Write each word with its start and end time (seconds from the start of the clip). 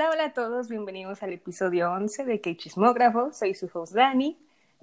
Hola, 0.00 0.12
hola 0.12 0.24
a 0.24 0.32
todos, 0.32 0.70
bienvenidos 0.70 1.22
al 1.22 1.34
episodio 1.34 1.92
11 1.92 2.24
de 2.24 2.40
Que 2.40 2.56
Chismógrafo. 2.56 3.34
Soy 3.34 3.52
su 3.52 3.68
host 3.70 3.92
Dani 3.92 4.38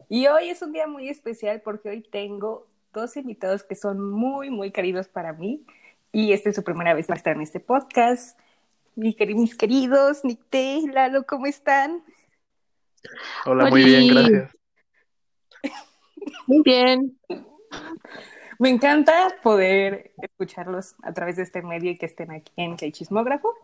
y 0.09 0.27
hoy 0.27 0.49
es 0.49 0.61
un 0.61 0.73
día 0.73 0.85
muy 0.85 1.09
especial 1.09 1.59
porque 1.61 1.89
hoy 1.89 2.03
tengo 2.03 2.67
dos 2.93 3.17
invitados 3.17 3.63
que 3.63 3.73
son 3.73 3.99
muy, 4.11 4.51
muy 4.51 4.69
queridos 4.69 5.07
para 5.07 5.33
mí 5.33 5.65
y 6.11 6.33
esta 6.33 6.49
es 6.49 6.55
su 6.55 6.63
primera 6.63 6.93
vez 6.93 7.07
para 7.07 7.17
estar 7.17 7.35
en 7.35 7.41
este 7.41 7.59
podcast. 7.59 8.39
Mis 8.93 9.15
queridos, 9.15 10.23
Nicté, 10.23 10.81
Lalo, 10.93 11.25
¿cómo 11.25 11.47
están? 11.47 12.03
Hola, 13.47 13.71
muy 13.71 13.85
bien, 13.85 14.09
gracias. 14.09 14.51
Muy 16.45 16.61
bien. 16.63 17.19
Me 18.59 18.69
encanta 18.69 19.35
poder 19.41 20.11
escucharlos 20.21 20.93
a 21.01 21.11
través 21.11 21.37
de 21.37 21.41
este 21.41 21.63
medio 21.63 21.89
y 21.89 21.97
que 21.97 22.05
estén 22.05 22.29
aquí 22.29 22.53
en 22.55 22.77
Que 22.77 22.91
Chismógrafo. 22.91 23.55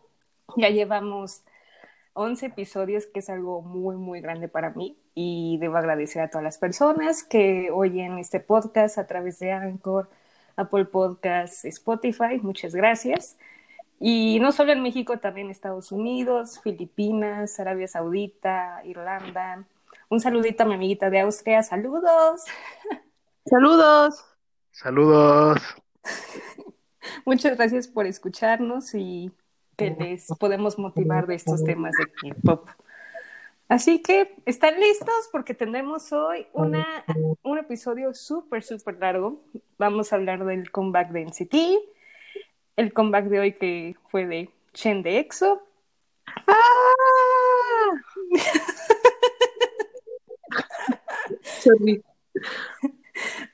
Ya 0.55 0.69
llevamos 0.69 1.43
11 2.13 2.47
episodios, 2.47 3.05
que 3.07 3.19
es 3.19 3.29
algo 3.29 3.61
muy, 3.61 3.95
muy 3.95 4.21
grande 4.21 4.47
para 4.47 4.71
mí. 4.71 4.97
Y 5.15 5.57
debo 5.59 5.77
agradecer 5.77 6.21
a 6.21 6.29
todas 6.29 6.43
las 6.43 6.57
personas 6.57 7.23
que 7.23 7.69
oyen 7.71 8.17
este 8.17 8.39
podcast 8.39 8.97
a 8.97 9.07
través 9.07 9.39
de 9.39 9.51
Anchor, 9.51 10.09
Apple 10.55 10.85
Podcasts, 10.85 11.65
Spotify. 11.65 12.39
Muchas 12.41 12.75
gracias. 12.75 13.37
Y 13.99 14.39
no 14.41 14.51
solo 14.51 14.73
en 14.73 14.83
México, 14.83 15.19
también 15.19 15.49
Estados 15.49 15.91
Unidos, 15.91 16.59
Filipinas, 16.61 17.59
Arabia 17.59 17.87
Saudita, 17.87 18.81
Irlanda. 18.83 19.65
Un 20.09 20.19
saludito 20.19 20.63
a 20.63 20.65
mi 20.65 20.75
amiguita 20.75 21.09
de 21.09 21.21
Austria. 21.21 21.63
Saludos. 21.63 22.43
Saludos. 23.45 24.25
Saludos. 24.71 25.61
Muchas 27.25 27.55
gracias 27.57 27.87
por 27.87 28.05
escucharnos 28.05 28.93
y 28.93 29.31
que 29.75 29.91
les 29.91 30.27
podemos 30.39 30.77
motivar 30.77 31.27
de 31.27 31.35
estos 31.35 31.63
temas 31.63 31.93
de 31.97 32.05
K-pop. 32.05 32.69
Así 33.67 34.01
que, 34.01 34.35
¿están 34.45 34.79
listos? 34.79 35.29
Porque 35.31 35.53
tendremos 35.53 36.11
hoy 36.11 36.47
una, 36.53 37.05
un 37.41 37.57
episodio 37.57 38.13
súper, 38.13 38.63
súper 38.63 38.99
largo. 38.99 39.41
Vamos 39.77 40.11
a 40.11 40.17
hablar 40.17 40.45
del 40.45 40.69
comeback 40.69 41.09
de 41.09 41.25
NCT, 41.25 41.55
el 42.75 42.93
comeback 42.93 43.25
de 43.25 43.39
hoy 43.39 43.53
que 43.53 43.95
fue 44.07 44.27
de 44.27 44.49
Chen 44.73 45.01
de 45.01 45.19
EXO. 45.19 45.61
¡Ah! 46.47 46.53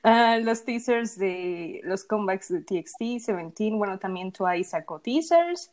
Ah, 0.02 0.38
los 0.38 0.64
teasers 0.64 1.18
de 1.18 1.80
los 1.84 2.04
comebacks 2.04 2.48
de 2.48 2.62
TXT, 2.62 3.20
Seventeen, 3.20 3.78
bueno, 3.78 3.98
también 3.98 4.32
Twice 4.32 4.70
sacó 4.70 5.00
teasers. 5.00 5.70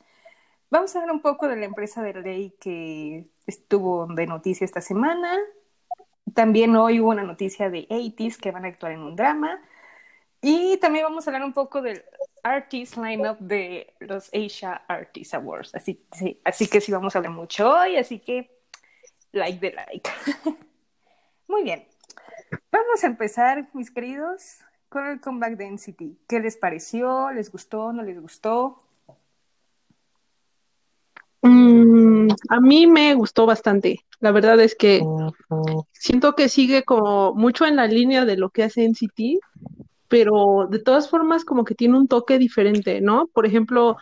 Vamos 0.69 0.93
a 0.95 0.99
hablar 0.99 1.15
un 1.15 1.21
poco 1.21 1.47
de 1.47 1.55
la 1.55 1.65
empresa 1.65 2.03
de 2.03 2.13
ley 2.13 2.53
que 2.59 3.29
estuvo 3.45 4.05
de 4.07 4.27
noticia 4.27 4.65
esta 4.65 4.81
semana. 4.81 5.37
También 6.33 6.75
hoy 6.75 6.99
hubo 6.99 7.09
una 7.09 7.23
noticia 7.23 7.69
de 7.69 7.87
80 7.89 8.37
que 8.41 8.51
van 8.51 8.65
a 8.65 8.67
actuar 8.67 8.91
en 8.91 8.99
un 8.99 9.15
drama. 9.15 9.61
Y 10.41 10.77
también 10.77 11.05
vamos 11.05 11.25
a 11.25 11.29
hablar 11.31 11.45
un 11.45 11.53
poco 11.53 11.81
del 11.81 12.03
artist 12.43 12.97
lineup 12.97 13.39
de 13.39 13.93
los 13.99 14.29
Asia 14.33 14.73
Artist 14.87 15.33
Awards. 15.35 15.73
Así, 15.73 16.05
sí, 16.11 16.41
así 16.43 16.67
que 16.67 16.81
sí 16.81 16.91
vamos 16.91 17.15
a 17.15 17.19
hablar 17.19 17.33
mucho 17.33 17.69
hoy, 17.71 17.95
así 17.95 18.19
que 18.19 18.51
like 19.31 19.59
de 19.59 19.73
like. 19.73 20.09
Muy 21.47 21.63
bien. 21.63 21.87
Vamos 22.71 23.03
a 23.03 23.07
empezar, 23.07 23.69
mis 23.73 23.89
queridos, 23.89 24.59
con 24.89 25.05
el 25.07 25.21
comeback 25.21 25.55
de 25.55 25.71
NCT. 25.71 26.27
¿Qué 26.27 26.39
les 26.41 26.57
pareció? 26.57 27.31
¿Les 27.31 27.51
gustó? 27.51 27.93
¿No 27.93 28.03
les 28.03 28.19
gustó? 28.19 28.86
Mm, 31.47 32.27
a 32.49 32.59
mí 32.59 32.87
me 32.87 33.13
gustó 33.15 33.45
bastante. 33.45 34.05
La 34.19 34.31
verdad 34.31 34.59
es 34.59 34.75
que 34.75 35.01
siento 35.93 36.33
que 36.33 36.49
sigue 36.49 36.83
como 36.83 37.33
mucho 37.33 37.65
en 37.65 37.75
la 37.75 37.87
línea 37.87 38.25
de 38.25 38.37
lo 38.37 38.49
que 38.49 38.63
hace 38.63 38.83
NCT, 38.83 39.39
pero 40.07 40.67
de 40.69 40.79
todas 40.79 41.09
formas 41.09 41.45
como 41.45 41.63
que 41.63 41.75
tiene 41.75 41.97
un 41.97 42.07
toque 42.07 42.37
diferente, 42.37 43.01
¿no? 43.01 43.27
Por 43.27 43.45
ejemplo, 43.45 43.97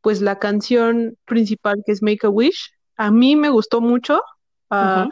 pues 0.00 0.20
la 0.20 0.38
canción 0.38 1.16
principal 1.24 1.82
que 1.84 1.92
es 1.92 2.02
Make 2.02 2.26
a 2.26 2.30
Wish, 2.30 2.72
a 2.96 3.10
mí 3.10 3.36
me 3.36 3.50
gustó 3.50 3.80
mucho. 3.80 4.22
Ah, 4.70 5.08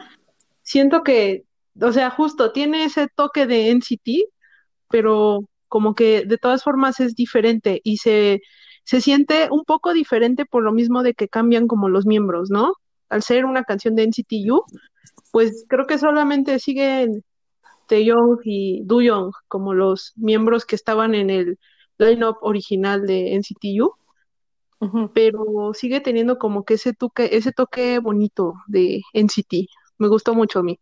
siento 0.61 1.03
que, 1.03 1.43
o 1.81 1.91
sea, 1.91 2.09
justo 2.09 2.51
tiene 2.51 2.85
ese 2.85 3.07
toque 3.13 3.47
de 3.47 3.69
NCT, 3.69 4.25
pero 4.89 5.49
como 5.67 5.95
que 5.95 6.25
de 6.25 6.37
todas 6.37 6.63
formas 6.63 6.99
es 6.99 7.15
diferente 7.15 7.81
y 7.83 7.97
se 7.97 8.41
se 8.87 9.01
siente 9.01 9.49
un 9.51 9.65
poco 9.65 9.91
diferente 9.91 10.45
por 10.45 10.63
lo 10.63 10.71
mismo 10.71 11.03
de 11.03 11.13
que 11.13 11.27
cambian 11.27 11.67
como 11.67 11.89
los 11.89 12.05
miembros, 12.05 12.49
¿no? 12.49 12.71
Al 13.09 13.21
ser 13.21 13.43
una 13.43 13.65
canción 13.65 13.95
de 13.95 14.03
NCT 14.03 14.49
U, 14.49 14.63
pues 15.33 15.65
creo 15.67 15.85
que 15.87 15.97
solamente 15.97 16.57
siguen 16.59 17.25
Taeyong 17.89 18.39
y 18.45 18.85
Young 18.87 19.33
como 19.49 19.73
los 19.73 20.13
miembros 20.15 20.63
que 20.63 20.77
estaban 20.77 21.15
en 21.15 21.29
el 21.29 21.59
line-up 21.97 22.37
original 22.39 23.05
de 23.05 23.35
NCT 23.35 23.65
U, 23.81 23.91
pero 25.13 25.73
sigue 25.73 25.99
teniendo 25.99 26.37
como 26.37 26.63
que 26.63 26.75
ese 26.75 26.93
toque, 26.93 27.31
ese 27.33 27.51
toque 27.51 27.99
bonito 27.99 28.53
de 28.67 29.01
NCT. 29.11 29.67
Me 29.97 30.07
gustó 30.07 30.33
mucho 30.33 30.59
a 30.59 30.63
mí. 30.63 30.79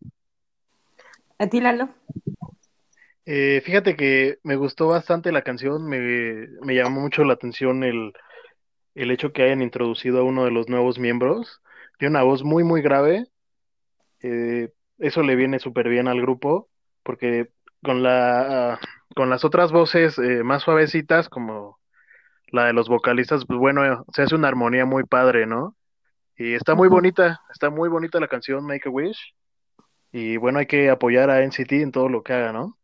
¿A 1.40 1.48
ti, 1.48 1.60
Lalo? 1.60 1.90
Eh, 3.26 3.62
fíjate 3.66 3.96
que 3.96 4.38
me 4.44 4.56
gustó 4.56 4.88
bastante 4.90 5.32
la 5.32 5.42
canción, 5.44 5.86
me, 5.88 6.00
me 6.62 6.76
llamó 6.76 7.02
mucho 7.02 7.24
la 7.24 7.34
atención 7.34 7.84
el, 7.84 8.14
el 8.96 9.12
hecho 9.12 9.34
que 9.34 9.44
hayan 9.44 9.62
introducido 9.62 10.20
a 10.22 10.24
uno 10.24 10.46
de 10.46 10.52
los 10.52 10.70
nuevos 10.70 11.00
miembros. 11.00 11.62
Tiene 12.00 12.12
una 12.14 12.24
voz 12.24 12.44
muy, 12.44 12.64
muy 12.64 12.82
grave. 12.82 13.28
Eh, 14.22 14.72
eso 15.00 15.24
le 15.24 15.36
viene 15.36 15.60
súper 15.60 15.90
bien 15.90 16.08
al 16.08 16.22
grupo, 16.22 16.70
porque 17.04 17.50
con, 17.84 18.04
la, 18.04 18.80
con 19.16 19.30
las 19.30 19.46
otras 19.46 19.72
voces 19.72 20.18
eh, 20.20 20.44
más 20.44 20.64
suavecitas, 20.64 21.30
como 21.30 21.80
la 22.50 22.66
de 22.68 22.74
los 22.74 22.90
vocalistas, 22.90 23.46
pues 23.46 23.60
bueno, 23.60 24.06
se 24.14 24.24
hace 24.24 24.36
una 24.36 24.50
armonía 24.50 24.86
muy 24.86 25.04
padre, 25.06 25.48
¿no? 25.48 25.76
Y 26.38 26.54
está 26.56 26.76
muy 26.76 26.90
bonita, 26.90 27.42
está 27.54 27.70
muy 27.72 27.90
bonita 27.90 28.20
la 28.20 28.28
canción 28.30 28.66
Make 28.66 28.90
a 28.90 28.92
Wish. 28.92 29.36
Y 30.12 30.38
bueno, 30.38 30.60
hay 30.60 30.68
que 30.68 30.90
apoyar 30.90 31.30
a 31.32 31.44
NCT 31.44 31.82
en 31.84 31.92
todo 31.92 32.10
lo 32.10 32.24
que 32.24 32.34
haga, 32.34 32.54
¿no? 32.54 32.78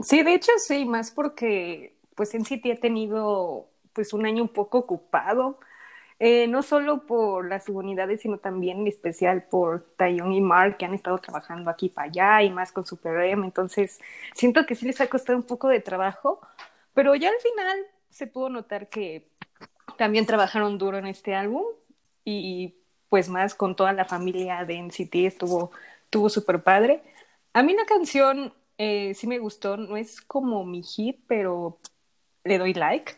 Sí, 0.00 0.22
de 0.22 0.34
hecho 0.34 0.52
sí, 0.58 0.84
más 0.84 1.10
porque 1.10 1.96
pues 2.14 2.34
en 2.34 2.44
City 2.44 2.70
ha 2.70 2.80
tenido 2.80 3.68
pues 3.92 4.12
un 4.12 4.26
año 4.26 4.42
un 4.42 4.48
poco 4.48 4.78
ocupado, 4.78 5.58
eh, 6.20 6.48
no 6.48 6.62
solo 6.62 7.06
por 7.06 7.48
las 7.48 7.64
subunidades, 7.66 8.22
sino 8.22 8.38
también 8.38 8.80
en 8.80 8.88
especial 8.88 9.44
por 9.44 9.82
Taeyong 9.96 10.32
y 10.32 10.40
Mark, 10.40 10.78
que 10.78 10.84
han 10.86 10.94
estado 10.94 11.18
trabajando 11.18 11.70
aquí 11.70 11.88
para 11.88 12.08
allá 12.08 12.42
y 12.42 12.50
más 12.50 12.72
con 12.72 12.86
Super 12.86 13.20
M, 13.22 13.44
entonces 13.46 14.00
siento 14.34 14.66
que 14.66 14.74
sí 14.76 14.86
les 14.86 15.00
ha 15.00 15.08
costado 15.08 15.38
un 15.38 15.44
poco 15.44 15.68
de 15.68 15.80
trabajo, 15.80 16.40
pero 16.94 17.14
ya 17.16 17.30
al 17.30 17.40
final 17.40 17.78
se 18.10 18.26
pudo 18.28 18.50
notar 18.50 18.88
que 18.88 19.28
también 19.96 20.26
trabajaron 20.26 20.78
duro 20.78 20.98
en 20.98 21.06
este 21.06 21.34
álbum 21.34 21.64
y 22.24 22.76
pues 23.08 23.28
más 23.28 23.54
con 23.54 23.76
toda 23.76 23.92
la 23.92 24.04
familia 24.04 24.64
de 24.64 24.76
NCT 24.76 25.14
estuvo, 25.26 25.72
estuvo 26.04 26.28
súper 26.28 26.62
padre. 26.62 27.02
A 27.54 27.62
mí 27.62 27.74
la 27.74 27.86
canción 27.86 28.52
eh, 28.78 29.12
sí 29.14 29.26
me 29.26 29.40
gustó, 29.40 29.76
no 29.76 29.96
es 29.96 30.20
como 30.20 30.64
mi 30.64 30.82
hit, 30.82 31.18
pero 31.26 31.78
le 32.44 32.58
doy 32.58 32.74
like. 32.74 33.12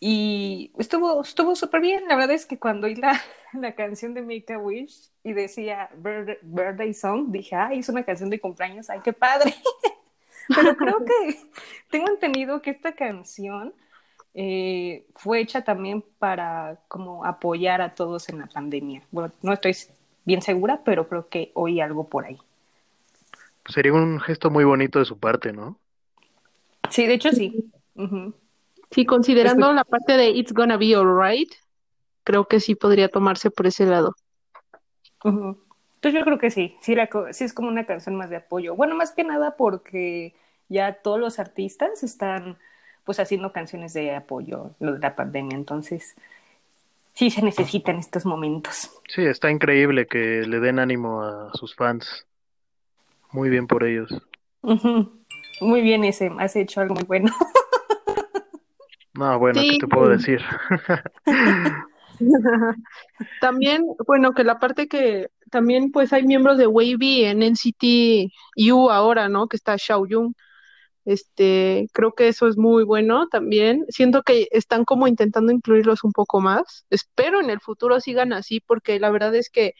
Y 0.00 0.72
estuvo 0.78 1.22
estuvo 1.22 1.56
súper 1.56 1.80
bien. 1.80 2.06
La 2.08 2.16
verdad 2.16 2.32
es 2.32 2.46
que 2.46 2.58
cuando 2.58 2.86
oí 2.88 2.96
la, 2.96 3.18
la 3.54 3.74
canción 3.74 4.12
de 4.12 4.22
Make 4.22 4.52
a 4.52 4.58
Wish 4.58 5.10
y 5.22 5.32
decía 5.32 5.88
Birthday 5.96 6.92
Song, 6.92 7.30
dije, 7.30 7.54
ay, 7.54 7.78
es 7.78 7.88
una 7.88 8.04
canción 8.04 8.28
de 8.28 8.40
cumpleaños, 8.40 8.90
ay, 8.90 9.00
qué 9.02 9.12
padre. 9.12 9.54
pero 10.54 10.76
creo 10.76 11.04
que 11.04 11.40
tengo 11.90 12.08
entendido 12.08 12.60
que 12.60 12.70
esta 12.70 12.92
canción 12.92 13.72
eh, 14.34 15.06
fue 15.14 15.40
hecha 15.40 15.62
también 15.62 16.04
para 16.18 16.80
como 16.88 17.24
apoyar 17.24 17.80
a 17.80 17.94
todos 17.94 18.28
en 18.28 18.40
la 18.40 18.46
pandemia. 18.46 19.02
Bueno, 19.12 19.32
no 19.42 19.52
estoy 19.52 19.74
bien 20.24 20.42
segura, 20.42 20.82
pero 20.84 21.08
creo 21.08 21.28
que 21.28 21.52
oí 21.54 21.80
algo 21.80 22.08
por 22.08 22.26
ahí 22.26 22.38
sería 23.68 23.92
un 23.92 24.20
gesto 24.20 24.50
muy 24.50 24.64
bonito 24.64 24.98
de 24.98 25.04
su 25.04 25.18
parte, 25.18 25.52
¿no? 25.52 25.78
Sí, 26.90 27.06
de 27.06 27.14
hecho 27.14 27.32
sí. 27.32 27.70
Sí, 28.90 29.04
considerando 29.04 29.72
la 29.72 29.84
parte 29.84 30.16
de 30.16 30.30
It's 30.30 30.52
Gonna 30.52 30.76
Be 30.76 30.94
Alright, 30.94 31.52
creo 32.24 32.46
que 32.46 32.60
sí 32.60 32.74
podría 32.74 33.08
tomarse 33.08 33.50
por 33.50 33.66
ese 33.66 33.86
lado. 33.86 34.14
Entonces 35.24 36.14
yo 36.14 36.24
creo 36.24 36.38
que 36.38 36.50
sí, 36.50 36.76
sí, 36.80 36.94
sí 37.32 37.44
es 37.44 37.52
como 37.52 37.68
una 37.68 37.84
canción 37.84 38.14
más 38.14 38.30
de 38.30 38.36
apoyo. 38.36 38.76
Bueno, 38.76 38.94
más 38.94 39.10
que 39.12 39.24
nada 39.24 39.56
porque 39.56 40.34
ya 40.68 40.94
todos 40.94 41.18
los 41.18 41.38
artistas 41.38 42.02
están 42.02 42.58
pues 43.04 43.20
haciendo 43.20 43.52
canciones 43.52 43.92
de 43.94 44.14
apoyo 44.14 44.72
lo 44.80 44.94
de 44.94 44.98
la 44.98 45.14
pandemia, 45.16 45.56
entonces 45.56 46.16
sí 47.14 47.30
se 47.30 47.42
necesita 47.42 47.92
en 47.92 47.98
estos 47.98 48.26
momentos. 48.26 48.90
Sí, 49.08 49.24
está 49.24 49.50
increíble 49.50 50.06
que 50.06 50.42
le 50.46 50.60
den 50.60 50.78
ánimo 50.78 51.22
a 51.22 51.50
sus 51.54 51.74
fans. 51.74 52.26
Muy 53.36 53.50
bien 53.50 53.66
por 53.66 53.84
ellos. 53.84 54.10
Muy 55.60 55.82
bien 55.82 56.04
ese, 56.04 56.32
has 56.38 56.56
hecho 56.56 56.80
algo 56.80 56.94
muy 56.94 57.04
bueno. 57.04 57.30
no, 59.12 59.38
bueno, 59.38 59.60
¿qué 59.60 59.76
te 59.78 59.86
puedo 59.86 60.08
decir? 60.08 60.40
También, 63.42 63.84
bueno, 64.06 64.32
que 64.32 64.42
la 64.42 64.58
parte 64.58 64.88
que 64.88 65.28
también 65.50 65.92
pues 65.92 66.14
hay 66.14 66.24
miembros 66.24 66.56
de 66.56 66.66
Wavy 66.66 67.24
en 67.24 67.42
NCT 67.42 68.32
U 68.72 68.88
ahora, 68.88 69.28
¿no? 69.28 69.48
Que 69.48 69.58
está 69.58 69.76
Xiao 69.76 70.06
Jung. 70.08 70.32
Este, 71.04 71.90
creo 71.92 72.12
que 72.12 72.28
eso 72.28 72.48
es 72.48 72.56
muy 72.56 72.84
bueno 72.84 73.28
también. 73.28 73.84
Siento 73.90 74.22
que 74.22 74.48
están 74.50 74.86
como 74.86 75.08
intentando 75.08 75.52
incluirlos 75.52 76.04
un 76.04 76.12
poco 76.12 76.40
más. 76.40 76.86
Espero 76.88 77.42
en 77.42 77.50
el 77.50 77.60
futuro 77.60 78.00
sigan 78.00 78.32
así, 78.32 78.60
porque 78.60 78.98
la 78.98 79.10
verdad 79.10 79.34
es 79.34 79.50
que 79.50 79.74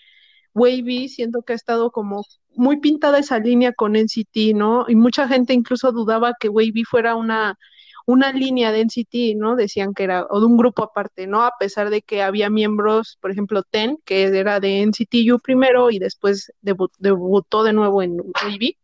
Wavy 0.56 1.10
siento 1.10 1.42
que 1.42 1.52
ha 1.52 1.56
estado 1.56 1.90
como 1.90 2.24
muy 2.54 2.78
pintada 2.78 3.18
esa 3.18 3.38
línea 3.38 3.74
con 3.74 3.94
NCT, 3.94 4.54
¿no? 4.54 4.86
Y 4.88 4.96
mucha 4.96 5.28
gente 5.28 5.52
incluso 5.52 5.92
dudaba 5.92 6.32
que 6.40 6.48
Wavy 6.48 6.84
fuera 6.84 7.14
una, 7.14 7.58
una 8.06 8.32
línea 8.32 8.72
de 8.72 8.80
NCT, 8.80 9.36
¿no? 9.36 9.54
Decían 9.54 9.92
que 9.92 10.04
era, 10.04 10.26
o 10.30 10.40
de 10.40 10.46
un 10.46 10.56
grupo 10.56 10.82
aparte, 10.82 11.26
¿no? 11.26 11.42
A 11.42 11.52
pesar 11.60 11.90
de 11.90 12.00
que 12.00 12.22
había 12.22 12.48
miembros, 12.48 13.18
por 13.20 13.30
ejemplo, 13.30 13.62
Ten, 13.64 13.98
que 14.06 14.22
era 14.24 14.58
de 14.58 14.80
NCT 14.80 15.30
U 15.30 15.38
primero 15.40 15.90
y 15.90 15.98
después 15.98 16.50
debutó 16.62 17.62
de 17.62 17.74
nuevo 17.74 18.02
en 18.02 18.18
Wavy. 18.18 18.78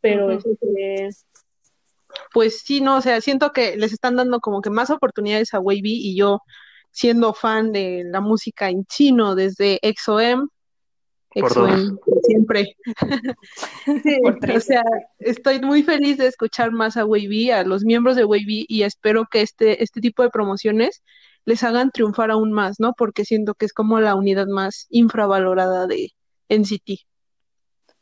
Pero 0.00 0.32
eso 0.32 0.48
es 0.76 1.26
pues 2.32 2.62
sí, 2.62 2.80
no, 2.80 2.96
o 2.96 3.00
sea, 3.00 3.20
siento 3.20 3.52
que 3.52 3.76
les 3.76 3.92
están 3.92 4.16
dando 4.16 4.40
como 4.40 4.60
que 4.60 4.70
más 4.70 4.90
oportunidades 4.90 5.54
a 5.54 5.60
Wavy 5.60 5.80
y 5.84 6.16
yo 6.16 6.40
siendo 6.90 7.32
fan 7.32 7.70
de 7.70 8.02
la 8.04 8.20
música 8.20 8.68
en 8.68 8.84
chino 8.86 9.36
desde 9.36 9.78
XOM, 9.82 10.48
XOM 11.34 11.98
siempre. 12.24 12.76
o 14.54 14.60
sea, 14.60 14.82
estoy 15.18 15.60
muy 15.60 15.82
feliz 15.82 16.18
de 16.18 16.26
escuchar 16.26 16.72
más 16.72 16.96
a 16.96 17.04
Wavy, 17.04 17.50
a 17.50 17.64
los 17.64 17.84
miembros 17.84 18.16
de 18.16 18.24
Wavy 18.24 18.66
y 18.68 18.82
espero 18.82 19.26
que 19.30 19.42
este, 19.42 19.82
este 19.82 20.00
tipo 20.00 20.22
de 20.22 20.30
promociones 20.30 21.02
les 21.44 21.62
hagan 21.62 21.90
triunfar 21.90 22.30
aún 22.30 22.52
más, 22.52 22.80
¿no? 22.80 22.92
Porque 22.96 23.24
siento 23.24 23.54
que 23.54 23.66
es 23.66 23.72
como 23.72 24.00
la 24.00 24.14
unidad 24.14 24.46
más 24.46 24.86
infravalorada 24.90 25.86
de 25.86 26.12
NCT. 26.48 27.06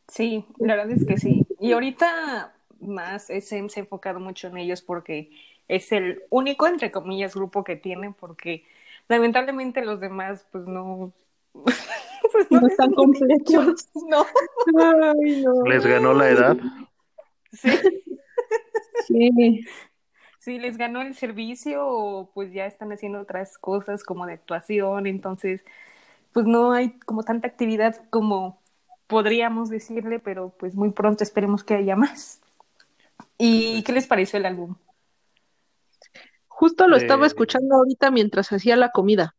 Sí, 0.08 0.46
la 0.58 0.76
verdad 0.76 0.92
es 0.92 1.06
que 1.06 1.18
sí. 1.18 1.46
Y 1.60 1.72
ahorita 1.72 2.54
más 2.80 3.30
SM 3.30 3.68
se 3.68 3.80
ha 3.80 3.82
enfocado 3.82 4.20
mucho 4.20 4.48
en 4.48 4.56
ellos 4.56 4.82
porque 4.82 5.30
es 5.68 5.92
el 5.92 6.22
único, 6.30 6.66
entre 6.66 6.90
comillas, 6.90 7.34
grupo 7.34 7.62
que 7.62 7.76
tienen, 7.76 8.14
porque 8.14 8.64
lamentablemente 9.08 9.84
los 9.84 10.00
demás, 10.00 10.46
pues 10.50 10.66
no. 10.66 11.12
Pues 12.32 12.50
no, 12.50 12.66
están 12.66 12.92
completos. 12.92 13.88
No. 14.08 14.26
¿Les 15.66 15.84
ganó 15.84 16.14
la 16.14 16.30
edad? 16.30 16.56
Sí. 17.52 17.70
sí. 19.06 19.64
Sí, 20.38 20.58
les 20.58 20.78
ganó 20.78 21.02
el 21.02 21.14
servicio 21.14 21.86
o 21.86 22.30
pues 22.32 22.52
ya 22.52 22.64
están 22.66 22.90
haciendo 22.92 23.20
otras 23.20 23.58
cosas 23.58 24.02
como 24.02 24.24
de 24.24 24.34
actuación, 24.34 25.06
entonces 25.06 25.62
pues 26.32 26.46
no 26.46 26.72
hay 26.72 26.98
como 27.00 27.22
tanta 27.22 27.48
actividad 27.48 27.96
como 28.08 28.58
podríamos 29.08 29.68
decirle, 29.68 30.20
pero 30.20 30.54
pues 30.58 30.74
muy 30.74 30.90
pronto 30.90 31.24
esperemos 31.24 31.64
que 31.64 31.74
haya 31.74 31.96
más. 31.96 32.40
¿Y 33.36 33.82
qué 33.82 33.92
les 33.92 34.06
pareció 34.06 34.38
el 34.38 34.46
álbum? 34.46 34.76
Justo 36.46 36.88
lo 36.88 36.96
estaba 36.96 37.24
eh, 37.24 37.28
escuchando 37.28 37.76
ahorita 37.76 38.10
mientras 38.10 38.52
hacía 38.52 38.76
la 38.76 38.90
comida. 38.90 39.34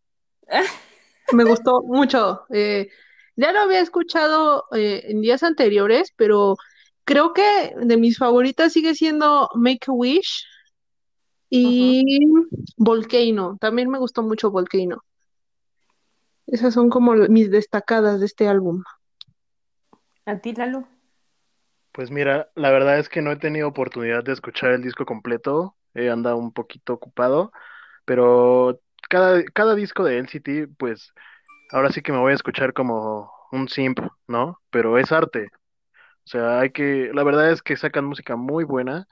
Me 1.33 1.43
gustó 1.43 1.81
mucho. 1.83 2.45
Eh, 2.49 2.89
ya 3.35 3.51
lo 3.51 3.59
había 3.59 3.79
escuchado 3.79 4.65
eh, 4.73 5.03
en 5.05 5.21
días 5.21 5.43
anteriores, 5.43 6.13
pero 6.15 6.55
creo 7.03 7.33
que 7.33 7.73
de 7.79 7.97
mis 7.97 8.17
favoritas 8.17 8.73
sigue 8.73 8.95
siendo 8.95 9.49
Make 9.55 9.85
a 9.87 9.91
Wish 9.91 10.45
y 11.49 12.19
Volcano. 12.77 13.57
También 13.59 13.89
me 13.89 13.97
gustó 13.97 14.23
mucho 14.23 14.51
Volcano. 14.51 15.03
Esas 16.47 16.73
son 16.73 16.89
como 16.89 17.13
mis 17.13 17.51
destacadas 17.51 18.19
de 18.19 18.25
este 18.25 18.47
álbum. 18.47 18.83
¿A 20.25 20.39
ti, 20.39 20.53
Lalo? 20.53 20.87
Pues 21.91 22.11
mira, 22.11 22.49
la 22.55 22.71
verdad 22.71 22.99
es 22.99 23.09
que 23.09 23.21
no 23.21 23.31
he 23.31 23.35
tenido 23.35 23.67
oportunidad 23.67 24.23
de 24.23 24.33
escuchar 24.33 24.71
el 24.71 24.81
disco 24.81 25.05
completo, 25.05 25.75
he 25.93 26.09
andado 26.09 26.37
un 26.37 26.53
poquito 26.53 26.93
ocupado, 26.93 27.51
pero 28.05 28.79
cada, 29.07 29.43
cada 29.45 29.75
disco 29.75 30.03
de 30.03 30.17
NCT, 30.17 30.75
pues 30.77 31.13
ahora 31.71 31.91
sí 31.91 32.01
que 32.01 32.11
me 32.11 32.19
voy 32.19 32.31
a 32.31 32.35
escuchar 32.35 32.73
como 32.73 33.31
un 33.51 33.67
simp, 33.69 33.99
¿no? 34.27 34.59
Pero 34.69 34.97
es 34.97 35.11
arte. 35.11 35.49
O 35.93 36.31
sea, 36.31 36.59
hay 36.59 36.71
que, 36.71 37.11
la 37.13 37.23
verdad 37.23 37.51
es 37.51 37.61
que 37.61 37.75
sacan 37.75 38.05
música 38.05 38.35
muy 38.35 38.63
buena. 38.63 39.07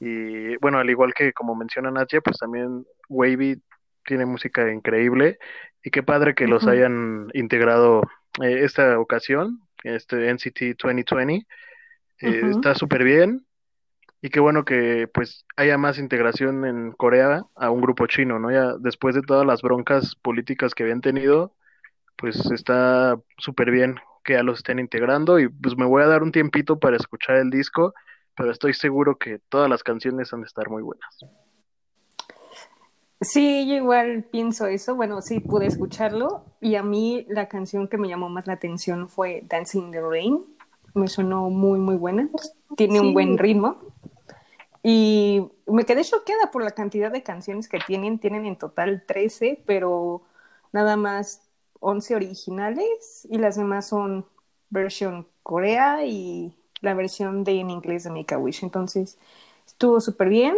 Y 0.00 0.56
bueno, 0.56 0.78
al 0.78 0.90
igual 0.90 1.14
que 1.14 1.32
como 1.32 1.54
menciona 1.54 1.90
Nadia, 1.90 2.20
pues 2.20 2.38
también 2.38 2.84
Wavy 3.08 3.60
tiene 4.04 4.26
música 4.26 4.72
increíble. 4.72 5.38
Y 5.84 5.90
qué 5.90 6.02
padre 6.02 6.34
que 6.34 6.46
los 6.46 6.66
hayan 6.66 7.28
integrado 7.34 8.02
eh, 8.42 8.64
esta 8.64 8.98
ocasión, 8.98 9.60
este 9.84 10.28
NCT 10.32 10.76
2020. 10.82 11.46
Eh, 12.20 12.42
está 12.50 12.74
súper 12.74 13.04
bien. 13.04 13.44
Y 14.24 14.30
qué 14.30 14.38
bueno 14.38 14.64
que 14.64 15.08
pues 15.12 15.44
haya 15.56 15.76
más 15.76 15.98
integración 15.98 16.64
en 16.64 16.92
Corea 16.92 17.42
a 17.56 17.70
un 17.70 17.80
grupo 17.80 18.06
chino, 18.06 18.38
¿no? 18.38 18.52
Ya 18.52 18.74
después 18.78 19.16
de 19.16 19.22
todas 19.22 19.44
las 19.44 19.62
broncas 19.62 20.14
políticas 20.14 20.74
que 20.74 20.84
habían 20.84 21.00
tenido, 21.00 21.56
pues 22.16 22.36
está 22.52 23.18
súper 23.38 23.72
bien 23.72 23.96
que 24.22 24.34
ya 24.34 24.44
los 24.44 24.58
estén 24.58 24.78
integrando 24.78 25.40
y 25.40 25.48
pues 25.48 25.76
me 25.76 25.86
voy 25.86 26.04
a 26.04 26.06
dar 26.06 26.22
un 26.22 26.30
tiempito 26.30 26.78
para 26.78 26.96
escuchar 26.96 27.36
el 27.36 27.50
disco, 27.50 27.94
pero 28.36 28.52
estoy 28.52 28.74
seguro 28.74 29.18
que 29.18 29.40
todas 29.48 29.68
las 29.68 29.82
canciones 29.82 30.32
han 30.32 30.42
de 30.42 30.46
estar 30.46 30.70
muy 30.70 30.84
buenas. 30.84 31.18
Sí, 33.20 33.66
yo 33.68 33.74
igual 33.74 34.24
pienso 34.30 34.66
eso. 34.66 34.94
Bueno, 34.94 35.20
sí 35.20 35.40
pude 35.40 35.66
escucharlo 35.66 36.44
y 36.60 36.76
a 36.76 36.84
mí 36.84 37.26
la 37.28 37.48
canción 37.48 37.88
que 37.88 37.98
me 37.98 38.08
llamó 38.08 38.28
más 38.28 38.46
la 38.46 38.52
atención 38.52 39.08
fue 39.08 39.42
Dancing 39.48 39.86
in 39.86 39.90
the 39.90 40.00
Rain 40.00 40.44
me 40.94 41.08
sonó 41.08 41.50
muy, 41.50 41.78
muy 41.78 41.96
buena. 41.96 42.28
Tiene 42.76 43.00
un 43.00 43.14
buen 43.14 43.38
ritmo. 43.38 43.78
Y 44.82 45.48
me 45.66 45.84
quedé 45.84 46.04
choqueada 46.04 46.50
por 46.50 46.64
la 46.64 46.72
cantidad 46.72 47.12
de 47.12 47.22
canciones 47.22 47.68
que 47.68 47.78
tienen. 47.86 48.18
Tienen 48.18 48.46
en 48.46 48.56
total 48.56 49.04
13, 49.06 49.62
pero 49.66 50.22
nada 50.72 50.96
más 50.96 51.48
11 51.80 52.16
originales 52.16 53.26
y 53.30 53.38
las 53.38 53.56
demás 53.56 53.88
son 53.88 54.26
versión 54.70 55.28
Corea 55.42 56.04
y 56.06 56.54
la 56.80 56.94
versión 56.94 57.44
de 57.44 57.60
en 57.60 57.70
inglés 57.70 58.04
de 58.04 58.10
Make 58.10 58.34
a 58.34 58.38
Wish. 58.38 58.62
Entonces, 58.64 59.18
estuvo 59.66 60.00
súper 60.00 60.28
bien. 60.28 60.56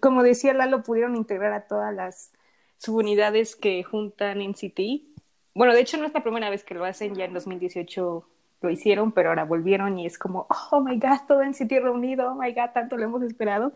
Como 0.00 0.22
decía 0.22 0.54
Lalo, 0.54 0.82
pudieron 0.82 1.16
integrar 1.16 1.52
a 1.52 1.66
todas 1.66 1.94
las 1.94 2.32
subunidades 2.78 3.56
que 3.56 3.82
juntan 3.84 4.40
en 4.40 4.54
City. 4.54 5.14
Bueno, 5.54 5.74
de 5.74 5.80
hecho 5.80 5.96
no 5.98 6.06
es 6.06 6.14
la 6.14 6.22
primera 6.22 6.50
vez 6.50 6.64
que 6.64 6.74
lo 6.74 6.84
hacen, 6.84 7.14
ya 7.14 7.24
en 7.24 7.34
2018 7.34 8.26
lo 8.60 8.70
hicieron, 8.70 9.12
pero 9.12 9.30
ahora 9.30 9.44
volvieron 9.44 9.98
y 9.98 10.06
es 10.06 10.18
como, 10.18 10.46
oh 10.70 10.80
my 10.80 10.98
god, 10.98 11.20
todo 11.26 11.42
en 11.42 11.54
sitio 11.54 11.80
reunido, 11.82 12.32
oh 12.32 12.34
my 12.34 12.52
god, 12.52 12.70
tanto 12.74 12.96
lo 12.96 13.04
hemos 13.04 13.22
esperado. 13.22 13.72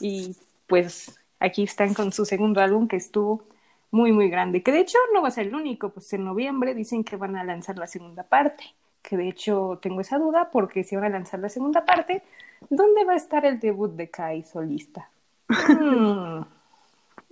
Y 0.00 0.36
pues 0.66 1.18
aquí 1.40 1.62
están 1.64 1.94
con 1.94 2.12
su 2.12 2.24
segundo 2.24 2.60
álbum 2.60 2.88
que 2.88 2.96
estuvo 2.96 3.42
muy, 3.90 4.12
muy 4.12 4.28
grande, 4.28 4.62
que 4.62 4.72
de 4.72 4.80
hecho 4.80 4.98
no 5.14 5.22
va 5.22 5.28
a 5.28 5.30
ser 5.30 5.46
el 5.46 5.54
único, 5.54 5.90
pues 5.90 6.12
en 6.12 6.24
noviembre 6.24 6.74
dicen 6.74 7.04
que 7.04 7.16
van 7.16 7.36
a 7.36 7.44
lanzar 7.44 7.78
la 7.78 7.86
segunda 7.86 8.24
parte, 8.24 8.64
que 9.02 9.16
de 9.16 9.28
hecho 9.28 9.78
tengo 9.80 10.00
esa 10.00 10.18
duda 10.18 10.50
porque 10.50 10.84
si 10.84 10.96
van 10.96 11.06
a 11.06 11.08
lanzar 11.10 11.40
la 11.40 11.48
segunda 11.48 11.84
parte, 11.84 12.22
¿dónde 12.70 13.04
va 13.04 13.14
a 13.14 13.16
estar 13.16 13.44
el 13.46 13.60
debut 13.60 13.92
de 13.92 14.10
Kai 14.10 14.42
solista? 14.44 15.10
Mm. 15.68 16.55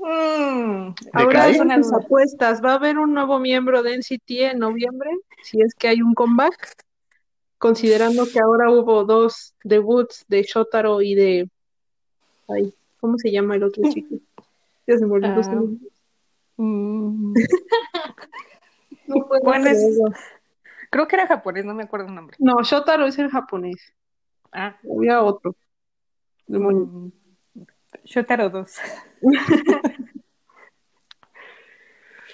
Mm. 0.04 0.94
Ahora 1.14 1.54
son 1.54 1.68
las 1.68 1.90
apuestas. 1.92 2.62
¿Va 2.62 2.72
a 2.72 2.74
haber 2.74 2.98
un 2.98 3.14
nuevo 3.14 3.38
miembro 3.38 3.82
de 3.82 3.96
NCT 3.96 4.30
en 4.52 4.58
noviembre? 4.58 5.10
Si 5.42 5.62
es 5.62 5.74
que 5.74 5.88
hay 5.88 6.02
un 6.02 6.14
comeback. 6.14 6.74
Considerando 7.56 8.26
que 8.30 8.38
ahora 8.38 8.70
hubo 8.70 9.04
dos 9.04 9.54
debuts 9.64 10.26
de 10.28 10.42
Shotaro 10.42 11.00
y 11.00 11.14
de. 11.14 11.48
Ay, 12.48 12.74
¿Cómo 13.00 13.18
se 13.18 13.30
llama 13.30 13.56
el 13.56 13.64
otro 13.64 13.82
chico? 13.92 14.16
Ya 14.86 14.98
se 14.98 15.06
me 15.06 15.14
olvidó. 15.14 15.40
Uh, 16.56 16.62
mm. 16.62 17.34
no 19.06 19.28
Creo 20.90 21.08
que 21.08 21.16
era 21.16 21.26
japonés, 21.26 21.64
no 21.64 21.74
me 21.74 21.84
acuerdo 21.84 22.08
el 22.08 22.14
nombre. 22.14 22.36
No, 22.38 22.62
Shotaro 22.62 23.06
es 23.06 23.18
el 23.18 23.30
japonés. 23.30 23.92
Ah. 24.52 24.76
Había 24.94 25.22
otro. 25.22 25.56
Mm. 26.46 27.08
Shotaro 28.04 28.50
2. 28.50 28.78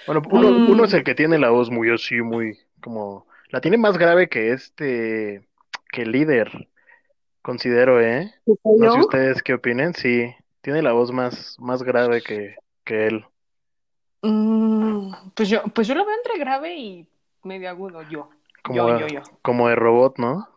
bueno, 0.07 0.21
mm. 0.21 0.69
uno, 0.69 0.85
es 0.85 0.93
el 0.93 1.03
que 1.03 1.15
tiene 1.15 1.37
la 1.39 1.49
voz 1.49 1.69
muy 1.69 1.89
así, 1.89 2.21
muy 2.21 2.57
como... 2.81 3.27
La 3.49 3.59
tiene 3.59 3.77
más 3.77 3.97
grave 3.97 4.29
que 4.29 4.53
este, 4.53 5.45
que 5.91 6.03
el 6.03 6.11
líder, 6.11 6.69
considero, 7.41 7.99
¿eh? 7.99 8.33
No 8.45 8.93
sé 8.93 8.99
ustedes 8.99 9.43
qué 9.43 9.55
opinen, 9.55 9.93
sí, 9.93 10.33
tiene 10.61 10.81
la 10.81 10.93
voz 10.93 11.11
más, 11.11 11.57
más 11.59 11.83
grave 11.83 12.21
que, 12.21 12.55
que 12.85 13.07
él. 13.07 13.25
Mm, 14.21 15.13
pues 15.35 15.49
yo, 15.49 15.63
pues 15.73 15.87
yo 15.87 15.95
lo 15.95 16.05
veo 16.05 16.15
entre 16.15 16.39
grave 16.39 16.75
y 16.77 17.07
medio 17.43 17.69
agudo, 17.69 18.03
yo. 18.03 18.29
Como, 18.63 18.77
yo, 18.77 18.99
yo, 18.99 19.07
yo. 19.07 19.21
como 19.41 19.67
de 19.67 19.75
robot, 19.75 20.17
¿no? 20.17 20.47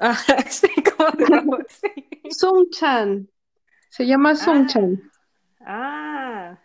Ah, 0.00 0.16
sí, 0.48 0.68
como 0.96 1.10
de 1.10 1.26
robot, 1.26 1.68
sí. 1.68 2.08
Sung-chan. 2.30 3.28
Se 3.90 4.06
llama 4.06 4.34
Sung-chan. 4.34 5.11
Ah. 5.66 6.58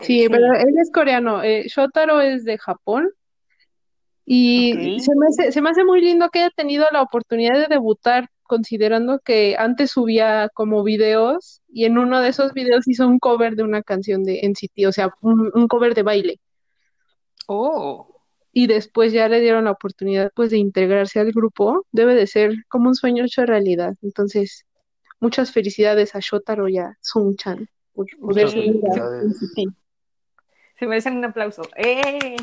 Sí, 0.00 0.26
pero 0.30 0.54
él 0.54 0.74
es 0.80 0.90
coreano. 0.92 1.42
Eh, 1.42 1.66
Shotaro 1.68 2.20
es 2.20 2.44
de 2.44 2.58
Japón. 2.58 3.10
Y 4.24 5.00
se 5.00 5.10
me 5.16 5.26
hace, 5.26 5.52
se 5.52 5.60
me 5.60 5.70
hace 5.70 5.84
muy 5.84 6.00
lindo 6.00 6.28
que 6.30 6.38
haya 6.40 6.50
tenido 6.50 6.86
la 6.92 7.02
oportunidad 7.02 7.58
de 7.58 7.66
debutar, 7.66 8.28
considerando 8.44 9.18
que 9.18 9.56
antes 9.58 9.90
subía 9.90 10.48
como 10.54 10.84
videos 10.84 11.62
y 11.68 11.84
en 11.84 11.98
uno 11.98 12.20
de 12.20 12.28
esos 12.28 12.52
videos 12.52 12.86
hizo 12.86 13.08
un 13.08 13.18
cover 13.18 13.56
de 13.56 13.64
una 13.64 13.82
canción 13.82 14.22
de 14.22 14.40
NCT, 14.42 14.86
o 14.86 14.92
sea, 14.92 15.12
un, 15.20 15.50
un 15.52 15.66
cover 15.66 15.94
de 15.94 16.02
baile. 16.04 16.40
Oh, 17.48 18.22
Y 18.52 18.68
después 18.68 19.12
ya 19.12 19.28
le 19.28 19.40
dieron 19.40 19.64
la 19.64 19.72
oportunidad 19.72 20.30
pues 20.36 20.50
de 20.50 20.58
integrarse 20.58 21.18
al 21.18 21.32
grupo. 21.32 21.84
Debe 21.90 22.14
de 22.14 22.28
ser 22.28 22.54
como 22.68 22.88
un 22.88 22.94
sueño 22.94 23.24
hecho 23.24 23.44
realidad. 23.44 23.94
Entonces, 24.02 24.64
muchas 25.20 25.52
felicidades 25.52 26.14
a 26.14 26.18
Shotaro 26.20 26.68
y 26.68 26.78
a 26.78 26.96
Sung-chan 27.00 27.68
por 27.94 28.06
poder 28.20 28.48
Sí. 28.48 28.80
se 30.78 30.86
merecen 30.86 31.16
un 31.18 31.24
aplauso. 31.26 31.62
¡Eh! 31.76 32.36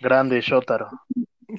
Grande 0.00 0.40
Shotaro. 0.40 0.90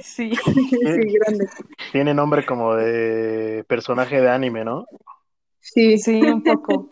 Sí. 0.01 0.31
Sí, 0.35 1.17
grande. 1.19 1.47
Tiene 1.91 2.13
nombre 2.13 2.45
como 2.45 2.75
de 2.75 3.63
personaje 3.67 4.21
de 4.21 4.29
anime, 4.29 4.63
¿no? 4.63 4.85
Sí, 5.59 5.97
Sí, 5.97 6.21
un 6.21 6.43
poco. 6.43 6.87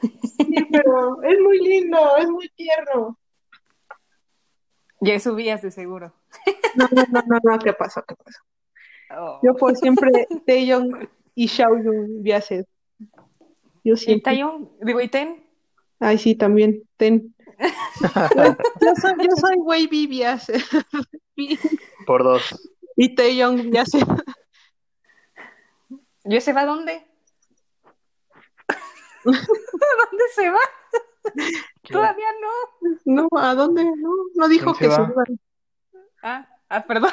sí, 0.00 0.54
pero 0.70 1.22
es 1.22 1.38
muy 1.40 1.58
lindo, 1.58 1.98
es 2.18 2.28
muy 2.28 2.48
tierno. 2.50 3.18
Ya 5.00 5.18
subías 5.20 5.62
de 5.62 5.70
seguro. 5.70 6.12
No, 6.74 6.88
no, 6.92 7.02
no, 7.10 7.22
no, 7.26 7.38
no, 7.42 7.58
¿qué 7.58 7.72
pasó? 7.72 8.02
¿Qué 8.06 8.14
pasó? 8.14 8.40
Oh. 9.10 9.40
Yo 9.42 9.54
por 9.54 9.76
siempre 9.76 10.26
Taeyong 10.46 11.08
y 11.34 11.48
Xiaoyun 11.48 12.22
Biaset. 12.22 12.66
Yo 13.84 13.94
¿Y 13.94 13.96
siempre. 13.96 14.32
Taeyong? 14.32 14.70
Digo, 14.82 15.00
¿y 15.00 15.08
Ten? 15.08 15.44
Ay, 16.00 16.18
sí, 16.18 16.34
también. 16.34 16.82
Ten. 16.96 17.34
Yo, 17.58 18.08
yo 18.80 18.94
soy, 19.00 19.12
yo 19.18 19.36
soy 19.36 19.56
Wavy 19.56 20.06
Biaset. 20.06 20.62
Por 22.06 22.22
dos. 22.22 22.42
Y 22.96 23.14
Taeyong 23.14 23.70
Biaset. 23.70 24.06
¿Yo 26.24 26.40
se 26.40 26.52
va 26.52 26.60
a 26.62 26.66
dónde? 26.66 27.06
¿A 28.68 29.24
dónde 29.24 30.24
se 30.34 30.50
va? 30.50 30.60
Todavía 31.90 32.26
no. 32.40 32.88
No, 33.04 33.28
¿a 33.38 33.54
dónde? 33.54 33.84
No, 33.84 34.10
no 34.34 34.48
dijo 34.48 34.74
¿Quién 34.74 34.90
que 34.90 34.96
se 34.96 34.96
se 34.96 35.00
va? 35.02 35.08
iba. 35.08 35.24
Ah, 36.22 36.48
ah, 36.68 36.84
perdón. 36.84 37.10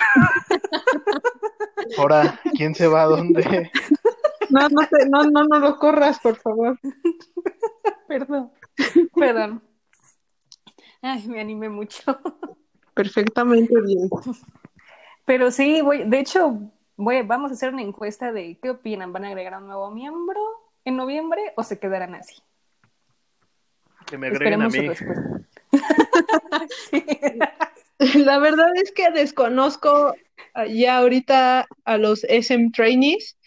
Ahora, 1.97 2.39
¿quién 2.55 2.75
se 2.75 2.87
va 2.87 3.03
a 3.03 3.05
dónde? 3.07 3.71
No, 4.49 4.69
no, 4.69 4.87
te, 4.87 5.09
no, 5.09 5.23
no, 5.23 5.43
no 5.43 5.59
lo 5.59 5.77
corras, 5.77 6.19
por 6.19 6.35
favor. 6.35 6.79
Perdón. 8.07 8.51
Perdón. 9.15 9.63
Ay, 11.01 11.27
me 11.27 11.39
animé 11.41 11.69
mucho. 11.69 12.19
Perfectamente 12.93 13.73
bien. 13.81 14.09
Pero 15.25 15.51
sí, 15.51 15.81
voy, 15.81 16.03
de 16.03 16.19
hecho, 16.19 16.59
voy, 16.95 17.23
vamos 17.23 17.51
a 17.51 17.53
hacer 17.55 17.73
una 17.73 17.81
encuesta 17.81 18.31
de 18.31 18.57
qué 18.61 18.69
opinan. 18.69 19.11
¿Van 19.13 19.25
a 19.25 19.29
agregar 19.29 19.57
un 19.57 19.67
nuevo 19.67 19.89
miembro 19.91 20.39
en 20.83 20.95
noviembre 20.95 21.53
o 21.57 21.63
se 21.63 21.79
quedarán 21.79 22.15
así? 22.15 22.35
Que 24.05 24.17
me 24.19 24.27
agreguen 24.27 24.61
a 24.61 24.67
Esperemos 24.67 24.73
su 24.73 24.81
mí. 24.81 24.87
respuesta. 24.89 25.41
Sí. 26.89 27.05
La 28.25 28.39
verdad 28.39 28.69
es 28.75 28.91
que 28.91 29.09
desconozco 29.11 30.13
ya 30.69 30.97
ahorita 30.97 31.67
a 31.85 31.97
los 31.97 32.23
SM 32.25 32.71
trainees. 32.71 33.37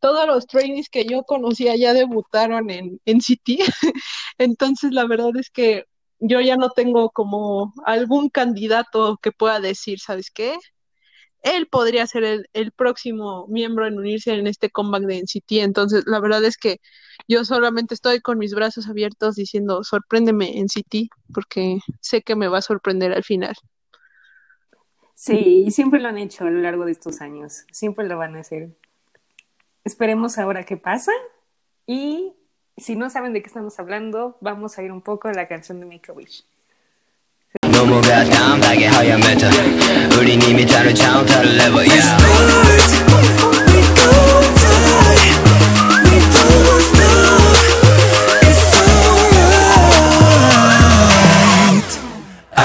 Todos 0.00 0.26
los 0.26 0.46
trainees 0.46 0.88
que 0.88 1.04
yo 1.04 1.24
conocía 1.24 1.76
ya 1.76 1.92
debutaron 1.92 2.70
en, 2.70 3.00
en 3.04 3.20
City. 3.20 3.58
Entonces, 4.38 4.92
la 4.92 5.06
verdad 5.06 5.30
es 5.38 5.50
que 5.50 5.84
yo 6.20 6.40
ya 6.40 6.56
no 6.56 6.70
tengo 6.70 7.10
como 7.10 7.74
algún 7.84 8.28
candidato 8.30 9.18
que 9.22 9.32
pueda 9.32 9.60
decir, 9.60 9.98
¿sabes 10.00 10.30
qué? 10.30 10.56
Él 11.42 11.68
podría 11.68 12.06
ser 12.06 12.24
el, 12.24 12.46
el 12.52 12.72
próximo 12.72 13.46
miembro 13.48 13.86
en 13.86 13.98
unirse 13.98 14.34
en 14.34 14.46
este 14.46 14.70
comeback 14.70 15.04
de 15.04 15.18
NCT. 15.18 15.52
Entonces, 15.62 16.04
la 16.06 16.20
verdad 16.20 16.44
es 16.44 16.56
que 16.58 16.80
yo 17.28 17.44
solamente 17.44 17.94
estoy 17.94 18.20
con 18.20 18.38
mis 18.38 18.54
brazos 18.54 18.88
abiertos 18.88 19.36
diciendo, 19.36 19.84
sorpréndeme 19.84 20.58
NCT, 20.60 21.08
porque 21.34 21.78
sé 22.00 22.22
que 22.22 22.36
me 22.36 22.48
va 22.48 22.58
a 22.58 22.62
sorprender 22.62 23.12
al 23.12 23.24
final. 23.24 23.54
Sí, 25.20 25.64
y 25.66 25.72
siempre 25.72 25.98
lo 25.98 26.06
han 26.06 26.16
hecho 26.16 26.44
a 26.44 26.50
lo 26.50 26.60
largo 26.60 26.84
de 26.84 26.92
estos 26.92 27.20
años. 27.20 27.64
Siempre 27.72 28.06
lo 28.06 28.16
van 28.16 28.36
a 28.36 28.40
hacer. 28.40 28.68
Esperemos 29.82 30.38
ahora 30.38 30.62
qué 30.62 30.76
pasa. 30.76 31.10
Y 31.88 32.34
si 32.76 32.94
no 32.94 33.10
saben 33.10 33.32
de 33.32 33.42
qué 33.42 33.48
estamos 33.48 33.80
hablando, 33.80 34.38
vamos 34.40 34.78
a 34.78 34.84
ir 34.84 34.92
un 34.92 35.02
poco 35.02 35.26
a 35.26 35.32
la 35.32 35.48
canción 35.48 35.80
de 35.80 35.86
Make 35.86 36.12
a 36.12 36.14
Wish. 36.14 36.44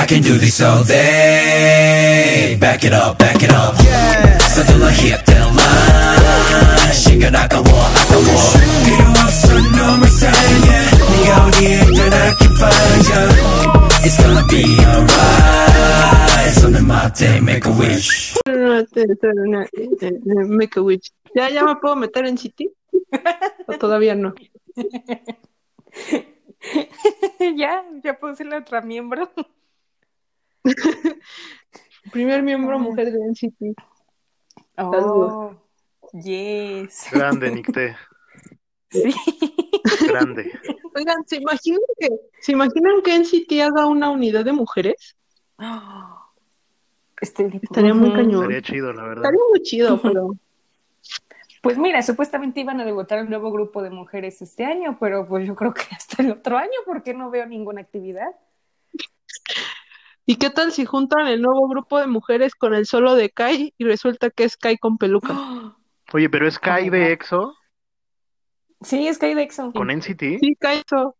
I 0.02 0.06
can 0.06 0.22
do 0.22 0.38
this 0.38 0.60
all 0.60 0.84
day 0.84 2.56
Back 2.60 2.84
it 2.84 2.92
up, 2.92 3.18
back 3.18 3.42
it 3.42 3.52
up 3.52 3.74
서둘러 4.54 4.88
hit 4.90 5.24
the 5.24 5.38
line 5.38 6.92
시간 6.92 7.34
아까워 7.36 7.64
아까워 7.64 8.24
필요 8.84 9.04
없어 9.24 9.48
너무 9.76 10.04
이상해 10.04 10.68
네가 11.22 11.46
어디에 11.46 11.74
있든 11.80 12.12
I 12.12 12.34
can 12.38 12.52
find 12.56 13.04
you 13.08 13.24
It's 14.04 14.16
gonna 14.16 14.44
be 14.48 14.62
alright 14.84 16.52
손을 16.60 16.82
맞대 16.82 17.36
make 17.38 17.66
a 17.70 17.74
wish 17.78 18.34
Make 20.48 20.76
a 20.76 20.82
Wish. 20.82 21.12
¿Ya, 21.34 21.48
ya 21.50 21.64
me 21.64 21.76
puedo 21.76 21.96
meter 21.96 22.26
en 22.26 22.38
City? 22.38 22.70
¿O 23.66 23.72
todavía 23.78 24.14
no? 24.14 24.34
ya, 27.56 27.84
ya 28.02 28.18
puse 28.18 28.44
la 28.44 28.58
otra 28.58 28.80
miembro. 28.80 29.30
Primer 32.11 32.43
miembro 32.43 32.79
mujer 32.79 33.11
de 33.11 33.19
NCT. 33.19 33.75
Oh, 34.77 35.55
yes. 36.13 37.07
Grande, 37.11 37.51
Nicté. 37.51 37.95
Sí. 38.93 39.11
Grande. 40.07 40.51
Oigan, 40.95 41.25
¿se 41.25 41.37
imaginan 41.37 41.81
que, 41.97 42.09
¿se 42.41 42.51
imaginan 42.51 43.01
que 43.01 43.17
NCT 43.17 43.51
haga 43.63 43.87
una 43.87 44.11
unidad 44.11 44.45
de 44.45 44.53
mujeres? 44.53 45.17
Este, 47.21 47.49
Estaría 47.61 47.93
muy 47.93 48.11
cañón. 48.11 48.41
Estaría 48.41 48.61
chido, 48.61 48.91
la 48.91 49.03
verdad. 49.03 49.23
Estaría 49.23 49.39
muy 49.49 49.61
chido, 49.61 49.97
pero 50.01 50.35
Pues 51.61 51.77
mira, 51.77 52.01
supuestamente 52.03 52.59
iban 52.59 52.81
a 52.81 52.85
debutar 52.85 53.23
un 53.23 53.29
nuevo 53.29 53.49
grupo 53.49 53.81
de 53.81 53.89
mujeres 53.89 54.41
este 54.41 54.65
año, 54.65 54.97
pero 54.99 55.25
pues 55.25 55.47
yo 55.47 55.55
creo 55.55 55.73
que 55.73 55.83
hasta 55.95 56.21
el 56.21 56.31
otro 56.31 56.57
año, 56.57 56.73
porque 56.85 57.13
no 57.13 57.31
veo 57.31 57.45
ninguna 57.45 57.79
actividad. 57.79 58.27
¿Y 60.25 60.35
qué 60.37 60.49
tal 60.49 60.71
si 60.71 60.85
juntan 60.85 61.27
el 61.27 61.41
nuevo 61.41 61.67
grupo 61.67 61.99
de 61.99 62.07
mujeres 62.07 62.55
con 62.55 62.73
el 62.73 62.85
solo 62.85 63.15
de 63.15 63.29
Kai 63.29 63.73
y 63.77 63.83
resulta 63.85 64.29
que 64.29 64.43
es 64.45 64.57
Kai 64.57 64.77
con 64.77 64.97
peluca? 64.97 65.33
Oye, 66.13 66.29
pero 66.29 66.47
es 66.47 66.59
Kai 66.59 66.89
de. 66.89 67.13
EXO 67.13 67.55
Sí, 68.83 69.07
es 69.07 69.17
Kai 69.17 69.33
Dexo. 69.33 69.71
con 69.71 69.89
NCT. 69.89 70.39
Sí, 70.39 70.55
Kai 70.59 70.83
eso. 70.85 71.15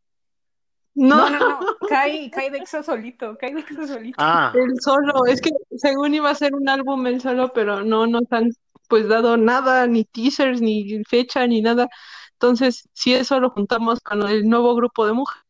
No, 0.96 1.30
No, 1.30 1.40
no, 1.40 1.40
no. 1.40 1.60
Kai, 1.88 2.30
Kai 2.30 2.50
Dexo 2.50 2.84
solito. 2.84 3.38
Kai 3.38 3.54
Dexo 3.54 3.88
solito. 3.88 4.16
Ah, 4.20 4.52
el 4.54 4.80
solo. 4.82 5.26
Es 5.26 5.42
que 5.42 5.50
según 5.78 6.14
iba 6.14 6.30
a 6.30 6.36
ser 6.36 6.54
un 6.54 6.68
álbum 6.70 7.08
el 7.08 7.22
solo, 7.22 7.52
pero 7.54 7.84
no 7.84 8.06
nos 8.06 8.24
han 8.32 8.52
pues 8.90 9.08
dado 9.08 9.38
nada, 9.38 9.88
ni 9.88 10.04
teasers, 10.04 10.62
ni 10.62 11.04
fecha, 11.06 11.48
ni 11.48 11.62
nada. 11.62 11.88
Entonces, 12.34 12.88
si 12.94 13.14
eso 13.14 13.40
lo 13.40 13.50
juntamos 13.50 14.02
con 14.02 14.28
el 14.28 14.48
nuevo 14.48 14.76
grupo 14.76 15.08
de 15.08 15.14
mujeres, 15.14 15.44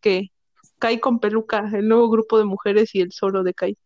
que 0.00 0.30
Kai 0.78 1.00
con 1.00 1.18
peluca, 1.18 1.68
el 1.72 1.88
nuevo 1.88 2.08
grupo 2.10 2.38
de 2.38 2.44
mujeres 2.44 2.94
y 2.94 3.00
el 3.00 3.12
solo 3.12 3.42
de 3.42 3.54
Kai. 3.54 3.76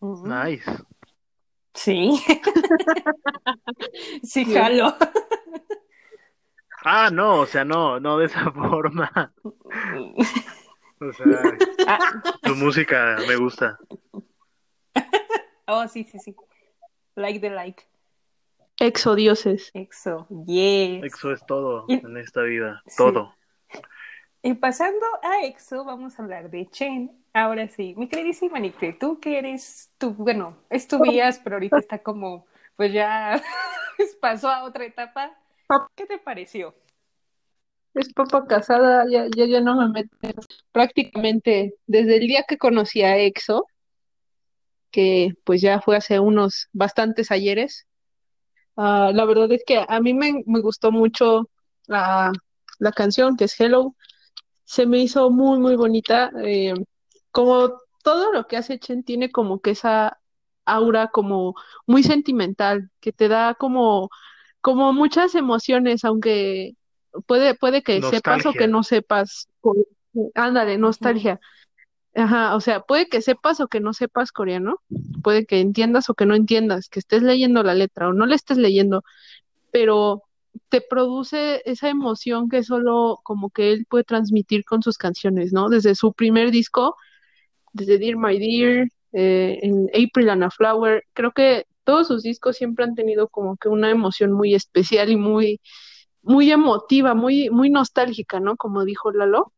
Nice. 0.00 0.70
Sí. 1.74 2.20
sí, 4.22 4.44
jalo. 4.44 4.94
Ah, 6.84 7.08
no, 7.10 7.40
o 7.40 7.46
sea, 7.46 7.64
no, 7.64 7.98
no 7.98 8.18
de 8.18 8.26
esa 8.26 8.50
forma. 8.52 9.32
O 11.00 11.12
sea, 11.12 11.42
Ah, 11.88 11.98
tu 12.42 12.54
música 12.54 13.16
me 13.26 13.36
gusta. 13.36 13.78
oh, 15.66 15.88
sí, 15.88 16.04
sí, 16.04 16.18
sí. 16.18 16.36
Like 17.16 17.40
the 17.40 17.50
like. 17.50 17.82
Exodioses. 18.78 19.70
Exo. 19.74 20.26
Yes. 20.46 21.04
EXO 21.04 21.32
es 21.32 21.46
todo 21.46 21.84
Y- 21.88 21.94
en 21.94 22.16
esta 22.18 22.42
vida, 22.42 22.82
Sí. 22.86 22.96
todo. 22.98 23.34
Y 24.46 24.52
pasando 24.52 25.06
a 25.22 25.46
EXO, 25.46 25.86
vamos 25.86 26.18
a 26.18 26.22
hablar 26.22 26.50
de 26.50 26.66
Chen. 26.66 27.10
Ahora 27.32 27.66
sí, 27.66 27.94
mi 27.96 28.08
queridísima 28.08 28.58
Nicte, 28.58 28.92
tú 28.92 29.18
que 29.18 29.38
eres, 29.38 29.90
tú, 29.96 30.10
bueno, 30.10 30.58
es 30.68 30.86
tu 30.86 31.00
vías, 31.00 31.40
pero 31.42 31.56
ahorita 31.56 31.78
está 31.78 32.02
como, 32.02 32.44
pues 32.76 32.92
ya 32.92 33.42
pasó 34.20 34.50
a 34.50 34.64
otra 34.64 34.84
etapa. 34.84 35.34
¿Qué 35.94 36.04
te 36.04 36.18
pareció? 36.18 36.74
es 37.94 38.12
papa 38.12 38.46
casada, 38.46 39.06
ya, 39.08 39.28
ya, 39.34 39.46
ya 39.46 39.62
no 39.62 39.76
me 39.76 39.88
meto. 39.88 40.14
Prácticamente 40.72 41.76
desde 41.86 42.16
el 42.18 42.26
día 42.26 42.44
que 42.46 42.58
conocí 42.58 43.00
a 43.00 43.16
EXO, 43.16 43.66
que 44.90 45.32
pues 45.44 45.62
ya 45.62 45.80
fue 45.80 45.96
hace 45.96 46.20
unos 46.20 46.68
bastantes 46.74 47.30
ayeres, 47.30 47.86
ah, 48.76 49.10
la 49.14 49.24
verdad 49.24 49.50
es 49.52 49.64
que 49.66 49.82
a 49.88 50.00
mí 50.00 50.12
me, 50.12 50.42
me 50.44 50.60
gustó 50.60 50.92
mucho 50.92 51.48
la, 51.86 52.30
la 52.78 52.92
canción, 52.92 53.38
que 53.38 53.44
es 53.44 53.58
Hello, 53.58 53.94
se 54.64 54.86
me 54.86 54.98
hizo 54.98 55.30
muy, 55.30 55.58
muy 55.58 55.76
bonita. 55.76 56.30
eh, 56.42 56.74
como 57.30 57.80
todo 58.02 58.32
lo 58.32 58.46
que 58.46 58.56
hace 58.56 58.78
Chen 58.78 59.02
tiene 59.02 59.30
como 59.30 59.60
que 59.60 59.70
esa 59.70 60.18
aura 60.64 61.08
como 61.08 61.54
muy 61.86 62.02
sentimental, 62.02 62.90
que 63.00 63.12
te 63.12 63.28
da 63.28 63.54
como, 63.54 64.10
como 64.60 64.92
muchas 64.92 65.34
emociones, 65.34 66.04
aunque 66.04 66.74
puede, 67.26 67.54
puede 67.54 67.82
que 67.82 68.00
sepas 68.02 68.46
o 68.46 68.52
que 68.52 68.68
no 68.68 68.82
sepas. 68.82 69.48
Ándale, 70.34 70.78
nostalgia. 70.78 71.40
Ajá, 72.14 72.54
o 72.54 72.60
sea, 72.60 72.80
puede 72.80 73.08
que 73.08 73.20
sepas 73.22 73.60
o 73.60 73.66
que 73.66 73.80
no 73.80 73.92
sepas 73.92 74.30
coreano, 74.30 74.76
puede 75.22 75.46
que 75.46 75.60
entiendas 75.60 76.08
o 76.08 76.14
que 76.14 76.26
no 76.26 76.36
entiendas, 76.36 76.88
que 76.88 77.00
estés 77.00 77.22
leyendo 77.22 77.62
la 77.64 77.74
letra 77.74 78.08
o 78.08 78.12
no 78.12 78.26
le 78.26 78.36
estés 78.36 78.56
leyendo, 78.56 79.02
pero 79.72 80.22
te 80.68 80.80
produce 80.80 81.62
esa 81.64 81.88
emoción 81.88 82.48
que 82.48 82.62
solo 82.62 83.20
como 83.22 83.50
que 83.50 83.72
él 83.72 83.86
puede 83.88 84.04
transmitir 84.04 84.64
con 84.64 84.82
sus 84.82 84.98
canciones, 84.98 85.52
¿no? 85.52 85.68
Desde 85.68 85.94
su 85.94 86.12
primer 86.12 86.50
disco, 86.50 86.96
desde 87.72 87.98
Dear 87.98 88.16
My 88.16 88.38
Dear, 88.38 88.88
eh, 89.12 89.58
en 89.62 89.88
April 89.94 90.30
and 90.30 90.44
a 90.44 90.50
Flower, 90.50 91.04
creo 91.12 91.32
que 91.32 91.66
todos 91.84 92.08
sus 92.08 92.22
discos 92.22 92.56
siempre 92.56 92.84
han 92.84 92.94
tenido 92.94 93.28
como 93.28 93.56
que 93.56 93.68
una 93.68 93.90
emoción 93.90 94.32
muy 94.32 94.54
especial 94.54 95.10
y 95.10 95.16
muy, 95.16 95.60
muy 96.22 96.50
emotiva, 96.50 97.14
muy, 97.14 97.50
muy 97.50 97.70
nostálgica, 97.70 98.40
¿no? 98.40 98.56
Como 98.56 98.84
dijo 98.84 99.12
Lalo. 99.12 99.52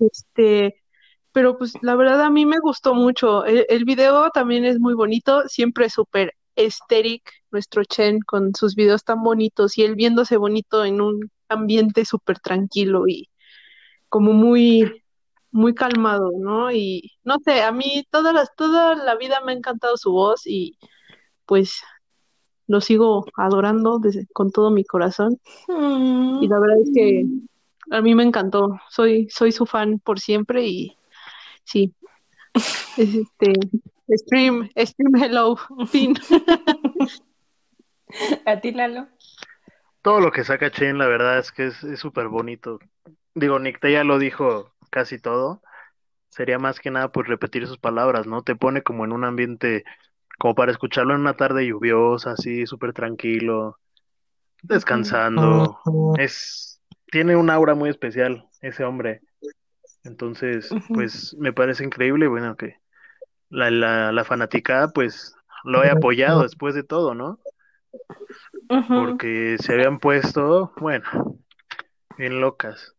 Este, 0.00 0.82
pero 1.32 1.58
pues 1.58 1.74
la 1.82 1.94
verdad 1.94 2.22
a 2.22 2.30
mí 2.30 2.46
me 2.46 2.58
gustó 2.58 2.94
mucho. 2.94 3.44
El, 3.44 3.66
el 3.68 3.84
video 3.84 4.30
también 4.30 4.64
es 4.64 4.80
muy 4.80 4.94
bonito, 4.94 5.46
siempre 5.48 5.90
súper 5.90 6.34
estético, 6.56 7.30
nuestro 7.50 7.84
Chen 7.84 8.20
con 8.20 8.54
sus 8.54 8.74
videos 8.74 9.04
tan 9.04 9.22
bonitos 9.22 9.78
y 9.78 9.84
él 9.84 9.94
viéndose 9.94 10.36
bonito 10.36 10.84
en 10.84 11.00
un 11.00 11.30
ambiente 11.48 12.04
súper 12.04 12.38
tranquilo 12.40 13.08
y 13.08 13.28
como 14.08 14.32
muy, 14.32 15.02
muy 15.50 15.74
calmado, 15.74 16.32
¿no? 16.38 16.72
Y 16.72 17.12
no 17.24 17.38
sé, 17.44 17.62
a 17.62 17.72
mí 17.72 18.06
toda 18.10 18.32
la, 18.32 18.46
toda 18.46 18.94
la 18.94 19.16
vida 19.16 19.40
me 19.44 19.52
ha 19.52 19.56
encantado 19.56 19.96
su 19.96 20.12
voz 20.12 20.46
y 20.46 20.78
pues 21.46 21.82
lo 22.66 22.80
sigo 22.80 23.24
adorando 23.36 23.98
desde, 23.98 24.26
con 24.32 24.50
todo 24.50 24.70
mi 24.70 24.84
corazón. 24.84 25.38
Mm. 25.68 26.42
Y 26.42 26.48
la 26.48 26.60
verdad 26.60 26.76
es 26.82 26.90
que 26.94 27.26
a 27.90 28.02
mí 28.02 28.14
me 28.14 28.22
encantó. 28.22 28.78
Soy, 28.90 29.28
soy 29.30 29.52
su 29.52 29.66
fan 29.66 29.98
por 29.98 30.20
siempre 30.20 30.66
y 30.66 30.96
sí. 31.64 31.92
Es 32.54 33.14
este 33.14 33.52
Stream, 34.10 34.68
Stream 34.76 35.16
Hello, 35.16 35.56
fin. 35.86 36.14
¿A 38.46 38.60
ti, 38.60 38.72
Lalo? 38.72 39.08
Todo 40.02 40.20
lo 40.20 40.30
que 40.30 40.44
saca 40.44 40.70
Chen, 40.70 40.98
la 40.98 41.06
verdad 41.06 41.38
es 41.38 41.52
que 41.52 41.66
es 41.66 41.76
súper 41.96 42.28
bonito. 42.28 42.78
Digo, 43.34 43.58
Nick 43.58 43.84
ya 43.86 44.04
lo 44.04 44.18
dijo 44.18 44.72
casi 44.90 45.18
todo. 45.18 45.62
Sería 46.28 46.58
más 46.58 46.80
que 46.80 46.90
nada 46.90 47.10
pues 47.10 47.26
repetir 47.26 47.66
sus 47.66 47.78
palabras, 47.78 48.26
¿no? 48.26 48.42
Te 48.42 48.54
pone 48.54 48.82
como 48.82 49.04
en 49.04 49.12
un 49.12 49.24
ambiente 49.24 49.84
como 50.38 50.54
para 50.54 50.70
escucharlo 50.70 51.14
en 51.14 51.20
una 51.20 51.36
tarde 51.36 51.66
lluviosa, 51.66 52.32
así, 52.32 52.66
súper 52.66 52.92
tranquilo, 52.92 53.78
descansando. 54.62 55.78
Es, 56.16 56.80
tiene 57.10 57.36
un 57.36 57.50
aura 57.50 57.74
muy 57.74 57.90
especial 57.90 58.48
ese 58.60 58.84
hombre. 58.84 59.20
Entonces, 60.04 60.78
pues 60.92 61.34
me 61.38 61.52
parece 61.52 61.84
increíble, 61.84 62.28
bueno, 62.28 62.56
que 62.56 62.76
la, 63.50 63.70
la, 63.70 64.12
la 64.12 64.24
fanaticada 64.24 64.88
pues 64.88 65.34
lo 65.64 65.84
he 65.84 65.90
apoyado 65.90 66.42
después 66.42 66.74
de 66.74 66.84
todo, 66.84 67.14
¿no? 67.14 67.38
Porque 68.88 69.56
se 69.58 69.72
habían 69.72 69.98
puesto, 69.98 70.72
bueno, 70.78 71.38
bien 72.16 72.40
locas 72.40 72.94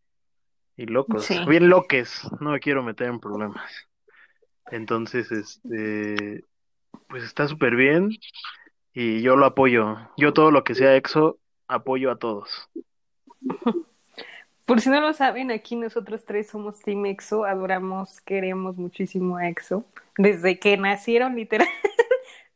y 0.76 0.86
locos, 0.86 1.24
Sí. 1.24 1.38
bien 1.46 1.68
loques, 1.68 2.22
no 2.40 2.50
me 2.50 2.60
quiero 2.60 2.82
meter 2.82 3.08
en 3.08 3.20
problemas. 3.20 3.70
Entonces, 4.70 5.30
este, 5.32 6.44
pues 7.08 7.24
está 7.24 7.46
súper 7.48 7.76
bien 7.76 8.10
y 8.92 9.20
yo 9.22 9.36
lo 9.36 9.46
apoyo. 9.46 9.96
Yo 10.16 10.32
todo 10.32 10.50
lo 10.50 10.64
que 10.64 10.74
sea 10.74 10.96
EXO, 10.96 11.38
apoyo 11.68 12.10
a 12.10 12.16
todos. 12.16 12.68
Por 14.64 14.80
si 14.80 14.88
no 14.88 15.00
lo 15.00 15.12
saben, 15.12 15.50
aquí 15.50 15.74
nosotros 15.74 16.24
tres 16.24 16.48
somos 16.48 16.80
Team 16.80 17.04
EXO, 17.06 17.44
adoramos, 17.44 18.20
queremos 18.20 18.76
muchísimo 18.76 19.36
a 19.36 19.48
EXO, 19.48 19.84
desde 20.16 20.60
que 20.60 20.76
nacieron 20.76 21.34
literal 21.34 21.66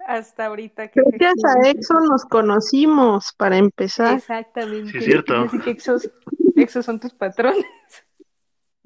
hasta 0.06 0.46
ahorita 0.46 0.88
que 0.88 1.00
Gracias 1.12 1.56
a 1.56 1.68
EXO 1.68 1.94
nos 2.08 2.24
conocimos 2.24 3.32
para 3.36 3.56
empezar. 3.56 4.16
Exactamente. 4.16 4.90
Sí, 4.92 4.98
es 4.98 5.04
cierto. 5.04 5.34
Así 5.36 5.58
que 5.60 5.70
EXO, 5.70 5.96
EXO 6.56 6.82
son 6.82 7.00
tus 7.00 7.12
patrones. 7.14 7.64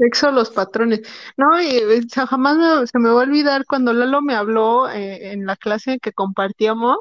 EXO 0.00 0.30
los 0.30 0.50
patrones. 0.50 1.00
No, 1.36 1.60
y 1.60 2.06
jamás 2.28 2.56
me- 2.56 2.86
se 2.86 2.98
me 3.00 3.10
va 3.10 3.20
a 3.22 3.24
olvidar 3.24 3.64
cuando 3.66 3.92
Lalo 3.92 4.22
me 4.22 4.34
habló 4.34 4.88
eh, 4.88 5.32
en 5.32 5.44
la 5.44 5.56
clase 5.56 5.98
que 6.00 6.12
compartíamos, 6.12 6.98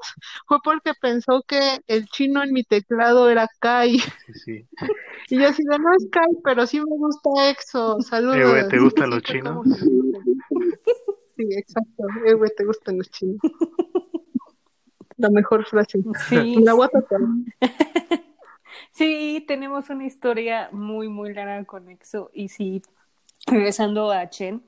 fue 0.47 0.57
porque 0.63 0.93
pensó 0.99 1.43
que 1.47 1.77
el 1.85 2.07
chino 2.07 2.41
en 2.43 2.53
mi 2.53 2.63
teclado 2.63 3.29
era 3.29 3.47
Kai. 3.59 3.99
Sí, 3.99 4.33
sí. 4.45 4.67
Y 5.29 5.37
yo 5.39 5.49
así 5.49 5.61
de, 5.63 5.77
no 5.77 5.89
es 5.95 6.07
Kai, 6.09 6.25
pero 6.43 6.65
sí 6.65 6.79
me 6.79 6.85
gusta 6.97 7.29
EXO. 7.49 8.01
Saludos. 8.01 8.37
Eh, 8.37 8.45
güey, 8.49 8.67
¿te 8.69 8.79
gustan 8.79 9.09
los 9.11 9.21
chinos? 9.21 9.67
Sí, 11.35 11.43
exacto. 11.51 12.03
Eh, 12.25 12.33
güey, 12.33 12.49
te 12.57 12.65
gustan 12.65 12.97
los 12.97 13.11
chinos. 13.11 13.37
La 15.17 15.29
mejor 15.29 15.65
frase. 15.65 15.99
Sí, 16.29 16.55
La 16.61 16.73
sí, 18.91 19.43
tenemos 19.47 19.89
una 19.89 20.05
historia 20.05 20.69
muy, 20.71 21.09
muy 21.09 21.33
larga 21.33 21.65
con 21.65 21.89
EXO. 21.89 22.29
Y 22.33 22.49
sí, 22.49 22.81
regresando 23.47 24.11
a 24.11 24.29
Chen, 24.29 24.63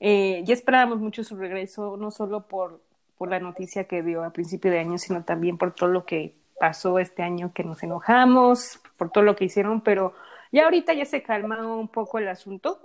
eh, 0.00 0.42
ya 0.44 0.54
esperábamos 0.54 0.98
mucho 1.00 1.24
su 1.24 1.36
regreso, 1.36 1.96
no 1.96 2.10
solo 2.10 2.46
por, 2.46 2.82
por 3.16 3.30
la 3.30 3.40
noticia 3.40 3.84
que 3.84 4.02
dio 4.02 4.22
a 4.24 4.32
principio 4.32 4.70
de 4.70 4.80
año, 4.80 4.98
sino 4.98 5.24
también 5.24 5.58
por 5.58 5.74
todo 5.74 5.90
lo 5.90 6.04
que 6.04 6.34
pasó 6.58 6.98
este 6.98 7.22
año 7.22 7.52
que 7.54 7.64
nos 7.64 7.82
enojamos, 7.82 8.80
por 8.98 9.10
todo 9.10 9.24
lo 9.24 9.34
que 9.34 9.46
hicieron, 9.46 9.80
pero 9.80 10.14
ya 10.52 10.64
ahorita 10.64 10.92
ya 10.92 11.06
se 11.06 11.22
calma 11.22 11.66
un 11.66 11.88
poco 11.88 12.18
el 12.18 12.28
asunto 12.28 12.80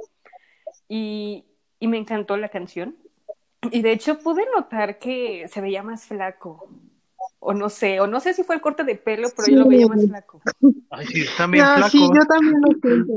y, 0.88 1.46
y 1.80 1.88
me 1.88 1.98
encantó 1.98 2.38
la 2.38 2.50
canción. 2.50 2.96
Y 3.72 3.82
de 3.82 3.92
hecho 3.92 4.20
pude 4.20 4.46
notar 4.56 5.00
que 5.00 5.48
se 5.48 5.62
veía 5.62 5.84
más 5.84 6.06
flaco. 6.06 6.70
O 7.48 7.54
no 7.54 7.70
sé, 7.70 8.00
o 8.00 8.08
no 8.08 8.20
sé 8.20 8.34
si 8.34 8.44
fue 8.44 8.56
el 8.56 8.62
corte 8.62 8.84
de 8.84 8.96
pelo, 8.96 9.34
pero 9.36 9.48
yo 9.50 9.58
lo 9.58 9.68
veía 9.68 9.88
más 9.88 10.06
flaco. 10.06 10.42
Ay, 10.90 11.06
sí, 11.08 11.26
No, 11.54 11.66
flacos. 11.76 11.92
sí, 11.92 12.00
yo 12.14 12.26
también 12.26 12.62
lo 12.62 12.72
siento. 12.82 13.14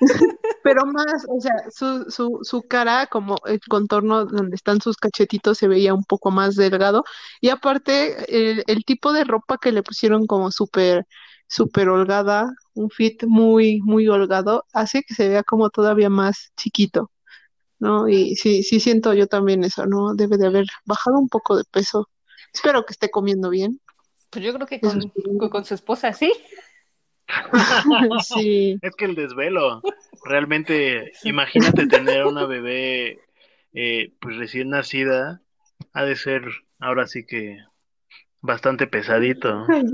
Pero 0.62 0.86
más, 0.86 1.24
o 1.28 1.40
sea, 1.40 1.52
su, 1.70 2.04
su, 2.10 2.38
su 2.42 2.62
cara, 2.62 3.06
como 3.08 3.36
el 3.46 3.60
contorno 3.68 4.26
donde 4.26 4.54
están 4.56 4.80
sus 4.80 4.96
cachetitos, 4.96 5.58
se 5.58 5.68
veía 5.68 5.94
un 5.94 6.04
poco 6.04 6.30
más 6.30 6.54
delgado. 6.56 7.04
Y 7.40 7.48
aparte, 7.48 8.24
el, 8.52 8.64
el 8.66 8.84
tipo 8.84 9.12
de 9.12 9.24
ropa 9.24 9.58
que 9.58 9.72
le 9.72 9.82
pusieron 9.82 10.26
como 10.26 10.50
súper, 10.52 11.06
súper 11.48 11.88
holgada, 11.88 12.48
un 12.74 12.90
fit 12.90 13.24
muy, 13.26 13.80
muy 13.82 14.08
holgado, 14.08 14.64
hace 14.72 15.02
que 15.02 15.14
se 15.14 15.28
vea 15.28 15.42
como 15.44 15.70
todavía 15.70 16.10
más 16.10 16.52
chiquito, 16.56 17.10
¿no? 17.78 18.08
Y 18.08 18.36
sí, 18.36 18.62
sí 18.62 18.80
siento 18.80 19.14
yo 19.14 19.26
también 19.28 19.64
eso, 19.64 19.86
¿no? 19.86 20.14
Debe 20.14 20.38
de 20.38 20.46
haber 20.48 20.66
bajado 20.86 21.18
un 21.18 21.28
poco 21.28 21.56
de 21.56 21.64
peso. 21.70 22.08
Espero 22.52 22.84
que 22.84 22.92
esté 22.92 23.10
comiendo 23.10 23.50
bien. 23.50 23.80
Pues 24.30 24.44
yo 24.44 24.54
creo 24.54 24.66
que 24.66 24.80
con, 24.80 25.02
sí. 25.02 25.12
con, 25.38 25.48
con 25.48 25.64
su 25.64 25.74
esposa, 25.74 26.12
sí. 26.12 26.32
Sí. 28.24 28.78
Es 28.82 28.94
que 28.96 29.04
el 29.04 29.14
desvelo, 29.14 29.80
realmente, 30.24 31.12
imagínate 31.24 31.86
tener 31.86 32.26
una 32.26 32.46
bebé 32.46 33.20
eh, 33.72 34.12
pues 34.20 34.36
recién 34.36 34.70
nacida, 34.70 35.40
ha 35.92 36.04
de 36.04 36.16
ser 36.16 36.42
ahora 36.78 37.06
sí 37.06 37.24
que 37.24 37.58
bastante 38.40 38.86
pesadito. 38.86 39.66
Ay, 39.68 39.84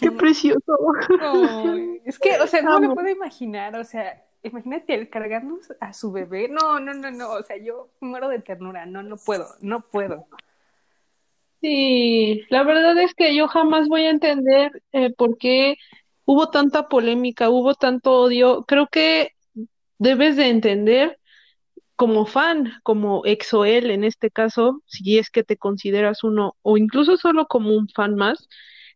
qué 0.00 0.10
precioso. 0.12 0.76
Ay, 1.20 2.02
es 2.04 2.18
que, 2.18 2.38
o 2.40 2.46
sea, 2.46 2.62
no 2.62 2.80
me 2.80 2.94
puedo 2.94 3.08
imaginar, 3.08 3.76
o 3.76 3.84
sea, 3.84 4.22
imagínate 4.42 4.94
el 4.94 5.08
cargarnos 5.08 5.72
a 5.80 5.92
su 5.92 6.12
bebé. 6.12 6.48
No, 6.48 6.78
no, 6.80 6.92
no, 6.92 7.10
no, 7.10 7.30
o 7.30 7.42
sea, 7.42 7.56
yo 7.56 7.90
muero 8.00 8.28
de 8.28 8.40
ternura, 8.40 8.84
no, 8.84 9.02
no 9.02 9.16
puedo, 9.16 9.46
no 9.60 9.80
puedo. 9.80 10.26
Sí, 11.62 12.42
la 12.50 12.64
verdad 12.64 12.98
es 12.98 13.14
que 13.14 13.36
yo 13.36 13.46
jamás 13.48 13.88
voy 13.88 14.02
a 14.02 14.10
entender 14.10 14.72
eh, 14.92 15.12
por 15.14 15.38
qué 15.38 15.76
hubo 16.24 16.50
tanta 16.50 16.88
polémica, 16.88 17.50
hubo 17.50 17.74
tanto 17.74 18.12
odio. 18.22 18.64
Creo 18.66 18.88
que 18.88 19.30
debes 19.98 20.36
de 20.36 20.48
entender 20.50 21.18
como 21.96 22.26
fan, 22.26 22.74
como 22.84 23.24
EXO-L 23.26 23.94
en 23.94 24.04
este 24.04 24.30
caso, 24.30 24.82
si 24.86 25.18
es 25.18 25.30
que 25.30 25.44
te 25.44 25.56
consideras 25.58 26.24
uno, 26.24 26.56
o 26.62 26.78
incluso 26.78 27.16
solo 27.18 27.46
como 27.48 27.76
un 27.76 27.88
fan 27.88 28.16
más, 28.16 28.48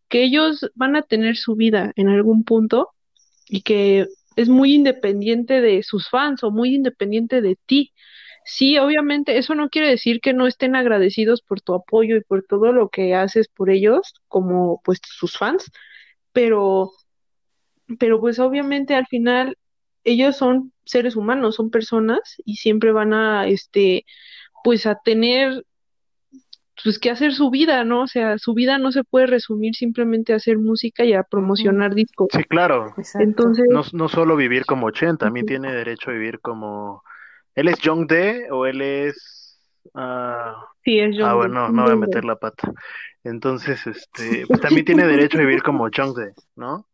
que 0.09 0.25
ellos 0.25 0.71
van 0.75 0.97
a 0.97 1.03
tener 1.03 1.37
su 1.37 1.57
vida 1.57 1.93
en 1.97 2.09
algún 2.09 2.45
punto 2.45 2.91
y 3.49 3.63
que 3.63 4.07
es 4.37 4.49
muy 4.49 4.75
independiente 4.75 5.61
de 5.61 5.83
sus 5.83 6.09
fans 6.09 6.45
o 6.45 6.51
muy 6.51 6.75
independiente 6.75 7.41
de 7.43 7.57
ti. 7.67 7.93
Sí, 8.49 8.79
obviamente, 8.79 9.39
eso 9.39 9.57
no 9.57 9.69
quiere 9.69 9.89
decir 9.89 10.21
que 10.21 10.33
no 10.33 10.47
estén 10.47 10.77
agradecidos 10.77 11.43
por 11.43 11.61
tu 11.61 11.75
apoyo 11.75 12.17
y 12.17 12.21
por 12.23 12.45
todo 12.45 12.73
lo 12.73 12.91
que 12.91 13.13
haces 13.13 13.49
por 13.49 13.71
ellos, 13.71 14.15
como 14.29 14.81
pues 14.85 15.01
sus 15.03 15.37
fans, 15.37 15.69
pero, 16.33 16.93
pero 17.99 18.21
pues 18.21 18.39
obviamente 18.39 18.95
al 18.95 19.07
final 19.09 19.59
ellos 20.05 20.37
son 20.37 20.73
seres 20.85 21.17
humanos, 21.17 21.57
son 21.57 21.71
personas 21.71 22.37
y 22.45 22.55
siempre 22.55 22.93
van 22.93 23.15
a, 23.15 23.49
este, 23.49 24.07
pues 24.63 24.87
a 24.87 24.95
tener 24.95 25.65
pues 26.85 27.01
que 27.01 27.11
hacer 27.11 27.33
su 27.33 27.51
vida, 27.51 27.83
¿no? 27.83 28.03
O 28.03 28.07
sea, 28.07 28.39
su 28.39 28.55
vida 28.55 28.79
no 28.79 28.93
se 28.93 29.03
puede 29.03 29.27
resumir 29.27 29.75
simplemente 29.75 30.33
a 30.33 30.37
hacer 30.37 30.59
música 30.59 31.05
y 31.05 31.15
a 31.15 31.25
promocionar 31.25 31.97
discos. 31.97 32.29
Sí, 32.31 32.45
claro. 32.45 32.95
Exacto. 32.97 33.25
Entonces, 33.25 33.67
No, 33.71 33.83
no 33.93 34.09
solo 34.09 34.37
vivir 34.37 34.67
como 34.67 34.91
Chen, 34.93 35.17
también 35.17 35.47
tiene 35.47 35.73
derecho 35.73 36.11
a 36.11 36.13
vivir 36.13 36.39
como... 36.39 37.03
¿Él 37.57 37.69
es 37.69 37.79
Young 37.81 38.09
D 38.09 38.49
o 38.53 38.67
él 38.67 38.83
es... 38.83 39.61
ah, 39.95 40.57
sí, 40.85 40.99
es 40.99 41.17
Ah, 41.21 41.35
John 41.35 41.37
bueno, 41.37 41.73
no 41.73 41.85
voy 41.85 41.95
a 41.95 41.97
meter 41.97 42.25
la 42.27 42.37
pata. 42.37 42.73
Entonces, 43.25 43.87
este, 43.89 44.47
pues 44.49 44.61
también 44.61 44.87
tiene 44.87 45.07
derecho 45.09 45.39
a 45.39 45.43
vivir 45.43 45.63
como 45.65 45.89
Chongde, 45.91 46.35
¿no? 46.57 46.89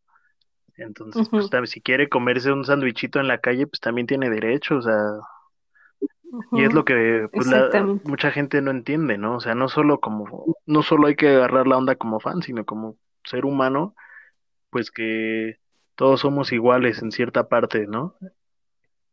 Entonces, 0.76 1.28
pues 1.30 1.50
también 1.50 1.68
si 1.68 1.82
quiere 1.82 2.08
comerse 2.08 2.52
un 2.52 2.64
sandwichito 2.64 3.20
en 3.20 3.28
la 3.28 3.40
calle, 3.40 3.66
pues 3.68 3.80
también 3.80 4.06
tiene 4.08 4.30
derecho, 4.30 4.78
o 4.78 4.82
sea, 4.82 4.94
y 6.52 6.64
es 6.64 6.72
lo 6.72 6.84
que 6.84 7.28
pues, 7.34 7.48
la- 7.48 7.88
mucha 8.02 8.30
gente 8.30 8.60
no 8.62 8.70
entiende, 8.70 9.18
¿no? 9.18 9.36
O 9.36 9.40
sea, 9.40 9.54
no 9.54 9.68
solo 9.68 10.00
como, 10.00 10.50
no 10.66 10.82
solo 10.82 11.06
hay 11.08 11.16
que 11.16 11.28
agarrar 11.28 11.66
la 11.66 11.78
onda 11.78 11.96
como 11.96 12.20
fan, 12.20 12.42
sino 12.42 12.64
como 12.64 12.96
ser 13.24 13.44
humano, 13.44 13.94
pues 14.70 14.90
que 14.90 15.58
todos 15.96 16.20
somos 16.20 16.52
iguales 16.52 17.02
en 17.02 17.12
cierta 17.12 17.48
parte, 17.48 17.86
¿no? 17.88 18.16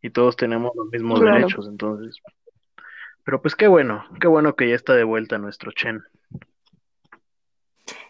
Y 0.01 0.09
todos 0.11 0.35
tenemos 0.35 0.71
los 0.75 0.87
mismos 0.89 1.19
Claro. 1.19 1.35
derechos, 1.37 1.67
entonces. 1.67 2.17
Pero 3.23 3.41
pues 3.41 3.55
qué 3.55 3.67
bueno, 3.67 4.05
qué 4.19 4.27
bueno 4.27 4.55
que 4.55 4.69
ya 4.69 4.75
está 4.75 4.93
de 4.93 5.03
vuelta 5.03 5.37
nuestro 5.37 5.71
Chen. 5.71 6.03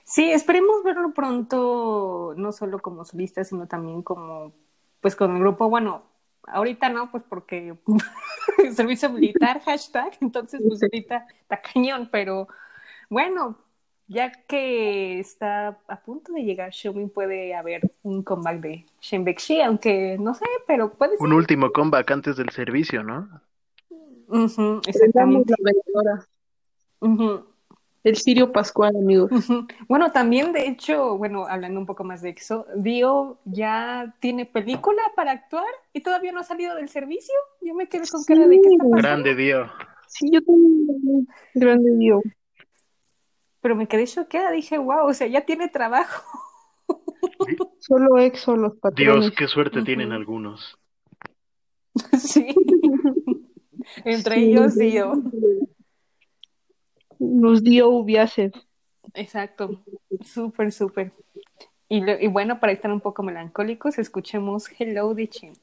Sí, 0.03 0.31
esperemos 0.31 0.83
verlo 0.83 1.13
pronto, 1.13 2.33
no 2.35 2.51
solo 2.51 2.79
como 2.79 3.05
solista, 3.05 3.43
sino 3.43 3.67
también 3.67 4.01
como, 4.01 4.53
pues 5.01 5.15
con 5.15 5.35
el 5.35 5.39
grupo, 5.39 5.69
bueno, 5.69 6.03
ahorita 6.47 6.89
no, 6.89 7.11
pues 7.11 7.23
porque 7.23 7.75
servicio 8.73 9.11
militar, 9.11 9.61
hashtag, 9.61 10.17
entonces 10.21 10.61
pues 10.67 10.81
ahorita 10.81 11.27
está 11.41 11.61
cañón, 11.61 12.09
pero 12.11 12.47
bueno, 13.09 13.57
ya 14.09 14.31
que 14.31 15.19
está 15.19 15.79
a 15.87 16.01
punto 16.01 16.33
de 16.33 16.41
llegar 16.41 16.73
Xiaomi, 16.73 17.07
puede 17.07 17.53
haber 17.53 17.91
un 18.01 18.23
comeback 18.23 18.59
de 18.59 18.85
Shen 18.99 19.23
Bexi, 19.23 19.61
aunque 19.61 20.17
no 20.19 20.33
sé, 20.33 20.45
pero 20.67 20.91
puede 20.93 21.15
ser. 21.15 21.25
Un 21.25 21.33
último 21.33 21.71
comeback 21.71 22.09
antes 22.11 22.35
del 22.35 22.49
servicio, 22.49 23.03
¿no? 23.03 23.29
Ujú, 24.27 24.61
Damos 24.61 24.87
exactamente. 24.87 25.53
la. 25.93 26.25
El 28.03 28.15
Sirio 28.15 28.51
Pascual, 28.51 28.95
amigos. 28.95 29.29
Bueno, 29.87 30.11
también 30.11 30.53
de 30.53 30.67
hecho, 30.67 31.17
bueno, 31.17 31.45
hablando 31.47 31.79
un 31.79 31.85
poco 31.85 32.03
más 32.03 32.21
de 32.21 32.29
eso, 32.29 32.65
Dio 32.75 33.37
ya 33.45 34.15
tiene 34.19 34.45
película 34.45 35.01
para 35.15 35.31
actuar 35.33 35.65
y 35.93 36.01
todavía 36.01 36.31
no 36.31 36.39
ha 36.39 36.43
salido 36.43 36.75
del 36.75 36.89
servicio. 36.89 37.35
Yo 37.61 37.75
me 37.75 37.87
quedé 37.87 38.07
con 38.09 38.23
cara 38.23 38.47
de 38.47 38.59
qué 38.59 38.69
está 38.69 38.83
pasando, 38.85 38.97
Grande 38.97 39.35
Dio. 39.35 39.69
Sí, 40.07 40.31
yo 40.31 40.41
también. 40.41 41.27
Grande 41.53 41.97
Dios. 41.97 42.21
Pero 43.61 43.75
me 43.75 43.87
quedé 43.87 44.05
choqueada. 44.07 44.51
Dije, 44.51 44.77
wow, 44.77 45.07
o 45.07 45.13
sea, 45.13 45.27
ya 45.27 45.41
tiene 45.41 45.67
trabajo. 45.67 46.23
Solo 47.79 48.17
Exo, 48.17 48.55
los 48.55 48.75
patrones. 48.75 49.21
Dios, 49.23 49.33
qué 49.37 49.47
suerte 49.47 49.81
tienen 49.83 50.11
algunos. 50.11 50.77
sí, 52.17 52.53
entre 54.05 54.35
Sí. 54.35 54.43
ellos 54.51 54.75
Dio. 54.75 55.23
Nos 57.19 57.63
dio 57.63 57.89
Ubiace. 57.89 58.51
Exacto, 59.13 59.81
súper, 60.23 60.71
súper. 60.71 61.11
Y, 61.89 62.01
lo- 62.01 62.19
y 62.19 62.27
bueno, 62.27 62.59
para 62.59 62.71
estar 62.71 62.91
un 62.91 63.01
poco 63.01 63.23
melancólicos, 63.23 63.97
escuchemos 63.97 64.67
Hello 64.77 65.13
de 65.15 65.27
Chen. 65.27 65.53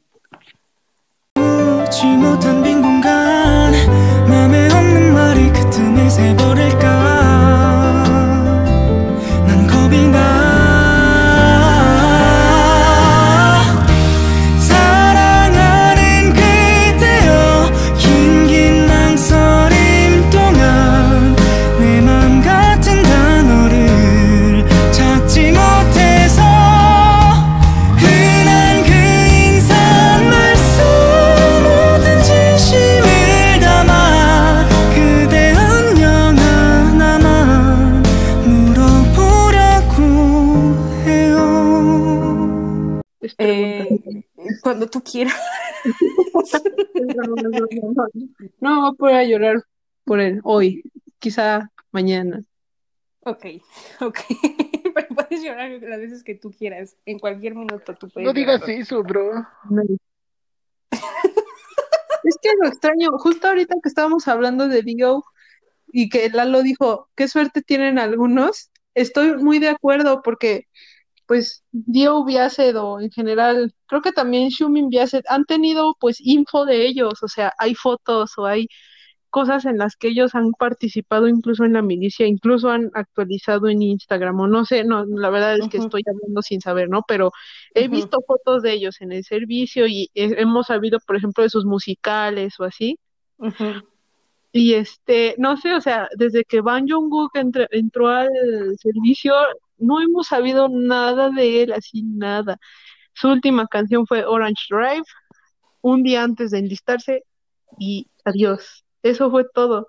Cuando 44.66 44.88
tú 44.88 45.00
quieras. 45.00 45.34
No 48.60 48.80
voy 48.80 48.88
a 48.88 48.92
poder 48.98 49.14
a 49.14 49.24
llorar 49.24 49.62
por 50.04 50.18
él 50.18 50.40
hoy, 50.42 50.82
quizá 51.20 51.70
mañana. 51.92 52.42
Ok, 53.20 53.46
ok. 54.00 54.18
Pero 54.94 55.08
puedes 55.14 55.44
llorar 55.44 55.70
las 55.70 56.00
veces 56.00 56.24
que 56.24 56.34
tú 56.34 56.50
quieras. 56.50 56.96
En 57.04 57.20
cualquier 57.20 57.54
minuto 57.54 57.94
tú 57.94 58.08
puedes 58.08 58.26
No 58.26 58.32
digas 58.32 58.62
llorar. 58.62 58.76
eso, 58.76 59.04
bro. 59.04 59.46
Es 62.24 62.36
que 62.42 62.50
lo 62.60 62.66
extraño, 62.66 63.10
justo 63.18 63.46
ahorita 63.46 63.76
que 63.80 63.88
estábamos 63.88 64.26
hablando 64.26 64.66
de 64.66 64.82
Dio 64.82 65.22
y 65.92 66.08
que 66.08 66.28
Lalo 66.30 66.62
dijo, 66.62 67.08
qué 67.14 67.28
suerte 67.28 67.62
tienen 67.62 68.00
algunos, 68.00 68.72
estoy 68.94 69.36
muy 69.36 69.60
de 69.60 69.68
acuerdo 69.68 70.22
porque 70.22 70.66
pues 71.26 71.64
Dio 71.72 72.24
Biased 72.24 72.76
o 72.80 73.00
en 73.00 73.10
general, 73.10 73.74
creo 73.86 74.02
que 74.02 74.12
también 74.12 74.48
Shumin 74.50 74.88
Biased 74.90 75.24
han 75.28 75.44
tenido 75.44 75.94
pues 76.00 76.18
info 76.20 76.64
de 76.66 76.86
ellos, 76.86 77.22
o 77.22 77.28
sea, 77.28 77.52
hay 77.58 77.74
fotos 77.74 78.32
o 78.38 78.46
hay 78.46 78.68
cosas 79.30 79.66
en 79.66 79.78
las 79.78 79.96
que 79.96 80.08
ellos 80.08 80.34
han 80.34 80.52
participado 80.52 81.28
incluso 81.28 81.64
en 81.64 81.74
la 81.74 81.82
milicia, 81.82 82.26
incluso 82.26 82.70
han 82.70 82.90
actualizado 82.94 83.68
en 83.68 83.82
Instagram, 83.82 84.40
o 84.40 84.46
no 84.48 84.64
sé, 84.64 84.84
no, 84.84 85.04
la 85.06 85.30
verdad 85.30 85.58
es 85.58 85.68
que 85.68 85.76
estoy 85.78 86.02
hablando 86.06 86.42
sin 86.42 86.60
saber, 86.60 86.88
¿no? 86.88 87.02
Pero 87.06 87.32
he 87.74 87.88
visto 87.88 88.20
fotos 88.26 88.62
de 88.62 88.72
ellos 88.72 89.00
en 89.02 89.12
el 89.12 89.24
servicio 89.24 89.86
y 89.86 90.10
he- 90.14 90.40
hemos 90.40 90.68
sabido, 90.68 90.98
por 91.06 91.16
ejemplo, 91.16 91.42
de 91.44 91.50
sus 91.50 91.66
musicales 91.66 92.58
o 92.60 92.64
así. 92.64 92.98
Y 94.52 94.74
este, 94.74 95.34
no 95.38 95.56
sé, 95.58 95.74
o 95.74 95.80
sea, 95.80 96.08
desde 96.16 96.44
que 96.44 96.60
Ban 96.62 96.86
entró 97.72 98.08
al 98.08 98.28
servicio, 98.80 99.34
no 99.78 100.00
hemos 100.00 100.28
sabido 100.28 100.68
nada 100.68 101.30
de 101.30 101.62
él, 101.62 101.72
así 101.72 102.02
nada. 102.02 102.58
Su 103.12 103.28
última 103.28 103.66
canción 103.66 104.06
fue 104.06 104.24
Orange 104.24 104.64
Drive, 104.70 105.04
un 105.80 106.02
día 106.02 106.22
antes 106.22 106.50
de 106.50 106.58
enlistarse, 106.58 107.24
y 107.78 108.08
adiós. 108.24 108.84
Eso 109.02 109.30
fue 109.30 109.44
todo. 109.52 109.86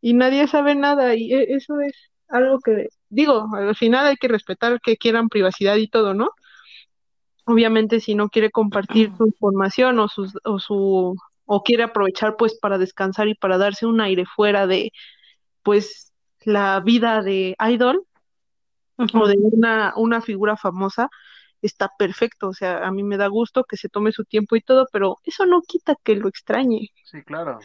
Y 0.00 0.14
nadie 0.14 0.46
sabe 0.48 0.74
nada, 0.74 1.14
y 1.14 1.32
e- 1.32 1.54
eso 1.54 1.80
es 1.80 1.94
algo 2.28 2.60
que, 2.60 2.88
digo, 3.08 3.48
al 3.54 3.76
final 3.76 4.06
hay 4.06 4.16
que 4.16 4.28
respetar 4.28 4.80
que 4.80 4.96
quieran 4.96 5.28
privacidad 5.28 5.76
y 5.76 5.88
todo, 5.88 6.14
¿no? 6.14 6.30
Obviamente, 7.46 8.00
si 8.00 8.14
no 8.14 8.28
quiere 8.28 8.50
compartir 8.50 9.12
su 9.16 9.26
información 9.26 9.98
o, 9.98 10.08
sus, 10.08 10.38
o 10.44 10.58
su 10.58 11.16
o 11.52 11.64
quiere 11.64 11.82
aprovechar 11.82 12.36
pues 12.36 12.56
para 12.60 12.78
descansar 12.78 13.26
y 13.26 13.34
para 13.34 13.58
darse 13.58 13.84
un 13.84 14.00
aire 14.00 14.24
fuera 14.24 14.68
de 14.68 14.92
pues 15.64 16.12
la 16.42 16.78
vida 16.78 17.22
de 17.22 17.56
idol 17.58 18.06
o 19.14 19.26
de 19.28 19.36
una, 19.38 19.92
una 19.96 20.20
figura 20.20 20.56
famosa, 20.56 21.08
está 21.62 21.90
perfecto. 21.98 22.48
O 22.48 22.54
sea, 22.54 22.86
a 22.86 22.90
mí 22.90 23.02
me 23.02 23.16
da 23.16 23.26
gusto 23.28 23.64
que 23.64 23.76
se 23.76 23.88
tome 23.88 24.12
su 24.12 24.24
tiempo 24.24 24.56
y 24.56 24.60
todo, 24.60 24.86
pero 24.92 25.18
eso 25.24 25.46
no 25.46 25.62
quita 25.62 25.96
que 26.02 26.16
lo 26.16 26.28
extrañe. 26.28 26.90
Sí, 27.04 27.22
claro. 27.22 27.58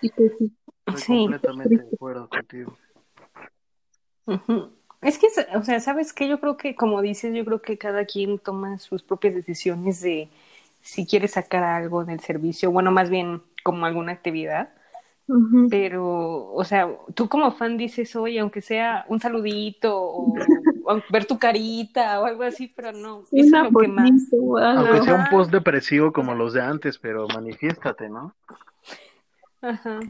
Y 0.00 0.10
que 0.10 0.30
sí, 0.38 0.52
Estoy 0.86 1.02
Sí. 1.02 1.18
completamente 1.22 1.76
de 1.76 1.88
acuerdo 1.94 2.28
contigo. 2.28 2.76
Es 5.02 5.18
que, 5.18 5.28
o 5.56 5.62
sea, 5.62 5.80
¿sabes 5.80 6.12
qué? 6.12 6.28
Yo 6.28 6.40
creo 6.40 6.56
que, 6.56 6.74
como 6.74 7.00
dices, 7.00 7.34
yo 7.34 7.44
creo 7.44 7.62
que 7.62 7.78
cada 7.78 8.04
quien 8.04 8.38
toma 8.38 8.78
sus 8.78 9.02
propias 9.02 9.34
decisiones 9.34 10.00
de 10.00 10.28
si 10.82 11.06
quiere 11.06 11.28
sacar 11.28 11.62
algo 11.62 12.04
del 12.04 12.20
servicio, 12.20 12.70
bueno, 12.70 12.90
más 12.90 13.10
bien 13.10 13.42
como 13.62 13.86
alguna 13.86 14.12
actividad, 14.12 14.70
pero, 15.70 16.52
o 16.52 16.64
sea, 16.64 16.88
tú 17.14 17.28
como 17.28 17.52
fan 17.52 17.76
dices, 17.76 18.16
oye, 18.16 18.40
aunque 18.40 18.60
sea 18.60 19.04
un 19.08 19.20
saludito 19.20 19.96
o 19.96 20.34
ver 21.10 21.24
tu 21.24 21.38
carita 21.38 22.20
o 22.20 22.24
algo 22.24 22.42
así, 22.42 22.72
pero 22.74 22.92
no, 22.92 23.22
eso 23.32 23.56
es 23.56 23.72
lo 23.72 23.78
que 23.78 23.88
más. 23.88 24.10
Aunque 24.32 25.02
sea 25.02 25.14
un 25.14 25.28
post 25.30 25.50
depresivo 25.50 26.12
como 26.12 26.34
los 26.34 26.52
de 26.52 26.62
antes, 26.62 26.98
pero 26.98 27.26
manifiéstate, 27.28 28.08
¿no? 28.08 28.34
Ajá. 29.62 30.00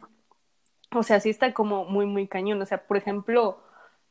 O 0.93 1.03
sea, 1.03 1.21
sí 1.21 1.31
está 1.31 1.53
como 1.53 1.85
muy, 1.85 2.07
muy 2.07 2.27
cañón. 2.27 2.61
O 2.61 2.67
sea, 2.67 2.87
por 2.87 2.97
ejemplo, 2.97 3.61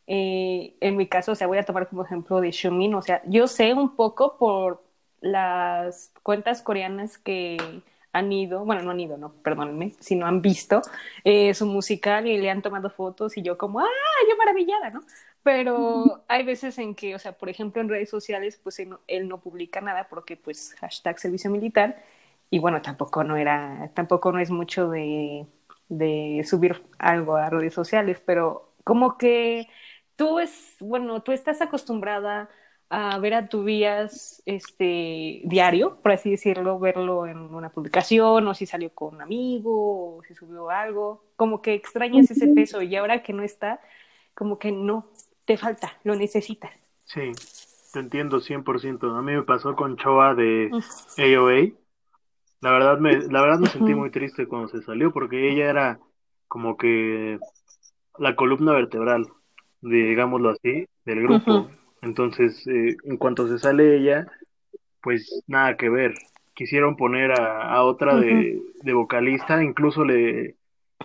eh, 0.08 0.76
en 0.80 0.98
mi 0.98 1.08
caso, 1.08 1.34
o 1.34 1.36
sea, 1.36 1.48
voy 1.48 1.58
a 1.58 1.66
tomar 1.66 1.88
como 1.88 2.04
ejemplo 2.04 2.42
de 2.42 2.52
Xiaomin. 2.52 2.96
O 2.96 3.02
sea, 3.02 3.22
yo 3.26 3.48
sé 3.48 3.74
un 3.74 3.96
poco 3.96 4.38
por 4.38 4.84
las 5.22 6.14
cuentas 6.24 6.62
coreanas 6.62 7.18
que 7.18 7.58
han 8.12 8.32
ido, 8.32 8.66
bueno, 8.66 8.82
no 8.82 8.92
han 8.92 9.00
ido, 9.00 9.18
no, 9.18 9.34
perdónenme, 9.34 9.94
sino 10.00 10.26
han 10.26 10.42
visto 10.42 10.82
eh, 11.24 11.54
su 11.54 11.66
musical 11.66 12.28
y 12.28 12.38
le 12.38 12.50
han 12.50 12.62
tomado 12.62 12.90
fotos 12.90 13.38
y 13.38 13.44
yo 13.44 13.58
como, 13.58 13.82
¡ah, 13.82 13.86
yo 14.28 14.36
maravillada, 14.38 14.90
¿no? 14.90 15.02
Pero 15.44 16.24
hay 16.28 16.44
veces 16.44 16.78
en 16.80 16.96
que, 16.96 17.16
o 17.16 17.20
sea, 17.20 17.34
por 17.38 17.50
ejemplo, 17.50 17.82
en 17.82 17.90
redes 17.90 18.10
sociales, 18.10 18.60
pues 18.62 18.80
él 18.80 18.90
no, 18.90 19.00
él 19.08 19.28
no 19.28 19.40
publica 19.40 19.82
nada 19.82 20.08
porque, 20.10 20.36
pues, 20.38 20.76
hashtag 20.80 21.20
servicio 21.20 21.50
militar. 21.50 22.04
Y 22.50 22.60
bueno, 22.60 22.82
tampoco 22.82 23.24
no 23.24 23.38
era, 23.38 23.92
tampoco 23.94 24.32
no 24.32 24.40
es 24.40 24.50
mucho 24.52 24.90
de, 24.90 25.46
de 25.88 26.44
subir 26.46 26.84
algo 26.98 27.36
a 27.36 27.50
redes 27.50 27.74
sociales, 27.74 28.22
pero 28.26 28.74
como 28.84 29.18
que 29.18 29.68
tú 30.16 30.40
es, 30.40 30.76
bueno, 30.80 31.22
tú 31.22 31.32
estás 31.32 31.62
acostumbrada 31.62 32.50
a 32.90 33.20
ver 33.20 33.36
a 33.36 33.48
tu 33.50 33.64
vías 33.64 34.42
este 34.46 35.42
diario, 35.46 36.02
por 36.02 36.12
así 36.12 36.32
decirlo, 36.32 36.80
verlo 36.80 37.28
en 37.28 37.38
una 37.38 37.70
publicación, 37.70 38.48
o 38.48 38.54
si 38.56 38.66
salió 38.66 38.94
con 38.94 39.16
un 39.16 39.22
amigo, 39.22 40.18
o 40.18 40.24
si 40.24 40.34
subió 40.34 40.70
algo, 40.72 41.24
como 41.36 41.62
que 41.62 41.74
extrañas 41.76 42.32
ese 42.32 42.48
peso, 42.48 42.82
y 42.82 42.96
ahora 42.96 43.22
que 43.22 43.34
no 43.34 43.44
está, 43.44 43.80
como 44.34 44.58
que 44.58 44.72
no, 44.72 45.08
te 45.50 45.58
falta, 45.58 45.98
lo 46.04 46.16
necesitas. 46.16 46.72
Sí, 47.06 47.32
te 47.92 48.00
entiendo 48.00 48.40
100%. 48.40 49.16
A 49.16 49.22
mí 49.24 49.34
me 49.34 49.42
pasó 49.44 49.76
con 49.76 49.98
Choa 49.98 50.36
de 50.36 50.70
AOA. 51.18 51.74
La 52.62 52.72
verdad 52.72 53.00
me, 53.00 53.18
la 53.18 53.42
verdad 53.42 53.60
me 53.60 53.68
sentí 53.70 53.96
muy 53.96 54.12
triste 54.12 54.48
cuando 54.48 54.68
se 54.68 54.84
salió 54.84 55.12
porque 55.12 55.50
ella 55.52 55.72
era 55.72 56.00
como 56.48 56.78
que 56.78 57.40
la 58.20 58.36
columna 58.36 58.74
vertebral, 58.74 59.26
digámoslo 59.82 60.52
así, 60.52 60.86
del 61.06 61.24
grupo. 61.24 61.72
Entonces, 62.04 62.68
eh, 62.68 62.96
en 63.06 63.18
cuanto 63.18 63.48
se 63.48 63.58
sale 63.58 63.98
ella, 63.98 64.28
pues 65.02 65.44
nada 65.48 65.78
que 65.78 65.90
ver. 65.90 66.14
Quisieron 66.54 66.96
poner 66.98 67.32
a, 67.32 67.74
a 67.74 67.84
otra 67.84 68.18
de, 68.18 68.62
de 68.84 68.94
vocalista, 68.94 69.64
incluso 69.64 70.06
le 70.06 70.59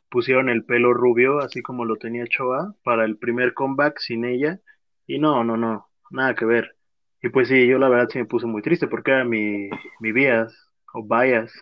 pusieron 0.08 0.48
el 0.48 0.64
pelo 0.64 0.94
rubio, 0.94 1.40
así 1.40 1.62
como 1.62 1.84
lo 1.84 1.96
tenía 1.96 2.26
Choa, 2.26 2.74
para 2.84 3.04
el 3.04 3.16
primer 3.16 3.54
comeback 3.54 3.98
sin 3.98 4.24
ella. 4.24 4.60
Y 5.06 5.18
no, 5.18 5.44
no, 5.44 5.56
no, 5.56 5.88
nada 6.10 6.34
que 6.34 6.44
ver. 6.44 6.76
Y 7.22 7.30
pues 7.30 7.48
sí, 7.48 7.66
yo 7.66 7.78
la 7.78 7.88
verdad 7.88 8.08
sí 8.10 8.18
me 8.18 8.26
puse 8.26 8.46
muy 8.46 8.62
triste 8.62 8.86
porque 8.86 9.10
era 9.10 9.24
mi, 9.24 9.70
mi 10.00 10.12
bias 10.12 10.70
o 10.92 11.02
bias 11.02 11.52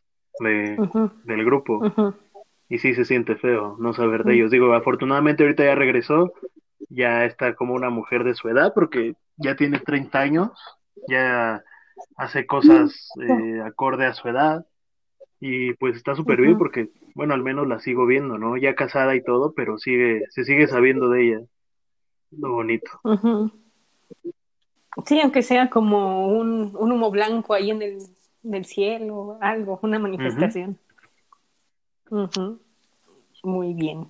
de, 0.40 0.77
del 1.25 1.45
grupo. 1.45 1.81
Y 2.68 2.79
sí 2.79 2.95
se 2.95 3.05
siente 3.05 3.37
feo 3.37 3.77
no 3.79 3.92
saber 3.92 4.25
de 4.25 4.35
ellos. 4.35 4.51
Digo, 4.51 4.73
afortunadamente 4.75 5.42
ahorita 5.42 5.64
ya 5.64 5.75
regresó, 5.75 6.33
ya 6.88 7.25
está 7.25 7.55
como 7.55 7.75
una 7.75 7.90
mujer 7.90 8.25
de 8.25 8.35
su 8.35 8.49
edad 8.49 8.73
porque 8.75 9.14
ya 9.37 9.57
tiene 9.57 9.79
30 9.79 10.18
años, 10.18 10.51
ya 11.09 11.62
hace 12.16 12.47
cosas 12.47 13.11
eh, 13.21 13.61
acorde 13.64 14.07
a 14.07 14.14
su 14.14 14.29
edad 14.29 14.66
y 15.44 15.74
pues 15.74 15.96
está 15.96 16.14
súper 16.14 16.40
bien 16.40 16.57
porque, 16.57 16.90
bueno, 17.16 17.35
al 17.35 17.42
menos 17.42 17.66
la 17.66 17.81
sigo 17.81 18.07
viendo, 18.07 18.38
¿no? 18.38 18.57
Ya 18.57 18.76
casada 18.76 19.16
y 19.16 19.24
todo, 19.24 19.55
pero 19.55 19.76
sigue, 19.76 20.22
se 20.31 20.44
sigue 20.44 20.68
sabiendo 20.68 21.09
de 21.09 21.26
ella. 21.26 21.40
Lo 22.31 22.52
bonito. 22.52 22.92
Sí, 25.05 25.20
aunque 25.20 25.42
sea 25.42 25.68
como 25.68 26.28
un, 26.28 26.76
un 26.78 26.92
humo 26.92 27.11
blanco 27.11 27.55
ahí 27.55 27.72
en 27.72 27.83
el, 27.83 27.98
en 28.44 28.55
el 28.55 28.64
cielo, 28.64 29.38
algo, 29.40 29.81
una 29.83 29.98
manifestación. 29.98 30.78
Muy 33.42 33.74
bien. 33.74 34.07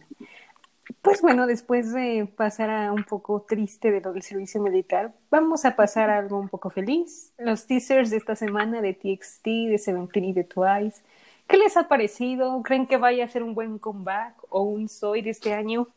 Pues 1.00 1.22
bueno, 1.22 1.46
después 1.46 1.94
de 1.94 2.30
pasar 2.36 2.68
a 2.68 2.92
un 2.92 3.04
poco 3.04 3.40
triste 3.48 3.90
de 3.90 4.02
lo 4.02 4.12
del 4.12 4.20
servicio 4.20 4.60
militar, 4.60 5.14
vamos 5.30 5.64
a 5.64 5.76
pasar 5.76 6.10
a 6.10 6.18
algo 6.18 6.38
un 6.38 6.50
poco 6.50 6.68
feliz. 6.68 7.32
Los 7.38 7.66
teasers 7.66 8.10
de 8.10 8.18
esta 8.18 8.36
semana 8.36 8.82
de 8.82 8.92
TXT, 8.92 9.46
de 9.70 9.78
Seventeen 9.78 10.26
y 10.26 10.32
de 10.34 10.44
Twice. 10.44 11.00
¿Qué 11.46 11.58
les 11.58 11.76
ha 11.76 11.88
parecido? 11.88 12.62
¿Creen 12.62 12.86
que 12.86 12.96
vaya 12.96 13.24
a 13.24 13.28
ser 13.28 13.42
un 13.42 13.54
buen 13.54 13.78
comeback 13.78 14.36
o 14.48 14.62
un 14.62 14.88
soy 14.88 15.22
de 15.22 15.30
este 15.30 15.52
año? 15.52 15.88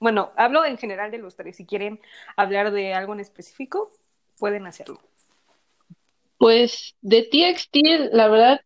Bueno, 0.00 0.32
hablo 0.36 0.64
en 0.64 0.76
general 0.76 1.10
de 1.10 1.18
los 1.18 1.36
tres. 1.36 1.56
Si 1.56 1.66
quieren 1.66 2.00
hablar 2.36 2.72
de 2.72 2.94
algo 2.94 3.14
en 3.14 3.20
específico, 3.20 3.92
pueden 4.38 4.66
hacerlo. 4.66 5.00
Pues 6.38 6.94
de 7.00 7.22
TXT, 7.22 8.12
la 8.12 8.28
verdad, 8.28 8.60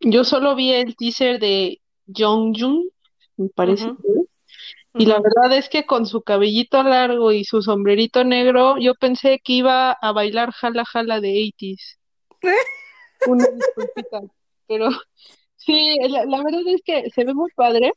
yo 0.00 0.24
solo 0.24 0.54
vi 0.54 0.72
el 0.72 0.96
teaser 0.96 1.38
de 1.38 1.80
Jung 2.14 2.56
me 3.36 3.48
parece. 3.48 3.84
Que 3.84 4.20
es. 4.20 4.32
Y 4.94 5.06
la 5.06 5.20
verdad 5.20 5.56
es 5.56 5.70
que 5.70 5.86
con 5.86 6.04
su 6.04 6.20
cabellito 6.20 6.82
largo 6.82 7.32
y 7.32 7.44
su 7.44 7.62
sombrerito 7.62 8.24
negro, 8.24 8.76
yo 8.78 8.94
pensé 8.94 9.40
que 9.42 9.54
iba 9.54 9.92
a 9.92 10.12
bailar 10.12 10.52
jala 10.52 10.84
jala 10.84 11.20
de 11.20 11.30
80s. 11.30 11.98
Una 13.26 13.46
disculpita, 13.46 14.20
pero 14.66 14.90
sí, 15.64 15.96
la, 16.08 16.24
la 16.24 16.42
verdad 16.42 16.62
es 16.66 16.82
que 16.84 17.10
se 17.10 17.24
ve 17.24 17.34
muy 17.34 17.50
padre. 17.54 17.92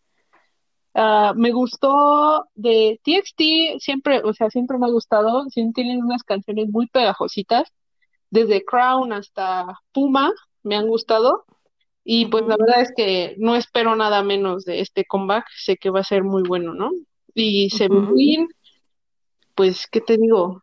Ah, 0.94 1.34
me 1.36 1.52
gustó 1.52 2.48
de 2.56 3.02
TXT, 3.04 3.80
siempre, 3.80 4.22
o 4.24 4.34
sea, 4.34 4.50
siempre 4.50 4.78
me 4.78 4.86
ha 4.86 4.90
gustado. 4.90 5.44
Sí, 5.50 5.70
tienen 5.74 6.04
unas 6.04 6.24
canciones 6.24 6.70
muy 6.70 6.88
pegajositas, 6.88 7.72
desde 8.30 8.64
Crown 8.64 9.12
hasta 9.12 9.78
Puma, 9.92 10.32
me 10.64 10.76
han 10.76 10.88
gustado. 10.88 11.46
Y 12.06 12.28
pues 12.28 12.46
la 12.46 12.56
verdad 12.56 12.82
es 12.82 12.94
que 12.96 13.36
no 13.40 13.56
espero 13.56 13.96
nada 13.96 14.22
menos 14.22 14.64
de 14.64 14.80
este 14.80 15.06
comeback, 15.06 15.46
sé 15.58 15.76
que 15.76 15.90
va 15.90 16.02
a 16.02 16.04
ser 16.04 16.24
muy 16.24 16.44
bueno, 16.44 16.74
¿no? 16.74 16.92
Y 17.34 17.66
Ujú. 17.66 17.78
Seventeen, 17.78 18.48
pues, 19.56 19.88
¿qué 19.88 20.02
te 20.02 20.16
digo? 20.18 20.62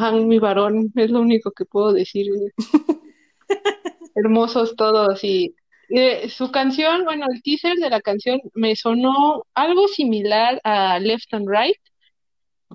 Han, 0.00 0.28
mi 0.28 0.38
varón, 0.38 0.92
es 0.96 1.10
lo 1.10 1.20
único 1.20 1.52
que 1.52 1.64
puedo 1.64 1.92
decir. 1.92 2.26
Hermosos 4.14 4.76
todos 4.76 5.24
y 5.24 5.54
eh, 5.90 6.28
su 6.30 6.50
canción, 6.50 7.04
bueno, 7.04 7.26
el 7.32 7.42
teaser 7.42 7.76
de 7.76 7.90
la 7.90 8.00
canción 8.00 8.40
me 8.54 8.76
sonó 8.76 9.44
algo 9.54 9.88
similar 9.88 10.60
a 10.64 10.98
Left 11.00 11.32
and 11.34 11.48
Right, 11.48 11.76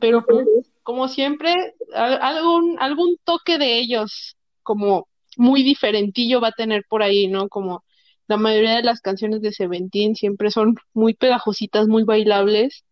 pero 0.01 0.25
pues, 0.25 0.47
como 0.83 1.07
siempre, 1.07 1.53
al- 1.93 2.21
algún, 2.21 2.77
algún 2.79 3.17
toque 3.23 3.57
de 3.57 3.79
ellos 3.79 4.37
como 4.63 5.07
muy 5.37 5.63
diferentillo 5.63 6.41
va 6.41 6.49
a 6.49 6.51
tener 6.53 6.83
por 6.89 7.03
ahí, 7.03 7.27
¿no? 7.27 7.49
Como 7.49 7.83
la 8.27 8.37
mayoría 8.37 8.75
de 8.75 8.83
las 8.83 9.01
canciones 9.01 9.41
de 9.41 9.51
Seventeen 9.53 10.15
siempre 10.15 10.51
son 10.51 10.75
muy 10.93 11.13
pegajositas, 11.15 11.87
muy 11.87 12.03
bailables. 12.03 12.83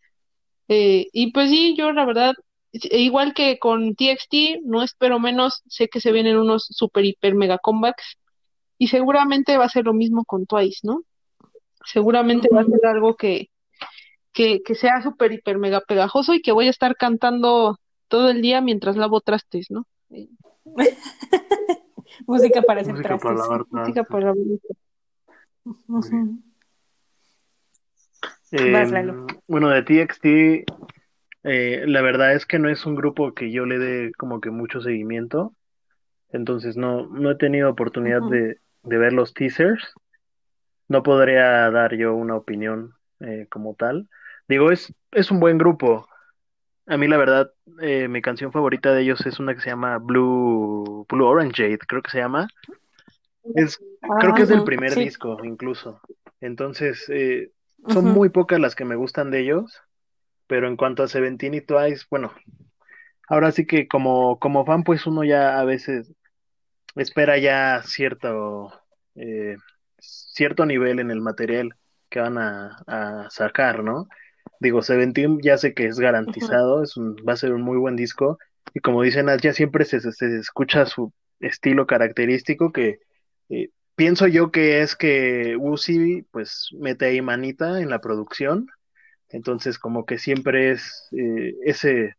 Eh, 0.67 1.07
y 1.13 1.31
pues 1.31 1.49
sí, 1.49 1.75
yo 1.77 1.91
la 1.91 2.05
verdad, 2.05 2.33
e 2.73 2.99
igual 3.01 3.33
que 3.33 3.59
con 3.59 3.95
TXT, 3.95 4.59
no 4.63 4.83
espero 4.83 5.19
menos, 5.19 5.61
sé 5.67 5.87
que 5.89 6.01
se 6.01 6.11
vienen 6.11 6.37
unos 6.37 6.65
super, 6.69 7.05
hiper, 7.05 7.35
mega 7.35 7.57
comebacks. 7.59 8.17
Y 8.77 8.87
seguramente 8.87 9.57
va 9.57 9.65
a 9.65 9.69
ser 9.69 9.85
lo 9.85 9.93
mismo 9.93 10.23
con 10.25 10.45
Twice, 10.45 10.81
¿no? 10.83 11.01
Seguramente 11.85 12.49
va 12.53 12.61
a 12.61 12.65
ser 12.65 12.85
algo 12.85 13.15
que, 13.15 13.49
que, 14.33 14.61
que 14.63 14.75
sea 14.75 15.01
súper, 15.01 15.31
hiper, 15.31 15.57
mega 15.57 15.81
pegajoso 15.81 16.33
y 16.33 16.41
que 16.41 16.51
voy 16.51 16.67
a 16.67 16.71
estar 16.71 16.95
cantando 16.95 17.79
todo 18.07 18.29
el 18.29 18.41
día 18.41 18.61
mientras 18.61 18.97
lavo 18.97 19.21
trastes, 19.21 19.71
¿no? 19.71 19.85
Música 22.27 22.61
para 22.61 22.81
hacer 22.81 22.93
Música 22.93 23.17
para 23.17 23.35
trastes. 23.35 23.49
lavar 23.49 23.65
música 23.69 24.03
trastes. 24.03 24.11
para 24.11 24.33
Ujú. 25.87 26.39
Eh, 28.51 28.71
Vas, 28.71 28.91
Lalo. 28.91 29.27
bueno, 29.47 29.69
de 29.69 29.83
TXT, 29.83 30.25
eh, 31.43 31.83
la 31.85 32.01
verdad 32.01 32.33
es 32.33 32.45
que 32.45 32.59
no 32.59 32.69
es 32.69 32.85
un 32.85 32.95
grupo 32.95 33.33
que 33.33 33.51
yo 33.51 33.65
le 33.65 33.77
dé 33.77 34.11
como 34.17 34.39
que 34.39 34.51
mucho 34.51 34.81
seguimiento, 34.81 35.53
entonces 36.29 36.77
no, 36.77 37.07
no 37.07 37.31
he 37.31 37.35
tenido 37.35 37.69
oportunidad 37.69 38.21
de, 38.21 38.59
de 38.87 38.97
ver 38.97 39.13
los 39.13 39.33
teasers, 39.33 39.83
no 40.87 41.03
podría 41.03 41.69
dar 41.71 41.95
yo 41.95 42.13
una 42.15 42.35
opinión 42.35 42.93
eh, 43.19 43.47
como 43.49 43.75
tal. 43.75 44.09
Digo, 44.47 44.71
es, 44.71 44.93
es 45.11 45.31
un 45.31 45.39
buen 45.39 45.57
grupo. 45.57 46.07
A 46.87 46.97
mí 46.97 47.07
la 47.07 47.17
verdad, 47.17 47.51
eh, 47.81 48.07
mi 48.07 48.21
canción 48.21 48.51
favorita 48.51 48.93
de 48.93 49.03
ellos 49.03 49.25
es 49.25 49.39
una 49.39 49.55
que 49.55 49.61
se 49.61 49.69
llama 49.69 49.99
Blue, 49.99 51.05
Blue 51.09 51.25
Orange 51.27 51.63
Jade, 51.63 51.79
creo 51.87 52.01
que 52.03 52.11
se 52.11 52.19
llama. 52.19 52.47
Es, 53.53 53.79
creo 54.19 54.33
que 54.33 54.43
es 54.43 54.49
del 54.49 54.59
Ujú, 54.59 54.63
primer 54.63 54.93
sí. 54.93 55.05
disco, 55.05 55.37
incluso. 55.43 56.01
Entonces, 56.41 57.05
eh, 57.09 57.51
son 57.87 58.05
muy 58.05 58.29
pocas 58.29 58.59
las 58.59 58.75
que 58.75 58.85
me 58.85 58.95
gustan 58.95 59.31
de 59.31 59.41
ellos, 59.41 59.81
pero 60.47 60.67
en 60.67 60.77
cuanto 60.77 61.03
a 61.03 61.07
Seventeen 61.07 61.55
y 61.55 61.61
Twice, 61.61 62.05
bueno, 62.09 62.33
ahora 63.29 63.51
sí 63.51 63.65
que 63.67 63.87
como, 63.87 64.39
como 64.39 64.65
fan, 64.65 64.83
pues 64.83 65.05
uno 65.07 65.23
ya 65.23 65.59
a 65.59 65.65
veces 65.65 66.13
espera 66.97 67.37
ya 67.37 67.81
cierto, 67.83 68.71
eh, 69.15 69.55
cierto 69.99 70.65
nivel 70.65 70.99
en 70.99 71.11
el 71.11 71.21
material 71.21 71.75
que 72.09 72.19
van 72.19 72.37
a, 72.37 72.77
a 72.87 73.29
sacar, 73.29 73.83
¿no? 73.83 74.07
Digo, 74.59 74.81
Seventeen 74.81 75.39
ya 75.41 75.57
sé 75.57 75.73
que 75.73 75.85
es 75.85 75.99
garantizado, 75.99 76.83
es 76.83 76.97
un, 76.97 77.15
va 77.27 77.33
a 77.33 77.37
ser 77.37 77.53
un 77.53 77.61
muy 77.61 77.77
buen 77.77 77.95
disco, 77.95 78.39
y 78.73 78.79
como 78.79 79.01
dicen, 79.01 79.27
ya 79.41 79.53
siempre 79.53 79.85
se, 79.85 79.99
se, 79.99 80.11
se 80.11 80.37
escucha 80.37 80.85
su 80.85 81.13
estilo 81.39 81.85
característico 81.85 82.71
que 82.71 82.99
eh, 83.49 83.69
pienso 83.95 84.27
yo 84.27 84.51
que 84.51 84.81
es 84.81 84.95
que 84.95 85.55
Uzi 85.59 86.23
pues 86.31 86.69
mete 86.79 87.05
ahí 87.05 87.21
manita 87.21 87.81
en 87.81 87.89
la 87.89 87.99
producción, 87.99 88.67
entonces 89.29 89.77
como 89.79 90.05
que 90.05 90.17
siempre 90.17 90.71
es 90.71 91.07
eh, 91.11 91.55
ese 91.63 92.15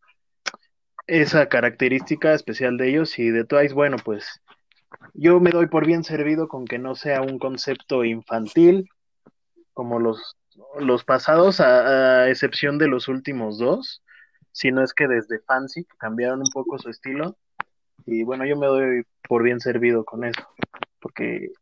esa 1.06 1.48
característica 1.48 2.34
especial 2.34 2.76
de 2.76 2.90
ellos 2.90 3.18
y 3.18 3.30
de 3.30 3.44
Twice, 3.44 3.72
bueno, 3.74 3.96
pues 4.04 4.42
yo 5.14 5.40
me 5.40 5.50
doy 5.50 5.66
por 5.66 5.86
bien 5.86 6.04
servido 6.04 6.48
con 6.48 6.64
que 6.64 6.78
no 6.78 6.94
sea 6.94 7.22
un 7.22 7.38
concepto 7.38 8.04
infantil 8.04 8.88
como 9.72 9.98
los, 10.00 10.36
los 10.80 11.04
pasados, 11.04 11.60
a, 11.60 12.22
a 12.22 12.28
excepción 12.30 12.78
de 12.78 12.88
los 12.88 13.08
últimos 13.08 13.58
dos, 13.58 14.02
sino 14.52 14.82
es 14.82 14.92
que 14.92 15.06
desde 15.06 15.40
Fancy 15.40 15.84
cambiaron 15.98 16.40
un 16.40 16.50
poco 16.52 16.78
su 16.78 16.90
estilo 16.90 17.36
y 18.06 18.24
bueno, 18.24 18.44
yo 18.44 18.56
me 18.56 18.66
doy 18.66 19.02
por 19.28 19.42
bien 19.42 19.60
servido 19.60 20.04
con 20.04 20.24
eso, 20.24 20.42
porque 21.00 21.52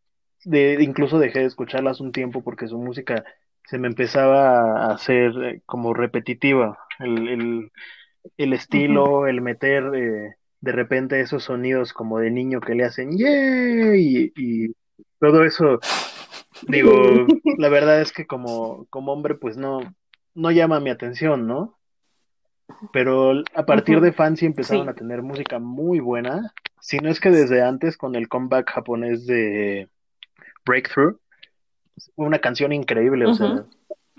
de, 0.45 0.79
incluso 0.81 1.19
dejé 1.19 1.41
de 1.41 1.47
escucharlas 1.47 2.01
un 2.01 2.13
tiempo 2.13 2.43
porque 2.43 2.69
su 2.69 2.79
música 2.79 3.25
se 3.65 3.79
me 3.79 3.89
empezaba 3.89 4.87
a 4.87 4.95
hacer 4.95 5.33
eh, 5.43 5.63
como 5.67 5.93
repetitiva, 5.93 6.79
el, 7.01 7.29
el, 7.29 7.73
el 8.37 8.53
estilo, 8.53 9.27
el 9.27 9.41
meter 9.41 9.91
eh, 9.95 10.37
de 10.67 10.73
repente 10.73 11.21
esos 11.21 11.45
sonidos 11.45 11.93
como 11.93 12.19
de 12.19 12.31
niño 12.31 12.61
que 12.61 12.75
le 12.75 12.85
hacen 12.85 13.17
¡yay! 13.17 14.33
Y, 14.37 14.67
y 14.67 14.75
todo 15.21 15.45
eso, 15.45 15.79
digo, 16.69 16.93
la 17.59 17.69
verdad 17.69 18.01
es 18.01 18.13
que 18.13 18.27
como, 18.27 18.87
como 18.91 19.13
hombre 19.13 19.37
pues 19.37 19.57
no, 19.57 19.81
no 20.35 20.51
llama 20.51 20.81
mi 20.81 20.91
atención, 20.91 21.47
¿no? 21.47 21.79
Pero 22.93 23.43
a 23.55 23.65
partir 23.65 24.01
de 24.01 24.13
Fancy 24.13 24.45
empezaron 24.45 24.85
Sí. 24.87 24.91
a 24.91 24.95
tener 24.95 25.23
música 25.23 25.59
muy 25.61 26.01
buena, 26.01 26.53
si 26.81 26.99
no 26.99 27.09
es 27.11 27.21
que 27.21 27.31
desde 27.31 27.63
antes 27.63 27.97
con 27.97 28.17
el 28.17 28.29
comeback 28.29 28.69
japonés 28.71 29.25
de 29.27 29.89
Breakthrough, 30.67 31.17
una 32.17 32.41
canción 32.41 32.73
increíble, 32.73 33.25
o 33.27 33.35
sea, 33.35 33.65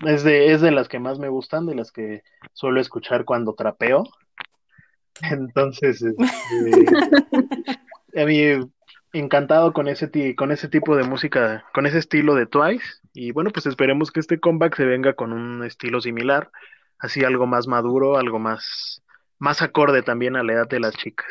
es 0.06 0.24
de, 0.24 0.52
es 0.52 0.60
de 0.62 0.70
las 0.70 0.88
que 0.88 0.98
más 0.98 1.18
me 1.18 1.28
gustan, 1.28 1.66
de 1.66 1.74
las 1.74 1.92
que 1.92 2.22
suelo 2.54 2.80
escuchar 2.80 3.24
cuando 3.26 3.54
trapeo. 3.54 4.04
Entonces, 5.22 6.02
este, 6.02 6.22
a 8.22 8.26
mí 8.26 8.40
encantado 9.12 9.72
con 9.72 9.88
ese, 9.88 10.08
ti- 10.08 10.34
con 10.34 10.52
ese 10.52 10.68
tipo 10.68 10.96
de 10.96 11.04
música, 11.04 11.64
con 11.74 11.86
ese 11.86 11.98
estilo 11.98 12.34
de 12.34 12.46
Twice. 12.46 12.84
Y 13.14 13.32
bueno, 13.32 13.50
pues 13.50 13.66
esperemos 13.66 14.10
que 14.10 14.20
este 14.20 14.38
comeback 14.38 14.76
se 14.76 14.84
venga 14.84 15.14
con 15.14 15.32
un 15.32 15.64
estilo 15.64 16.00
similar, 16.00 16.50
así 16.98 17.24
algo 17.24 17.46
más 17.46 17.66
maduro, 17.66 18.16
algo 18.16 18.38
más, 18.38 19.02
más 19.38 19.62
acorde 19.62 20.02
también 20.02 20.36
a 20.36 20.42
la 20.42 20.52
edad 20.52 20.68
de 20.68 20.80
las 20.80 20.94
chicas. 20.96 21.26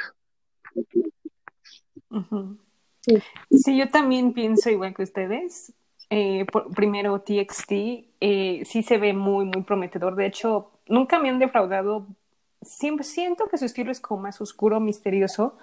Sí. 3.02 3.17
Sí, 3.52 3.78
yo 3.78 3.89
también 3.89 4.34
pienso 4.34 4.69
igual 4.69 4.93
que 4.93 5.04
ustedes. 5.04 5.73
Eh, 6.10 6.45
por- 6.52 6.73
primero, 6.73 7.21
TXT 7.21 7.71
eh, 8.19 8.62
sí 8.65 8.84
se 8.84 8.97
ve 8.97 9.13
muy, 9.13 9.45
muy 9.45 9.63
prometedor. 9.63 10.15
De 10.15 10.26
hecho, 10.26 10.71
nunca 10.88 11.19
me 11.19 11.30
han 11.30 11.39
defraudado. 11.39 12.08
Siempre 12.62 13.04
siento 13.06 13.48
que 13.48 13.58
su 13.58 13.65
estilo 13.65 13.91
es 13.91 14.00
como 14.02 14.22
más 14.22 14.41
oscuro, 14.41 14.80
misterioso. 14.80 15.58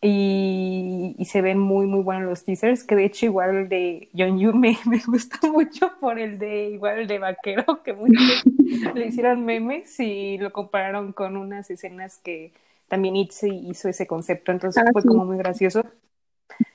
Y, 0.00 1.16
y 1.18 1.24
se 1.26 1.40
ven 1.42 1.58
muy, 1.58 1.86
muy 1.86 2.02
buenos 2.02 2.28
los 2.28 2.44
teasers. 2.44 2.84
Que 2.84 2.94
de 2.96 3.06
hecho, 3.06 3.26
igual 3.26 3.56
el 3.56 3.68
de 3.68 4.10
John 4.16 4.38
Yu 4.38 4.52
me, 4.54 4.78
me 4.86 5.00
gusta 5.06 5.38
mucho 5.50 5.92
por 6.00 6.18
el 6.18 6.38
de 6.38 6.70
igual 6.70 7.00
el 7.00 7.06
de 7.08 7.18
vaquero, 7.18 7.82
que 7.82 7.94
muchos 7.94 8.44
le 8.94 9.06
hicieron 9.06 9.44
memes 9.44 9.98
y 10.00 10.38
lo 10.38 10.52
compararon 10.52 11.12
con 11.12 11.36
unas 11.36 11.70
escenas 11.70 12.18
que 12.18 12.52
también 12.88 13.16
Itzy 13.16 13.48
hizo 13.70 13.88
ese 13.88 14.06
concepto. 14.06 14.52
Entonces 14.52 14.84
Ah, 14.86 14.92
fue 14.92 15.02
sí. 15.02 15.08
como 15.08 15.24
muy 15.24 15.38
gracioso. 15.38 15.82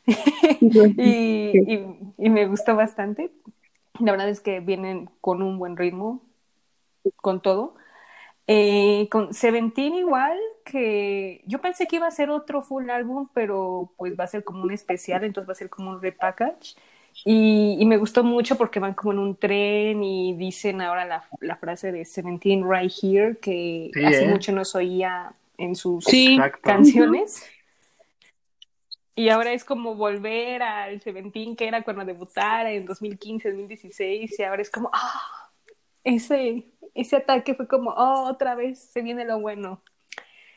Y, 0.98 1.64
y 2.18 2.30
me 2.30 2.48
gustó 2.48 2.76
bastante. 2.76 3.32
La 4.00 4.12
verdad 4.12 4.30
es 4.30 4.42
que 4.42 4.60
vienen 4.62 5.10
con 5.22 5.42
un 5.44 5.60
buen 5.60 5.78
ritmo, 5.78 6.24
con 7.18 7.42
todo. 7.42 7.76
Eh, 8.52 9.08
con 9.12 9.32
Seventeen 9.32 9.94
igual, 9.94 10.36
que 10.66 11.44
yo 11.46 11.62
pensé 11.62 11.86
que 11.86 11.98
iba 11.98 12.08
a 12.08 12.12
ser 12.12 12.32
otro 12.32 12.64
full 12.64 12.90
álbum, 12.90 13.28
pero 13.32 13.94
pues 13.96 14.20
va 14.20 14.24
a 14.24 14.28
ser 14.28 14.44
como 14.44 14.64
un 14.64 14.72
especial, 14.72 15.24
entonces 15.24 15.48
va 15.48 15.52
a 15.52 15.56
ser 15.56 15.70
como 15.70 15.92
un 15.92 16.02
repackage. 16.02 16.76
Y, 17.26 17.78
y 17.80 17.86
me 17.86 17.98
gustó 17.98 18.24
mucho 18.24 18.58
porque 18.58 18.80
van 18.80 18.96
como 18.96 19.12
en 19.12 19.20
un 19.20 19.36
tren 19.36 20.04
y 20.04 20.34
dicen 20.36 20.82
ahora 20.82 21.06
la, 21.06 21.26
la 21.42 21.58
frase 21.58 21.92
de 21.92 22.06
Seventeen 22.06 22.68
right 22.68 22.92
here, 22.92 23.38
que 23.38 23.92
Sí, 23.94 24.04
hace 24.04 24.24
¿eh? 24.24 24.28
mucho 24.30 24.52
no 24.52 24.66
se 24.66 24.80
oía 24.80 25.32
en 25.60 25.76
sus 25.76 26.06
Sí. 26.06 26.40
Canciones. 26.64 27.46
Y 29.14 29.30
ahora 29.30 29.54
es 29.54 29.64
como 29.64 29.94
volver 29.94 30.64
al 30.64 31.02
Seventeen 31.02 31.56
que 31.56 31.68
era 31.68 31.84
cuando 31.84 32.04
debutara 32.04 32.72
en 32.72 32.86
2015, 32.88 33.50
2016, 33.50 34.40
y 34.40 34.44
ahora 34.44 34.64
es 34.64 34.72
como, 34.72 34.90
ah, 34.92 35.52
ese, 36.04 36.66
ese 37.02 37.18
ataque 37.18 37.56
fue 37.56 37.68
como, 37.68 37.92
oh, 37.92 38.30
otra 38.30 38.56
vez 38.56 38.80
se 38.80 39.02
viene 39.02 39.26
lo 39.26 39.40
bueno. 39.40 39.82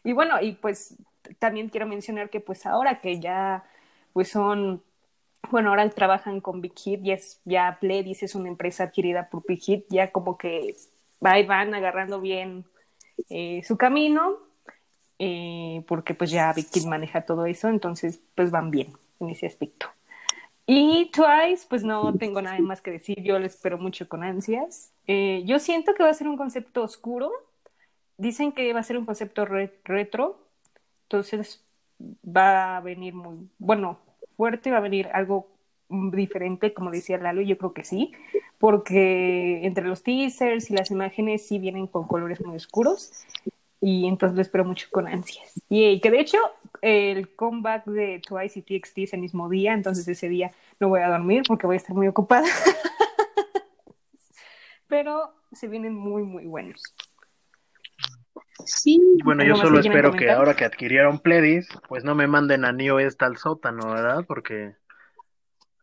Y 0.04 0.12
bueno, 0.12 0.40
y 0.40 0.52
pues 0.52 0.96
también 1.38 1.68
quiero 1.68 1.86
mencionar 1.86 2.30
que 2.30 2.40
pues 2.40 2.66
ahora 2.66 3.00
que 3.00 3.20
ya 3.20 3.64
pues 4.12 4.28
son, 4.28 4.82
bueno, 5.50 5.70
ahora 5.70 5.88
trabajan 5.90 6.40
con 6.40 6.60
Big 6.60 6.78
Hit, 6.78 7.00
y 7.04 7.12
es, 7.12 7.40
ya 7.44 7.78
Pledis 7.80 8.22
es 8.22 8.34
una 8.34 8.48
empresa 8.48 8.84
adquirida 8.84 9.28
por 9.30 9.44
Big 9.46 9.60
Hit, 9.60 9.86
ya 9.88 10.10
como 10.10 10.36
que 10.36 10.76
ahí 11.22 11.46
van 11.46 11.74
agarrando 11.74 12.20
bien 12.20 12.64
eh, 13.30 13.62
su 13.64 13.76
camino, 13.76 14.38
eh, 15.18 15.84
porque 15.86 16.14
pues 16.14 16.30
ya 16.30 16.52
Big 16.52 16.68
Hit 16.72 16.84
maneja 16.86 17.22
todo 17.22 17.46
eso, 17.46 17.68
entonces 17.68 18.20
pues 18.34 18.50
van 18.50 18.70
bien 18.70 18.92
en 19.20 19.30
ese 19.30 19.46
aspecto. 19.46 19.86
Y 20.74 21.10
Twice, 21.12 21.66
pues 21.68 21.84
no 21.84 22.14
tengo 22.14 22.40
nada 22.40 22.58
más 22.60 22.80
que 22.80 22.90
decir, 22.90 23.22
yo 23.22 23.38
lo 23.38 23.44
espero 23.44 23.76
mucho 23.76 24.08
con 24.08 24.24
ansias. 24.24 24.90
Eh, 25.06 25.42
yo 25.44 25.58
siento 25.58 25.92
que 25.94 26.02
va 26.02 26.08
a 26.08 26.14
ser 26.14 26.28
un 26.28 26.38
concepto 26.38 26.82
oscuro, 26.82 27.30
dicen 28.16 28.52
que 28.52 28.72
va 28.72 28.80
a 28.80 28.82
ser 28.82 28.96
un 28.96 29.04
concepto 29.04 29.44
re- 29.44 29.74
retro, 29.84 30.38
entonces 31.02 31.62
va 32.24 32.78
a 32.78 32.80
venir 32.80 33.12
muy, 33.12 33.50
bueno, 33.58 33.98
fuerte, 34.34 34.70
va 34.70 34.78
a 34.78 34.80
venir 34.80 35.08
algo 35.12 35.46
diferente, 35.90 36.72
como 36.72 36.90
decía 36.90 37.18
Lalo, 37.18 37.42
yo 37.42 37.58
creo 37.58 37.74
que 37.74 37.84
sí, 37.84 38.12
porque 38.58 39.66
entre 39.66 39.84
los 39.84 40.02
teasers 40.02 40.70
y 40.70 40.74
las 40.74 40.90
imágenes 40.90 41.46
sí 41.46 41.58
vienen 41.58 41.86
con 41.86 42.06
colores 42.06 42.40
muy 42.40 42.56
oscuros 42.56 43.12
y 43.78 44.06
entonces 44.06 44.36
lo 44.36 44.40
espero 44.40 44.64
mucho 44.64 44.86
con 44.90 45.06
ansias. 45.06 45.52
Y 45.68 46.00
que 46.00 46.10
de 46.10 46.20
hecho 46.20 46.38
el 46.82 47.34
comeback 47.36 47.86
de 47.86 48.20
Twice 48.26 48.58
y 48.58 48.62
TXT 48.62 48.98
es 48.98 49.14
el 49.14 49.20
mismo 49.20 49.48
día, 49.48 49.72
entonces 49.72 50.06
ese 50.08 50.28
día 50.28 50.50
no 50.80 50.88
voy 50.88 51.00
a 51.00 51.08
dormir 51.08 51.44
porque 51.46 51.66
voy 51.66 51.74
a 51.74 51.78
estar 51.78 51.94
muy 51.94 52.08
ocupada. 52.08 52.46
Pero 54.88 55.32
se 55.52 55.68
vienen 55.68 55.94
muy, 55.94 56.24
muy 56.24 56.44
buenos. 56.44 56.82
Sí, 58.64 59.00
Y 59.18 59.22
bueno, 59.22 59.42
yo 59.42 59.54
¿Algo 59.54 59.58
más 59.58 59.68
solo 59.68 59.80
espero 59.80 60.12
que 60.12 60.30
ahora 60.30 60.54
que 60.54 60.64
adquirieron 60.64 61.20
Pledis, 61.20 61.68
pues 61.88 62.04
no 62.04 62.14
me 62.14 62.26
manden 62.26 62.64
a 62.64 62.72
New 62.72 62.96
West 62.96 63.22
al 63.22 63.36
sótano, 63.36 63.92
¿verdad? 63.92 64.24
Porque 64.26 64.74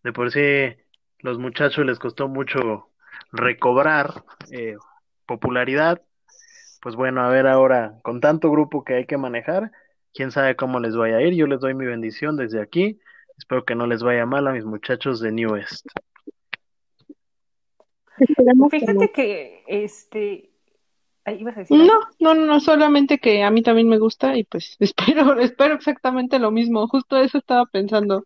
de 0.03 0.13
por 0.13 0.31
sí 0.31 0.75
los 1.19 1.39
muchachos 1.39 1.85
les 1.85 1.97
costó 1.97 2.27
mucho 2.27 2.89
recobrar 3.31 4.25
eh, 4.51 4.75
popularidad. 5.25 6.01
Pues 6.81 6.95
bueno, 6.95 7.21
a 7.21 7.29
ver 7.29 7.47
ahora, 7.47 7.99
con 8.03 8.21
tanto 8.21 8.51
grupo 8.51 8.83
que 8.83 8.95
hay 8.95 9.05
que 9.05 9.17
manejar, 9.17 9.71
quién 10.13 10.31
sabe 10.31 10.55
cómo 10.55 10.79
les 10.79 10.95
vaya 10.95 11.17
a 11.17 11.21
ir. 11.21 11.33
Yo 11.33 11.47
les 11.47 11.59
doy 11.59 11.73
mi 11.73 11.85
bendición 11.85 12.35
desde 12.35 12.61
aquí. 12.61 12.99
Espero 13.37 13.63
que 13.63 13.75
no 13.75 13.87
les 13.87 14.03
vaya 14.03 14.25
mal 14.25 14.47
a 14.47 14.51
mis 14.51 14.65
muchachos 14.65 15.19
de 15.21 15.31
New 15.31 15.53
West. 15.53 15.87
Fíjate 18.69 19.11
que 19.11 19.63
este. 19.67 20.49
Ahí 21.23 21.39
ibas 21.39 21.55
a 21.55 21.59
decir. 21.61 21.79
algo? 21.79 21.93
No, 22.19 22.33
no, 22.33 22.45
no, 22.45 22.59
solamente 22.59 23.19
que 23.19 23.43
a 23.43 23.51
mí 23.51 23.61
también 23.61 23.87
me 23.87 23.97
gusta 23.97 24.35
y 24.35 24.43
pues 24.43 24.75
espero, 24.79 25.39
espero 25.39 25.75
exactamente 25.75 26.39
lo 26.39 26.51
mismo. 26.51 26.87
Justo 26.87 27.17
eso 27.17 27.37
estaba 27.37 27.65
pensando. 27.65 28.23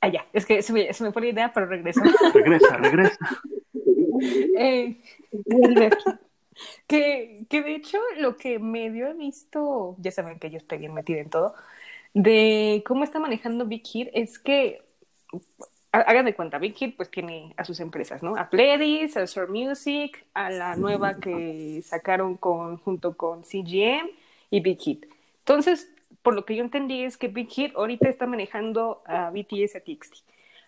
Ah, 0.00 0.08
ya, 0.08 0.26
es 0.34 0.44
que 0.44 0.60
se 0.60 0.72
me, 0.72 0.92
se 0.92 1.02
me 1.02 1.12
fue 1.12 1.22
la 1.22 1.28
idea, 1.28 1.52
pero 1.52 1.66
regreso. 1.66 2.02
Regresa, 2.32 2.76
regresa. 2.76 3.18
Eh, 4.56 4.96
Vuelve. 5.32 5.90
Que, 6.86 7.46
que 7.48 7.62
de 7.62 7.74
hecho 7.74 7.98
lo 8.18 8.36
que 8.36 8.58
medio 8.58 9.08
he 9.08 9.14
visto, 9.14 9.96
ya 9.98 10.10
saben 10.10 10.38
que 10.38 10.50
yo 10.50 10.58
estoy 10.58 10.78
bien 10.78 10.94
metida 10.94 11.18
en 11.18 11.30
todo, 11.30 11.54
de 12.14 12.82
cómo 12.86 13.04
está 13.04 13.18
manejando 13.18 13.66
Big 13.66 13.86
Hit 13.86 14.08
es 14.12 14.38
que, 14.38 14.82
hagan 15.90 16.24
de 16.24 16.34
cuenta, 16.34 16.58
Big 16.58 16.74
Hit 16.74 16.96
pues 16.96 17.10
tiene 17.10 17.54
a 17.56 17.64
sus 17.64 17.80
empresas, 17.80 18.22
¿no? 18.22 18.36
A 18.36 18.50
Pledis, 18.50 19.16
a 19.16 19.26
Sor 19.26 19.50
Music, 19.50 20.24
a 20.34 20.50
la 20.50 20.76
nueva 20.76 21.18
que 21.18 21.82
sacaron 21.84 22.36
con, 22.36 22.78
junto 22.78 23.16
con 23.16 23.44
CGM 23.44 24.08
y 24.50 24.60
Big 24.60 24.80
Hit. 24.80 25.06
Entonces, 25.40 25.90
por 26.22 26.34
lo 26.34 26.44
que 26.44 26.56
yo 26.56 26.62
entendí 26.64 27.02
es 27.02 27.16
que 27.16 27.28
Big 27.28 27.50
Hit 27.50 27.76
ahorita 27.76 28.08
está 28.08 28.26
manejando 28.26 29.02
a 29.06 29.30
BTS 29.30 29.76
a 29.76 29.80
TXT. 29.80 30.24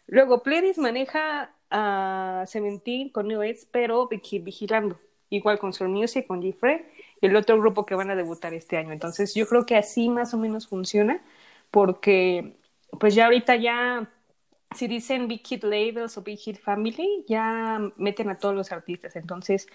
Luego 0.08 0.42
Pledis 0.42 0.78
maneja 0.78 1.50
a 1.70 2.44
Seventeen 2.46 3.08
con 3.08 3.26
New 3.28 3.40
pero 3.70 4.06
Big 4.08 4.24
Hit 4.24 4.44
vigilando. 4.44 4.98
Igual 5.30 5.58
con 5.58 5.72
Soul 5.72 5.90
Music, 5.90 6.26
con 6.26 6.40
Gfred, 6.40 6.82
y 7.20 7.26
el 7.26 7.36
otro 7.36 7.58
grupo 7.58 7.86
que 7.86 7.94
van 7.94 8.10
a 8.10 8.16
debutar 8.16 8.54
este 8.54 8.76
año. 8.76 8.92
Entonces 8.92 9.34
yo 9.34 9.46
creo 9.46 9.66
que 9.66 9.76
así 9.76 10.08
más 10.08 10.34
o 10.34 10.38
menos 10.38 10.68
funciona, 10.68 11.22
porque 11.70 12.56
pues 12.98 13.14
ya 13.14 13.26
ahorita 13.26 13.56
ya, 13.56 14.10
si 14.74 14.86
dicen 14.86 15.28
Big 15.28 15.46
Hit 15.46 15.64
Labels 15.64 16.16
o 16.18 16.22
Big 16.22 16.38
Hit 16.38 16.58
Family, 16.58 17.24
ya 17.26 17.80
meten 17.96 18.30
a 18.30 18.38
todos 18.38 18.54
los 18.54 18.72
artistas. 18.72 19.16
Entonces 19.16 19.66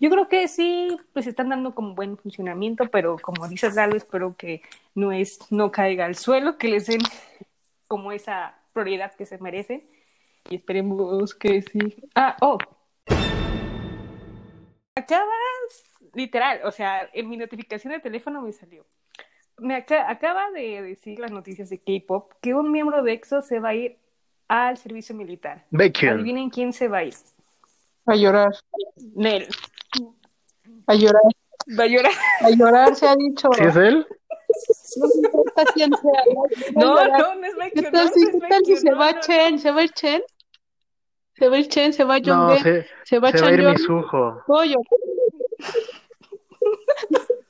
yo 0.00 0.10
creo 0.10 0.28
que 0.28 0.46
sí, 0.48 0.96
pues 1.12 1.26
están 1.26 1.48
dando 1.48 1.74
como 1.74 1.94
buen 1.94 2.16
funcionamiento, 2.16 2.88
pero 2.90 3.16
como 3.18 3.48
dices 3.48 3.74
Lalo, 3.74 3.96
espero 3.96 4.36
que 4.36 4.62
no 4.94 5.12
es, 5.12 5.40
no 5.50 5.72
caiga 5.72 6.06
al 6.06 6.14
suelo, 6.14 6.56
que 6.56 6.68
les 6.68 6.86
den 6.86 7.00
como 7.88 8.12
esa 8.12 8.58
prioridad 8.72 9.14
que 9.14 9.26
se 9.26 9.38
merecen. 9.38 9.82
Y 10.50 10.56
esperemos 10.56 11.34
que 11.34 11.62
sí. 11.62 11.96
Ah, 12.14 12.36
oh. 12.40 12.58
Acabas, 14.98 15.84
literal, 16.14 16.60
o 16.64 16.72
sea, 16.72 17.08
en 17.12 17.28
mi 17.28 17.36
notificación 17.36 17.92
de 17.92 18.00
teléfono 18.00 18.42
me 18.42 18.52
salió. 18.52 18.84
Me 19.58 19.76
aca- 19.76 20.10
acaba 20.10 20.50
de 20.50 20.82
decir 20.82 21.18
las 21.18 21.30
noticias 21.30 21.68
de 21.70 21.78
K-pop 21.78 22.32
que 22.40 22.54
un 22.54 22.70
miembro 22.72 23.02
de 23.02 23.12
EXO 23.12 23.42
se 23.42 23.60
va 23.60 23.70
a 23.70 23.74
ir 23.74 23.96
al 24.48 24.76
servicio 24.76 25.14
militar. 25.14 25.64
Bacon. 25.70 26.08
Adivinen 26.10 26.50
quién 26.50 26.72
se 26.72 26.88
va 26.88 26.98
a 26.98 27.04
ir. 27.04 27.14
A 28.06 28.16
llorar, 28.16 28.52
Nel. 29.14 29.46
a 30.86 30.94
llorar, 30.94 31.22
Va 31.78 31.84
a 31.84 31.86
llorar. 31.86 32.12
a 32.40 32.50
llorar 32.50 32.94
se 32.96 33.06
ha 33.06 33.14
dicho. 33.16 33.48
¿Sí 33.56 33.64
es 33.64 33.76
él? 33.76 34.06
No 34.96 35.06
me 35.08 35.14
importa 35.28 35.64
quién 35.74 35.90
sea, 35.94 36.22
¿no? 36.34 36.42
No, 36.80 36.94
Va 36.94 37.02
a 37.02 37.04
llorar. 37.04 37.20
no, 37.20 37.34
no 37.34 37.46
es 37.46 37.52
¿Qué 37.52 37.58
Baekhyun, 37.58 37.84
tal 37.92 37.92
no, 37.92 38.00
no 38.00 38.06
es 38.06 38.32
qué 38.32 38.48
tal 38.48 38.64
si 38.64 38.76
se 38.76 38.90
no, 38.90 38.98
va 38.98 39.12
no, 39.12 39.20
Chen? 39.20 39.58
¿Se 39.58 39.70
va 39.70 39.88
Chen? 39.88 40.22
¿Se 41.38 41.48
va 41.48 41.56
a 41.56 41.58
ir 41.60 41.68
Chen? 41.68 41.92
¿Se 41.92 42.04
va 42.04 42.16
a 42.16 42.20
No, 42.20 42.56
se, 42.56 42.86
¿Se 43.04 43.18
va 43.18 43.30
se 43.30 43.40
va 43.40 43.48
a 43.48 43.52
ir 43.52 43.56
Chanyeol? 43.58 43.72
mi 43.72 43.78
sujo. 43.78 44.42
Pollo. 44.46 44.78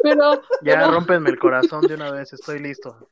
Pero, 0.03 0.43
Ya, 0.63 0.75
pero, 0.81 0.91
rómpenme 0.93 1.31
el 1.31 1.39
corazón 1.39 1.87
de 1.87 1.95
una 1.95 2.11
vez, 2.11 2.33
estoy 2.33 2.59
listo. 2.61 3.11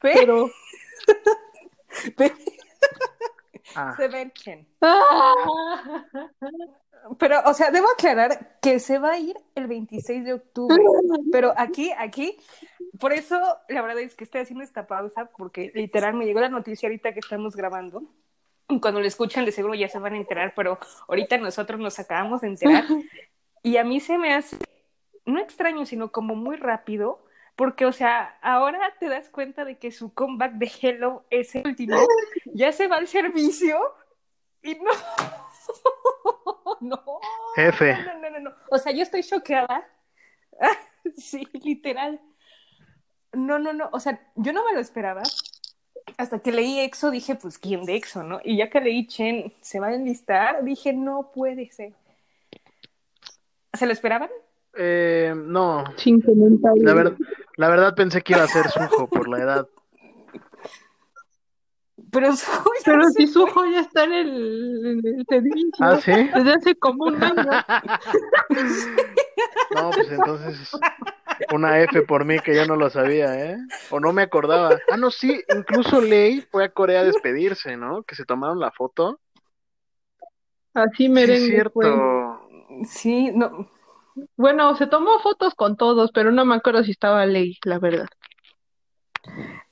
pero. 0.00 0.50
Pe- 2.16 2.32
Ah, 3.74 3.94
Se 3.96 4.08
ve 4.08 4.30
Chen. 4.34 4.66
¡Ah! 4.82 6.04
Pero, 7.18 7.40
o 7.46 7.54
sea, 7.54 7.70
debo 7.70 7.86
aclarar 7.90 8.58
que 8.60 8.78
se 8.80 8.98
va 8.98 9.12
a 9.12 9.18
ir 9.18 9.34
el 9.54 9.66
26 9.66 10.24
de 10.24 10.34
octubre. 10.34 10.82
Pero 11.30 11.54
aquí, 11.56 11.90
aquí, 11.96 12.36
por 13.00 13.12
eso 13.14 13.40
la 13.68 13.80
verdad 13.82 14.00
es 14.00 14.14
que 14.14 14.24
estoy 14.24 14.42
haciendo 14.42 14.62
esta 14.62 14.86
pausa, 14.86 15.30
porque 15.38 15.72
literal 15.74 16.14
me 16.14 16.26
llegó 16.26 16.40
la 16.40 16.48
noticia 16.50 16.86
ahorita 16.88 17.12
que 17.14 17.20
estamos 17.20 17.56
grabando. 17.56 18.02
Cuando 18.80 19.00
lo 19.00 19.06
escuchan, 19.06 19.44
de 19.44 19.52
seguro 19.52 19.74
ya 19.74 19.88
se 19.88 19.98
van 19.98 20.14
a 20.14 20.16
enterar, 20.16 20.54
pero 20.54 20.78
ahorita 21.08 21.38
nosotros 21.38 21.80
nos 21.80 21.98
acabamos 21.98 22.40
de 22.40 22.48
enterar. 22.48 22.84
Y 23.64 23.76
a 23.76 23.84
mí 23.84 24.00
se 24.00 24.18
me 24.18 24.34
hace, 24.34 24.56
no 25.24 25.38
extraño, 25.38 25.86
sino 25.86 26.10
como 26.10 26.34
muy 26.34 26.56
rápido, 26.56 27.24
porque, 27.54 27.86
o 27.86 27.92
sea, 27.92 28.36
ahora 28.42 28.80
te 28.98 29.08
das 29.08 29.28
cuenta 29.28 29.64
de 29.64 29.78
que 29.78 29.92
su 29.92 30.12
comeback 30.12 30.54
de 30.54 30.72
Hello 30.82 31.24
es 31.30 31.54
el 31.54 31.68
último, 31.68 31.96
ya 32.46 32.72
se 32.72 32.88
va 32.88 32.96
al 32.96 33.06
servicio 33.06 33.78
y 34.62 34.74
no. 34.74 34.90
No. 36.80 37.00
F. 37.56 37.96
No, 38.04 38.18
no, 38.18 38.30
no, 38.30 38.40
no. 38.40 38.52
O 38.68 38.78
sea, 38.78 38.90
yo 38.90 39.04
estoy 39.04 39.22
choqueada. 39.22 39.88
Sí, 41.16 41.46
literal. 41.52 42.20
No, 43.32 43.60
no, 43.60 43.72
no. 43.72 43.88
O 43.92 44.00
sea, 44.00 44.20
yo 44.34 44.52
no 44.52 44.64
me 44.64 44.72
lo 44.72 44.80
esperaba. 44.80 45.22
Hasta 46.18 46.38
que 46.40 46.52
leí 46.52 46.80
EXO, 46.80 47.10
dije, 47.10 47.34
pues, 47.36 47.58
¿quién 47.58 47.84
de 47.84 47.96
EXO, 47.96 48.22
no? 48.22 48.40
Y 48.44 48.56
ya 48.58 48.68
que 48.70 48.80
leí 48.80 49.06
Chen, 49.06 49.52
¿se 49.60 49.80
va 49.80 49.88
a 49.88 49.94
enlistar? 49.94 50.62
Dije, 50.64 50.92
no 50.92 51.30
puede 51.34 51.70
ser. 51.70 51.92
¿Se 53.72 53.86
lo 53.86 53.92
esperaban? 53.92 54.30
eh, 54.74 55.34
no, 55.36 55.84
la, 56.76 56.94
ver- 56.94 57.16
la 57.56 57.68
verdad 57.68 57.94
pensé 57.94 58.22
que 58.22 58.32
iba 58.32 58.42
a 58.42 58.48
ser 58.48 58.68
sujo 58.70 59.06
por 59.06 59.28
la 59.28 59.38
edad. 59.38 59.68
Pero 62.10 62.34
soy 62.36 62.78
Pero 62.84 63.08
si 63.10 63.26
su 63.26 63.46
joya 63.46 63.80
está 63.80 64.04
en 64.04 64.12
el, 64.12 64.86
en 64.86 65.06
el 65.18 65.26
servicio 65.28 65.70
Ah, 65.80 65.96
¿sí? 66.00 66.12
desde 66.34 66.52
hace 66.54 66.74
como 66.74 67.04
un 67.04 67.22
año. 67.22 67.50
No, 69.74 69.90
pues 69.92 70.10
entonces 70.10 70.70
una 71.52 71.80
F 71.82 72.02
por 72.02 72.24
mí 72.24 72.38
que 72.40 72.54
yo 72.54 72.66
no 72.66 72.76
lo 72.76 72.90
sabía, 72.90 73.34
¿eh? 73.52 73.56
O 73.90 74.00
no 74.00 74.12
me 74.12 74.22
acordaba. 74.22 74.78
Ah, 74.90 74.96
no, 74.96 75.10
sí, 75.10 75.42
incluso 75.54 76.00
Ley 76.00 76.40
fue 76.50 76.64
a 76.64 76.72
Corea 76.72 77.00
a 77.00 77.04
despedirse, 77.04 77.76
¿no? 77.76 78.02
Que 78.04 78.14
se 78.14 78.24
tomaron 78.24 78.60
la 78.60 78.70
foto. 78.72 79.20
Así 80.74 81.08
Sí, 81.24 81.32
es 81.32 81.40
merengue 81.40 81.46
cierto. 81.48 81.72
fue. 81.72 82.84
Sí, 82.84 83.30
no. 83.32 83.68
Bueno, 84.36 84.74
se 84.76 84.86
tomó 84.86 85.18
fotos 85.20 85.54
con 85.54 85.76
todos, 85.76 86.10
pero 86.12 86.30
no 86.32 86.44
me 86.44 86.54
acuerdo 86.54 86.84
si 86.84 86.90
estaba 86.90 87.24
Ley, 87.26 87.58
la 87.64 87.78
verdad. 87.78 88.06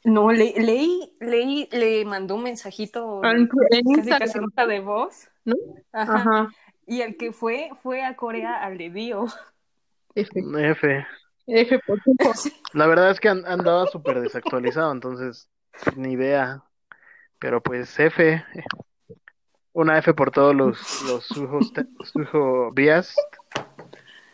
No, 0.04 0.32
le, 0.32 0.54
leí, 0.56 1.14
leí, 1.20 1.68
le 1.72 2.04
mandó 2.04 2.36
un 2.36 2.44
mensajito, 2.44 3.20
En, 3.24 3.48
en 3.70 3.92
casi, 3.96 4.10
casi 4.10 4.38
nota 4.38 4.66
de 4.66 4.80
voz. 4.80 5.28
¿no? 5.44 5.56
Ajá. 5.92 6.14
Ajá. 6.14 6.48
Y 6.86 7.02
el 7.02 7.16
que 7.16 7.32
fue, 7.32 7.70
fue 7.82 8.02
a 8.04 8.16
Corea 8.16 8.64
al 8.64 8.78
de 8.78 8.90
Dio. 8.90 9.26
F, 10.14 10.30
F. 10.70 11.06
F 11.50 11.78
por. 11.86 11.98
La 12.72 12.86
verdad 12.86 13.10
es 13.10 13.20
que 13.20 13.28
an- 13.28 13.44
andaba 13.46 13.86
súper 13.86 14.20
desactualizado, 14.20 14.92
entonces 14.92 15.48
ni 15.96 16.12
idea. 16.12 16.62
Pero 17.38 17.62
pues 17.62 17.98
F. 17.98 18.44
Una 19.72 19.98
F 19.98 20.12
por 20.14 20.30
todos 20.30 20.54
los, 20.54 21.02
los 21.02 21.24
sujos, 21.24 21.72
sujo 22.12 22.70
vías, 22.72 23.14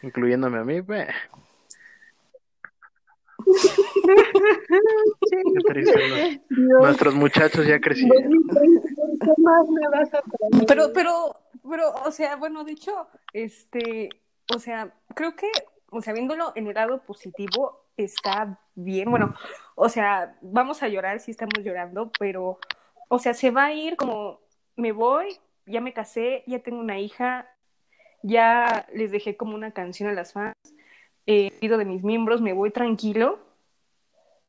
incluyéndome 0.03 0.59
a 0.59 0.65
mí. 0.65 0.81
Beh, 0.81 1.09
qué 5.31 5.61
triste. 5.69 6.09
¿no? 6.09 6.17
Dios, 6.17 6.83
Nuestros 6.83 7.15
muchachos 7.15 7.67
ya 7.67 7.81
crecieron. 7.81 8.23
2020, 8.47 8.89
¿qué 9.21 9.43
más 9.43 9.69
me 9.69 9.89
vas 9.89 10.09
a 10.15 10.23
traer? 10.23 10.67
Pero, 10.67 10.93
pero, 10.93 11.37
pero, 11.69 11.91
o 12.05 12.11
sea, 12.11 12.37
bueno, 12.37 12.65
de 12.65 12.73
hecho, 12.73 13.07
este, 13.33 14.09
o 14.55 14.59
sea, 14.59 14.93
creo 15.15 15.35
que, 15.37 15.51
o 15.99 16.03
sea, 16.03 16.13
viéndolo 16.13 16.53
en 16.55 16.67
el 16.67 16.75
lado 16.75 17.03
positivo, 17.03 17.85
está 17.97 18.61
bien. 18.75 19.11
Bueno, 19.11 19.35
o 19.75 19.89
sea, 19.89 20.37
vamos 20.43 20.83
a 20.83 20.89
llorar, 20.89 21.21
sí 21.21 21.31
estamos 21.31 21.65
llorando, 21.65 22.11
pero, 22.19 22.59
o 23.09 23.19
sea, 23.19 23.35
se 23.35 23.51
va 23.51 23.67
a 23.67 23.73
ir 23.73 23.97
como, 23.97 24.41
me 24.77 24.93
voy, 24.93 25.39
ya 25.67 25.81
me 25.81 25.93
casé, 25.93 26.45
ya 26.47 26.61
tengo 26.61 26.79
una 26.79 26.99
hija, 26.99 27.49
ya 28.23 28.87
les 28.93 29.11
dejé 29.11 29.37
como 29.37 29.55
una 29.55 29.73
canción 29.73 30.09
a 30.09 30.13
las 30.13 30.33
fans, 30.33 30.55
eh, 31.27 31.53
pido 31.61 31.79
de 31.79 31.85
mis 31.85 32.03
miembros, 32.05 32.41
me 32.41 32.53
voy 32.53 32.71
tranquilo. 32.71 33.41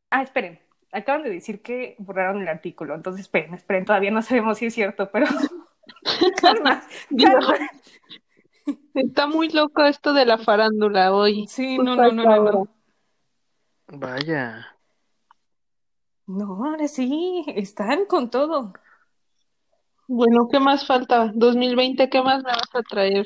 Ah, 0.10 0.22
esperen, 0.22 0.60
acaban 0.92 1.24
de 1.24 1.30
decir 1.30 1.62
que 1.62 1.96
borraron 2.00 2.42
el 2.42 2.48
artículo, 2.48 2.96
entonces 2.96 3.22
esperen, 3.22 3.54
esperen, 3.54 3.86
todavía 3.86 4.12
no 4.12 4.22
sabemos 4.22 4.58
si 4.58 4.68
es 4.68 4.74
cierto, 4.74 5.10
pero 5.12 5.28
calma, 6.42 6.84
calma. 7.10 7.70
Está 8.94 9.28
muy 9.28 9.50
loco 9.50 9.84
esto 9.84 10.14
de 10.14 10.26
la 10.26 10.38
farándula 10.38 11.14
hoy. 11.14 11.48
Sí, 11.48 11.78
no, 11.78 11.96
no, 11.96 12.12
no, 12.12 12.24
no, 12.24 12.52
no. 12.52 12.68
Vaya. 13.88 14.76
No, 16.26 16.66
ahora 16.66 16.88
sí, 16.88 17.46
están 17.48 18.06
con 18.06 18.30
todo. 18.30 18.74
Bueno, 20.08 20.48
¿qué 20.52 20.60
más 20.60 20.86
falta? 20.86 21.32
2020, 21.34 22.10
¿qué 22.10 22.22
más 22.22 22.44
me 22.44 22.52
vas 22.52 22.74
a 22.74 22.82
traer? 22.82 23.26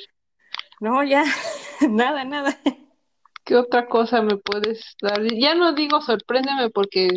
No, 0.80 1.04
ya, 1.04 1.24
nada, 1.90 2.24
nada. 2.24 2.58
¿Qué 3.44 3.56
otra 3.56 3.88
cosa 3.88 4.22
me 4.22 4.38
puedes 4.38 4.96
dar? 5.02 5.22
Ya 5.34 5.56
no 5.56 5.74
digo 5.74 6.02
sorpréndeme 6.02 6.70
porque 6.70 7.10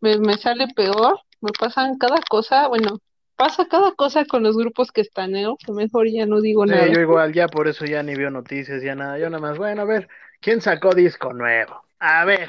me, 0.00 0.18
me 0.18 0.36
sale 0.36 0.68
peor. 0.68 1.20
Me 1.40 1.50
pasan 1.58 1.98
cada 1.98 2.20
cosa, 2.28 2.68
bueno, 2.68 2.98
pasa 3.36 3.66
cada 3.68 3.92
cosa 3.92 4.24
con 4.24 4.42
los 4.42 4.56
grupos 4.56 4.92
que 4.92 5.00
estaneo, 5.00 5.56
que 5.56 5.72
mejor 5.72 6.08
ya 6.08 6.26
no 6.26 6.40
digo 6.40 6.64
Sí, 6.66 6.72
nada. 6.72 6.88
yo 6.92 7.00
igual, 7.00 7.32
ya 7.32 7.48
por 7.48 7.68
eso 7.68 7.84
ya 7.84 8.02
ni 8.02 8.14
veo 8.14 8.30
noticias, 8.30 8.82
ya 8.82 8.94
nada. 8.94 9.18
Yo 9.18 9.28
nada 9.30 9.40
más, 9.40 9.58
bueno, 9.58 9.82
a 9.82 9.84
ver, 9.84 10.08
¿quién 10.40 10.60
sacó 10.60 10.94
disco 10.94 11.32
nuevo? 11.32 11.82
A 11.98 12.24
ver, 12.24 12.48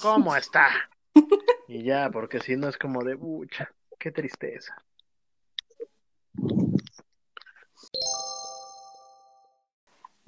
¿cómo 0.00 0.36
está? 0.36 0.68
Y 1.68 1.84
ya, 1.84 2.10
porque 2.10 2.38
si 2.40 2.56
no 2.56 2.68
es 2.68 2.76
como 2.76 3.02
de, 3.02 3.16
pucha, 3.16 3.72
qué 3.98 4.10
tristeza. 4.10 4.76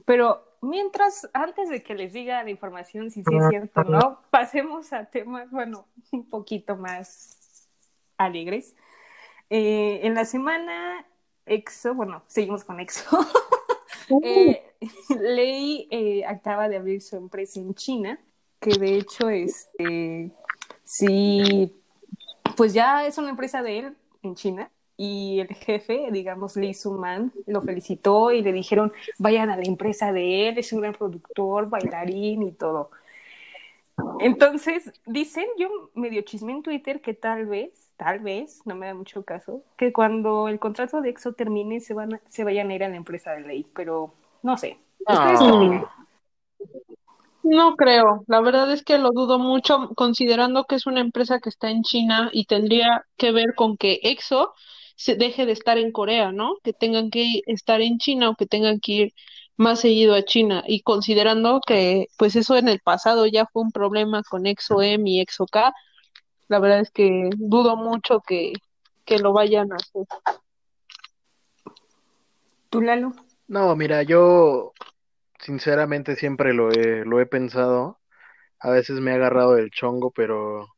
Pero 0.07 0.57
mientras, 0.63 1.29
antes 1.33 1.69
de 1.69 1.83
que 1.83 1.95
les 1.95 2.13
diga 2.13 2.43
la 2.45 2.51
información, 2.51 3.11
si 3.11 3.23
sí 3.23 3.37
es 3.37 3.49
cierto 3.49 3.81
o 3.81 3.85
no, 3.85 4.21
pasemos 4.31 4.93
a 4.93 5.07
temas, 5.07 5.51
bueno, 5.51 5.87
un 6.13 6.29
poquito 6.29 6.77
más 6.77 7.69
alegres. 8.17 8.75
Eh, 9.51 10.01
en 10.03 10.15
la 10.15 10.25
semana 10.25 11.07
EXO, 11.47 11.95
bueno, 11.95 12.23
seguimos 12.27 12.65
con 12.65 12.81
EXO. 12.81 13.05
Eh, 14.23 14.63
Lei 15.19 15.89
eh, 15.91 16.27
acaba 16.27 16.69
de 16.69 16.77
abrir 16.77 17.01
su 17.01 17.17
empresa 17.17 17.59
en 17.59 17.75
China, 17.75 18.21
que 18.61 18.77
de 18.79 18.97
hecho, 18.97 19.31
este, 19.31 20.31
sí, 20.85 21.75
pues 22.55 22.75
ya 22.75 23.07
es 23.07 23.17
una 23.17 23.31
empresa 23.31 23.63
de 23.63 23.79
él 23.79 23.97
en 24.23 24.35
China. 24.35 24.71
y 24.99 25.41
el 25.41 25.49
jefe, 25.49 26.11
digamos, 26.13 26.55
Lee 26.55 26.75
Suman, 26.75 27.33
lo 27.47 27.63
felicitó 27.63 28.31
y 28.31 28.43
le 28.43 28.53
dijeron, 28.53 28.93
vayan 29.19 29.49
a 29.49 29.57
la 29.57 29.65
empresa 29.65 30.13
de 30.13 30.49
él, 30.49 30.59
es 30.59 30.71
un 30.75 30.83
gran 30.83 30.93
productor, 30.93 31.71
bailarín 31.71 32.43
y 32.43 32.53
todo. 32.53 32.91
Entonces, 34.21 34.93
dicen, 35.07 35.47
yo 35.59 35.91
medio 35.95 36.23
chisme 36.23 36.53
en 36.53 36.63
Twitter 36.63 37.01
que 37.01 37.15
tal 37.15 37.47
vez, 37.47 37.84
tal 37.97 38.21
vez, 38.21 38.63
no 38.67 38.75
me 38.75 38.87
da 38.87 38.95
mucho 38.95 39.25
caso, 39.25 39.63
que 39.77 39.93
cuando 39.93 40.49
el 40.49 40.59
contrato 40.59 41.01
de 41.01 41.11
EXO 41.11 41.33
termine 41.35 41.81
se, 41.81 41.95
van 41.95 42.15
a- 42.15 42.21
se 42.29 42.45
vayan 42.45 42.71
a 42.71 42.75
ir 42.75 42.85
a 42.85 42.89
la 42.89 42.97
empresa 42.97 43.33
de 43.33 43.43
Ley, 43.43 43.67
pero 43.75 44.15
no 44.43 44.57
sé. 44.57 44.79
¿Ustedes 45.01 45.39
qué 45.41 45.47
Ah. 45.47 46.07
No 47.43 47.77
creo, 47.77 48.25
la 48.27 48.41
verdad 48.41 48.73
es 48.73 48.83
que 48.83 48.97
lo 48.97 49.11
dudo 49.13 49.39
mucho 49.39 49.91
considerando 49.97 50.65
que 50.65 50.77
es 50.77 50.87
una 50.87 51.01
empresa 51.01 51.41
que 51.41 51.51
está 51.51 51.71
en 51.71 51.83
China 51.83 52.31
y 52.33 52.47
tendría 52.47 53.05
que 53.19 53.33
ver 53.33 53.55
con 53.55 53.77
que 53.77 54.01
EXO 54.03 54.55
se 54.97 55.15
deje 55.17 55.45
de 55.45 55.53
estar 55.53 55.77
en 55.77 55.93
Corea, 55.93 56.33
¿no? 56.33 56.55
Que 56.63 56.73
tengan 56.73 57.11
que 57.11 57.43
estar 57.47 57.83
en 57.83 57.99
China 57.99 58.31
o 58.31 58.35
que 58.37 58.47
tengan 58.47 58.81
que 58.81 58.93
ir 58.93 59.15
más 59.57 59.81
seguido 59.81 60.15
a 60.15 60.23
China 60.25 60.65
y 60.67 60.81
considerando 60.83 61.61
que 61.67 62.07
pues 62.17 62.35
eso 62.35 62.57
en 62.57 62.69
el 62.69 62.81
pasado 62.81 63.27
ya 63.27 63.45
fue 63.53 63.63
un 63.63 63.73
problema 63.73 64.23
con 64.29 64.47
EXO 64.47 64.81
M 64.83 65.09
y 65.11 65.21
EXO 65.21 65.47
K, 65.47 65.75
la 66.49 66.59
verdad 66.59 66.81
es 66.81 66.91
que 66.91 67.31
dudo 67.37 67.77
mucho 67.77 68.21
que, 68.21 68.53
que 69.05 69.19
lo 69.19 69.33
vayan 69.33 69.73
a 69.73 69.77
hacer. 69.77 70.07
¿Tú, 72.71 72.81
Lalo? 72.81 73.13
No, 73.47 73.75
mira, 73.77 74.03
yo 74.03 74.73
sinceramente 75.39 76.17
siempre 76.17 76.55
lo 76.55 76.71
he, 76.71 77.05
lo 77.05 77.21
he 77.21 77.27
pensado. 77.27 78.01
A 78.59 78.71
veces 78.71 79.01
me 79.01 79.13
he 79.13 79.15
agarrado 79.15 79.55
del 79.55 79.71
chongo, 79.71 80.11
pero 80.11 80.69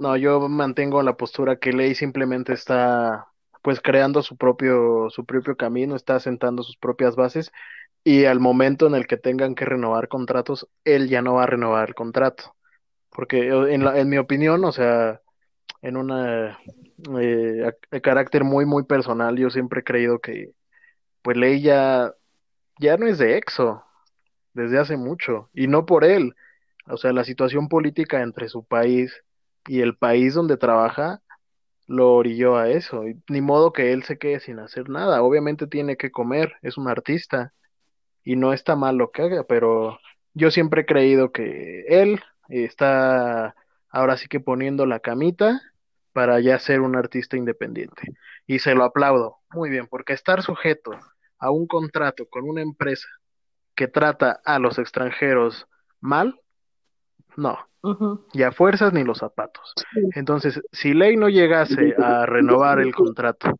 no, 0.00 0.16
yo 0.16 0.48
mantengo 0.48 1.02
la 1.02 1.16
postura 1.16 1.56
que 1.56 1.72
Ley 1.72 1.94
simplemente 1.94 2.52
está 2.52 3.26
pues 3.62 3.80
creando 3.80 4.22
su 4.22 4.36
propio, 4.36 5.10
su 5.10 5.24
propio 5.26 5.56
camino, 5.56 5.96
está 5.96 6.16
asentando 6.16 6.62
sus 6.62 6.76
propias 6.76 7.16
bases 7.16 7.52
y 8.04 8.24
al 8.24 8.40
momento 8.40 8.86
en 8.86 8.94
el 8.94 9.06
que 9.06 9.16
tengan 9.16 9.54
que 9.54 9.66
renovar 9.66 10.08
contratos, 10.08 10.68
él 10.84 11.08
ya 11.08 11.22
no 11.22 11.34
va 11.34 11.44
a 11.44 11.46
renovar 11.46 11.88
el 11.88 11.94
contrato. 11.94 12.54
Porque 13.10 13.48
en 13.48 13.84
la, 13.84 13.98
en 13.98 14.08
mi 14.08 14.18
opinión, 14.18 14.64
o 14.64 14.72
sea, 14.72 15.20
en 15.82 15.96
una 15.96 16.58
eh, 17.20 17.72
carácter 18.02 18.44
muy, 18.44 18.66
muy 18.66 18.84
personal, 18.84 19.36
yo 19.36 19.50
siempre 19.50 19.80
he 19.80 19.84
creído 19.84 20.20
que 20.20 20.52
pues 21.22 21.36
Ley 21.36 21.60
ya, 21.62 22.14
ya 22.78 22.96
no 22.96 23.06
es 23.06 23.18
de 23.18 23.36
EXO 23.36 23.84
desde 24.54 24.78
hace 24.78 24.96
mucho, 24.96 25.50
y 25.54 25.66
no 25.66 25.86
por 25.86 26.04
él. 26.04 26.34
O 26.86 26.96
sea, 26.96 27.12
la 27.12 27.24
situación 27.24 27.68
política 27.68 28.22
entre 28.22 28.48
su 28.48 28.64
país 28.64 29.12
y 29.66 29.80
el 29.80 29.96
país 29.96 30.34
donde 30.34 30.56
trabaja 30.56 31.22
lo 31.86 32.14
orilló 32.14 32.56
a 32.56 32.70
eso. 32.70 33.06
Y 33.08 33.20
ni 33.28 33.40
modo 33.40 33.72
que 33.72 33.92
él 33.92 34.02
se 34.04 34.18
quede 34.18 34.40
sin 34.40 34.58
hacer 34.60 34.88
nada. 34.88 35.22
Obviamente 35.22 35.66
tiene 35.66 35.96
que 35.96 36.10
comer, 36.10 36.54
es 36.62 36.78
un 36.78 36.88
artista, 36.88 37.52
y 38.24 38.36
no 38.36 38.52
está 38.52 38.76
mal 38.76 38.96
lo 38.96 39.10
que 39.10 39.22
haga, 39.22 39.44
pero 39.44 39.98
yo 40.34 40.50
siempre 40.50 40.82
he 40.82 40.86
creído 40.86 41.32
que 41.32 41.84
él 41.88 42.20
está 42.50 43.54
ahora 43.88 44.16
sí 44.16 44.28
que 44.28 44.40
poniendo 44.40 44.86
la 44.86 45.00
camita 45.00 45.60
para 46.12 46.40
ya 46.40 46.58
ser 46.58 46.80
un 46.80 46.96
artista 46.96 47.36
independiente. 47.36 48.14
Y 48.46 48.58
se 48.58 48.74
lo 48.74 48.84
aplaudo. 48.84 49.38
Muy 49.52 49.70
bien, 49.70 49.86
porque 49.86 50.12
estar 50.12 50.42
sujeto 50.42 50.92
a 51.38 51.50
un 51.50 51.66
contrato 51.66 52.26
con 52.28 52.48
una 52.48 52.62
empresa 52.62 53.08
que 53.74 53.88
trata 53.88 54.40
a 54.44 54.58
los 54.58 54.78
extranjeros 54.78 55.66
mal, 56.00 56.40
no, 57.36 57.58
Ujú. 57.82 58.26
y 58.32 58.42
a 58.42 58.52
fuerzas 58.52 58.92
ni 58.92 59.04
los 59.04 59.18
zapatos. 59.18 59.72
Entonces, 60.14 60.60
si 60.72 60.92
Ley 60.92 61.16
no 61.16 61.28
llegase 61.28 61.94
a 61.98 62.26
renovar 62.26 62.80
el 62.80 62.94
contrato 62.94 63.58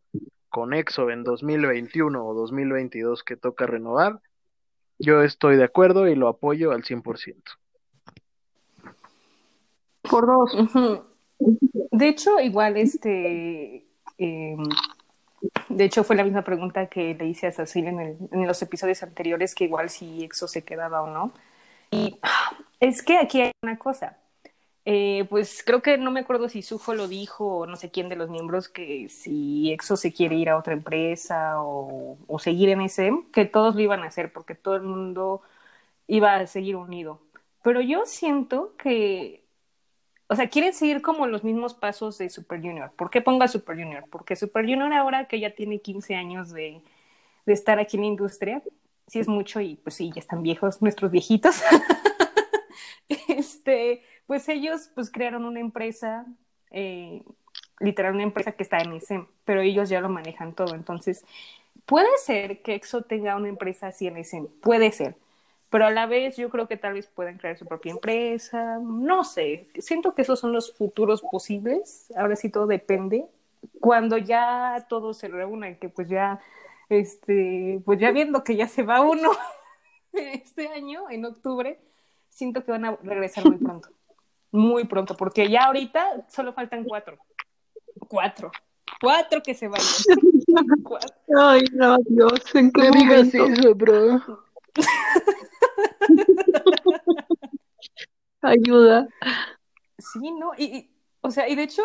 con 0.48 0.74
EXO 0.74 1.10
en 1.10 1.22
2021 1.22 2.26
o 2.26 2.34
2022 2.34 3.22
que 3.22 3.36
toca 3.36 3.66
renovar, 3.66 4.20
yo 4.98 5.22
estoy 5.22 5.56
de 5.56 5.64
acuerdo 5.64 6.08
y 6.08 6.16
lo 6.16 6.28
apoyo 6.28 6.72
al 6.72 6.82
100%. 6.82 7.42
Por 10.10 10.26
dos. 10.26 10.52
De 11.38 12.08
hecho, 12.08 12.40
igual 12.40 12.76
este, 12.76 13.86
eh, 14.18 14.56
de 15.68 15.84
hecho 15.84 16.04
fue 16.04 16.16
la 16.16 16.24
misma 16.24 16.42
pregunta 16.42 16.86
que 16.86 17.14
le 17.14 17.26
hice 17.26 17.46
a 17.46 17.52
Cecil 17.52 17.86
en, 17.86 18.46
los 18.46 18.60
episodios 18.62 19.02
anteriores, 19.02 19.54
que 19.54 19.64
igual 19.64 19.88
si 19.88 20.24
EXO 20.24 20.48
se 20.48 20.64
quedaba 20.64 21.02
o 21.02 21.06
no. 21.06 21.32
Y 21.90 22.18
es 22.80 23.02
que 23.02 23.18
aquí 23.18 23.40
hay 23.40 23.52
una 23.62 23.78
cosa. 23.78 24.18
Eh, 24.84 25.26
pues 25.30 25.62
creo 25.64 25.82
que 25.82 25.98
no 25.98 26.10
me 26.10 26.20
acuerdo 26.20 26.48
si 26.48 26.62
Suho 26.62 26.94
lo 26.94 27.06
dijo 27.06 27.58
o 27.58 27.66
no 27.66 27.76
sé 27.76 27.90
quién 27.90 28.08
de 28.08 28.16
los 28.16 28.30
miembros 28.30 28.68
que 28.68 29.08
si 29.08 29.70
EXO 29.72 29.96
se 29.96 30.12
quiere 30.12 30.36
ir 30.36 30.48
a 30.48 30.56
otra 30.56 30.72
empresa 30.72 31.62
o, 31.62 32.18
o 32.26 32.38
seguir 32.38 32.70
en 32.70 32.80
SM, 32.80 33.26
que 33.32 33.44
todos 33.44 33.74
lo 33.74 33.82
iban 33.82 34.02
a 34.02 34.06
hacer 34.06 34.32
porque 34.32 34.54
todo 34.54 34.76
el 34.76 34.82
mundo 34.82 35.42
iba 36.06 36.36
a 36.36 36.46
seguir 36.46 36.76
unido. 36.76 37.20
Pero 37.62 37.80
yo 37.80 38.06
siento 38.06 38.74
que 38.78 39.39
o 40.30 40.36
sea, 40.36 40.48
quieren 40.48 40.72
seguir 40.72 41.02
como 41.02 41.26
los 41.26 41.42
mismos 41.42 41.74
pasos 41.74 42.16
de 42.18 42.30
Super 42.30 42.60
Junior. 42.60 42.92
¿Por 42.94 43.10
qué 43.10 43.20
pongo 43.20 43.42
a 43.42 43.48
Super 43.48 43.76
Junior? 43.76 44.04
Porque 44.08 44.36
Super 44.36 44.64
Junior 44.64 44.92
ahora 44.92 45.26
que 45.26 45.40
ya 45.40 45.56
tiene 45.56 45.80
15 45.80 46.14
años 46.14 46.50
de, 46.52 46.82
de 47.46 47.52
estar 47.52 47.80
aquí 47.80 47.96
en 47.96 48.02
la 48.02 48.06
industria, 48.10 48.62
sí 49.08 49.18
es 49.18 49.26
mucho 49.26 49.60
y 49.60 49.74
pues 49.74 49.96
sí, 49.96 50.12
ya 50.14 50.20
están 50.20 50.44
viejos, 50.44 50.82
nuestros 50.82 51.10
viejitos. 51.10 51.60
este, 53.28 54.04
pues 54.28 54.48
ellos 54.48 54.88
pues 54.94 55.10
crearon 55.10 55.44
una 55.44 55.58
empresa, 55.58 56.24
eh, 56.70 57.24
literal 57.80 58.14
una 58.14 58.22
empresa 58.22 58.52
que 58.52 58.62
está 58.62 58.78
en 58.78 58.92
SM, 58.92 59.26
pero 59.44 59.62
ellos 59.62 59.88
ya 59.88 60.00
lo 60.00 60.10
manejan 60.10 60.54
todo. 60.54 60.76
Entonces, 60.76 61.24
puede 61.86 62.06
ser 62.24 62.62
que 62.62 62.76
EXO 62.76 63.02
tenga 63.02 63.34
una 63.34 63.48
empresa 63.48 63.88
así 63.88 64.06
en 64.06 64.16
SM, 64.16 64.46
puede 64.62 64.92
ser. 64.92 65.16
Pero 65.70 65.86
a 65.86 65.90
la 65.90 66.06
vez 66.06 66.36
yo 66.36 66.50
creo 66.50 66.66
que 66.66 66.76
tal 66.76 66.94
vez 66.94 67.06
puedan 67.06 67.38
crear 67.38 67.56
su 67.56 67.64
propia 67.64 67.92
empresa, 67.92 68.80
no 68.82 69.22
sé, 69.22 69.68
siento 69.78 70.14
que 70.14 70.22
esos 70.22 70.40
son 70.40 70.52
los 70.52 70.74
futuros 70.74 71.22
posibles, 71.22 72.12
ahora 72.16 72.34
sí 72.34 72.50
todo 72.50 72.66
depende, 72.66 73.26
cuando 73.78 74.18
ya 74.18 74.84
todos 74.88 75.18
se 75.18 75.28
reúnan, 75.28 75.76
que 75.76 75.88
pues 75.88 76.08
ya, 76.08 76.40
este, 76.88 77.80
pues 77.84 78.00
ya 78.00 78.10
viendo 78.10 78.42
que 78.42 78.56
ya 78.56 78.66
se 78.66 78.82
va 78.82 79.00
uno 79.00 79.30
este 80.12 80.66
año, 80.68 81.08
en 81.08 81.24
octubre, 81.24 81.78
siento 82.28 82.64
que 82.64 82.72
van 82.72 82.86
a 82.86 82.96
regresar 83.04 83.44
muy 83.44 83.58
pronto, 83.58 83.90
muy 84.50 84.84
pronto, 84.84 85.16
porque 85.16 85.48
ya 85.48 85.66
ahorita 85.66 86.26
solo 86.28 86.52
faltan 86.52 86.82
cuatro, 86.82 87.16
cuatro, 88.08 88.50
cuatro 89.00 89.40
que 89.40 89.54
se 89.54 89.68
vayan, 89.68 89.86
cuatro. 90.82 91.14
Ay, 91.38 91.62
no, 91.74 91.96
Dios, 92.08 92.54
¿en 92.56 92.72
qué 92.72 92.90
momento? 92.90 93.44
eso, 93.46 93.74
bro. 93.76 94.44
Ayuda. 98.42 99.08
Sí, 99.98 100.30
¿no? 100.32 100.52
Y, 100.56 100.64
y, 100.64 100.90
o 101.20 101.30
sea, 101.30 101.48
y 101.48 101.54
de 101.54 101.64
hecho, 101.64 101.82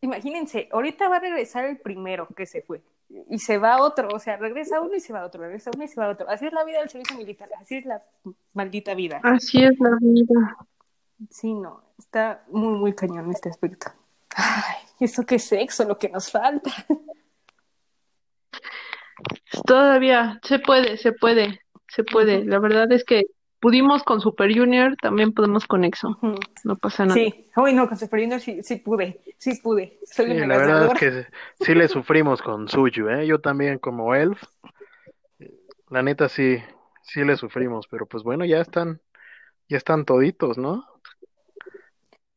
imagínense, 0.00 0.68
ahorita 0.72 1.08
va 1.08 1.16
a 1.16 1.20
regresar 1.20 1.64
el 1.64 1.78
primero 1.78 2.28
que 2.28 2.46
se 2.46 2.62
fue 2.62 2.82
y 3.30 3.38
se 3.38 3.58
va 3.58 3.80
otro, 3.82 4.08
o 4.12 4.18
sea, 4.18 4.36
regresa 4.36 4.80
uno 4.80 4.94
y 4.94 5.00
se 5.00 5.12
va 5.12 5.24
otro, 5.24 5.42
regresa 5.42 5.70
uno 5.74 5.84
y 5.84 5.88
se 5.88 6.00
va 6.00 6.08
otro. 6.08 6.28
Así 6.28 6.46
es 6.46 6.52
la 6.52 6.64
vida 6.64 6.80
del 6.80 6.90
servicio 6.90 7.16
militar, 7.16 7.48
así 7.60 7.76
es 7.76 7.86
la 7.86 8.02
maldita 8.54 8.94
vida. 8.94 9.20
Así 9.22 9.62
es 9.64 9.78
la 9.80 9.96
vida. 10.00 10.56
Sí, 11.30 11.54
no, 11.54 11.82
está 11.98 12.44
muy, 12.48 12.78
muy 12.78 12.94
cañón 12.94 13.30
este 13.30 13.48
aspecto. 13.48 13.90
Ay, 14.36 14.76
eso 15.00 15.24
es 15.26 15.44
sexo, 15.44 15.84
lo 15.84 15.98
que 15.98 16.08
nos 16.08 16.30
falta. 16.30 16.70
Todavía 19.66 20.38
se 20.42 20.58
puede, 20.58 20.96
se 20.98 21.12
puede, 21.12 21.60
se 21.88 22.04
puede. 22.04 22.44
La 22.44 22.58
verdad 22.58 22.92
es 22.92 23.04
que 23.04 23.24
pudimos 23.60 24.02
con 24.04 24.20
Super 24.20 24.56
Junior, 24.56 24.96
también 25.00 25.32
podemos 25.32 25.66
con 25.66 25.84
EXO. 25.84 26.18
No 26.64 26.76
pasa 26.76 27.04
nada. 27.04 27.14
Sí, 27.14 27.46
uy, 27.56 27.72
no, 27.74 27.88
con 27.88 27.96
Super 27.98 28.20
Junior 28.20 28.40
sí, 28.40 28.62
sí 28.62 28.76
pude, 28.76 29.20
sí 29.38 29.58
pude. 29.62 29.98
Soy 30.04 30.30
Sí, 30.30 30.46
la 30.46 30.56
verdad 30.58 30.86
es 30.92 30.98
que 30.98 31.26
sí 31.64 31.74
le 31.74 31.88
sufrimos 31.88 32.42
con 32.42 32.68
Suyu, 32.68 33.08
¿eh? 33.08 33.26
Yo 33.26 33.40
también 33.40 33.78
como 33.78 34.14
Elf. 34.14 34.42
La 35.90 36.02
neta 36.02 36.28
sí, 36.28 36.58
sí 37.02 37.24
le 37.24 37.36
sufrimos, 37.36 37.86
pero 37.88 38.06
pues 38.06 38.22
bueno, 38.22 38.44
ya 38.44 38.60
están, 38.60 39.00
ya 39.68 39.76
están 39.78 40.04
toditos, 40.04 40.58
¿no? 40.58 40.84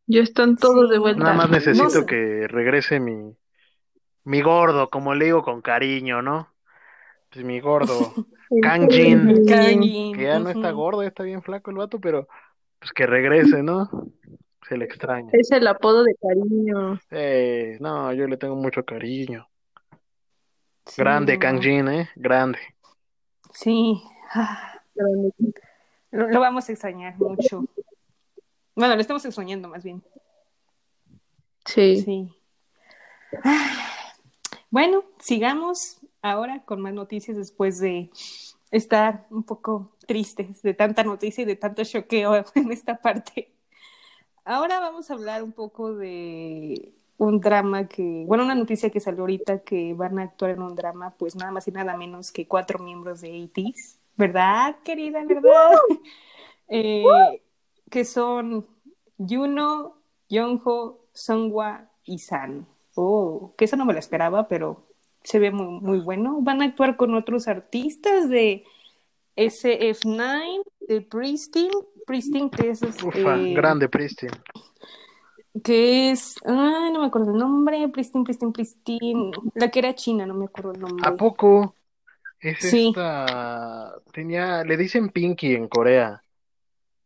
Ya 0.08 0.22
están 0.22 0.58
todos 0.58 0.88
Sí. 0.88 0.94
de 0.94 1.00
vuelta. 1.00 1.24
Nada 1.24 1.36
más 1.36 1.50
No 1.50 1.56
necesito 1.56 1.90
sé. 1.90 2.06
que 2.06 2.48
regrese 2.48 3.00
mi, 3.00 3.36
mi 4.24 4.42
gordo, 4.42 4.90
como 4.90 5.14
le 5.16 5.26
digo 5.26 5.44
con 5.44 5.62
cariño, 5.62 6.22
¿no? 6.22 6.48
Pues 7.32 7.46
mi 7.46 7.60
gordo, 7.60 8.14
Kangjin, 8.62 9.46
Kangin, 9.46 10.16
que 10.16 10.24
ya 10.24 10.40
no 10.40 10.50
está 10.50 10.72
gordo, 10.72 11.02
ya 11.02 11.08
está 11.10 11.24
bien 11.24 11.42
flaco 11.42 11.72
el 11.72 11.78
vato, 11.78 12.00
pero 12.00 12.28
pues 12.80 12.92
que 12.92 13.06
regrese, 13.06 13.64
¿no? 13.64 13.90
Se 14.68 14.78
le 14.78 14.86
extraña. 14.86 15.30
Es 15.34 15.52
el 15.52 15.68
apodo 15.68 16.04
de 16.04 16.16
cariño. 16.16 17.00
Eh, 17.12 17.78
no, 17.80 18.12
yo 18.14 18.28
le 18.28 18.38
tengo 18.38 18.56
mucho 18.56 18.84
cariño. 18.84 19.48
Sí, 20.86 21.02
Grande. 21.02 21.40
Kangjin, 21.40 21.88
¿eh? 21.88 22.10
Grande. 22.16 22.60
Sí. 23.54 24.02
Ah, 24.34 24.80
Lo, 26.12 26.28
lo 26.30 26.40
vamos 26.40 26.68
a 26.68 26.72
extrañar 26.74 27.18
mucho. 27.18 27.66
Bueno, 28.76 28.96
lo 28.96 29.02
estamos 29.02 29.24
extrañando 29.26 29.68
más 29.70 29.84
bien. 29.84 30.04
Sí. 31.66 32.02
Sí. 32.02 32.30
Ah, 33.44 34.04
Bueno, 34.70 35.04
sigamos 35.20 36.01
ahora 36.22 36.64
con 36.66 36.82
más 36.82 36.94
noticias 36.94 37.38
después 37.38 37.80
de 37.80 38.10
estar 38.72 39.28
un 39.30 39.44
poco 39.44 39.92
tristes 40.08 40.62
de 40.62 40.74
tanta 40.74 41.04
noticia 41.04 41.42
y 41.42 41.46
de 41.46 41.56
tanto 41.56 41.84
choqueo 41.84 42.46
en 42.56 42.72
esta 42.72 43.02
parte. 43.02 43.52
Ahora 44.44 44.80
vamos 44.80 45.12
a 45.12 45.14
hablar 45.14 45.44
un 45.44 45.52
poco 45.52 45.94
de 45.94 46.94
un 47.18 47.40
drama 47.40 47.88
que, 47.88 48.24
bueno, 48.26 48.44
una 48.44 48.56
noticia 48.56 48.90
que 48.90 49.00
salió 49.00 49.22
ahorita 49.22 49.60
que 49.60 49.94
van 49.94 50.18
a 50.18 50.24
actuar 50.24 50.52
en 50.52 50.64
un 50.64 50.74
drama, 50.74 51.14
pues 51.18 51.36
nada 51.36 51.52
más 51.52 51.68
y 51.68 51.72
nada 51.72 51.96
menos 51.96 52.32
que 52.32 52.48
cuatro 52.48 52.80
miembros 52.80 53.22
de 53.22 53.44
ATEEZ, 53.44 54.00
¿verdad, 54.18 54.78
querida? 54.84 55.24
¿Verdad? 55.26 55.72
Eh, 56.74 57.04
que 57.90 58.06
son 58.06 58.66
Juno, 59.18 59.98
Yongho, 60.30 61.02
Songwa 61.12 61.90
y 62.06 62.20
San. 62.20 62.66
Oh, 62.96 63.54
que 63.58 63.66
eso 63.66 63.76
no 63.76 63.84
me 63.84 63.92
lo 63.92 64.00
esperaba, 64.00 64.48
pero 64.48 64.88
se 65.24 65.40
ve 65.40 65.52
muy, 65.52 65.80
muy 65.82 66.00
bueno. 66.00 66.40
Van 66.42 66.62
a 66.62 66.66
actuar 66.66 66.98
con 66.98 67.14
otros 67.16 67.48
artistas 67.48 68.30
de 68.30 68.64
SF9, 69.36 70.64
de 70.88 71.02
Pristine, 71.02 71.72
Pristine 72.06 72.50
que 72.50 72.70
es... 72.72 72.82
Ufa, 72.82 73.38
eh, 73.38 73.54
grande 73.54 73.88
Pristin. 73.90 74.30
que 75.64 76.12
es, 76.12 76.36
ah, 76.46 76.90
no 76.92 77.00
me 77.02 77.06
acuerdo 77.08 77.32
el 77.32 77.38
nombre, 77.38 77.88
Pristine, 77.90 78.24
Pristine, 78.24 78.52
Pristine, 78.52 79.32
la 79.56 79.70
que 79.70 79.80
era 79.80 79.94
china, 79.96 80.26
no 80.26 80.34
me 80.34 80.46
acuerdo 80.46 80.74
el 80.74 80.80
nombre. 80.80 81.08
¿A 81.08 81.16
poco? 81.16 81.76
Es 82.40 82.58
Sí. 82.60 82.88
esta. 82.90 83.94
Tenía. 84.12 84.64
Le 84.64 84.76
dicen 84.76 85.10
Pinky 85.10 85.54
en 85.54 85.68
Corea, 85.68 86.24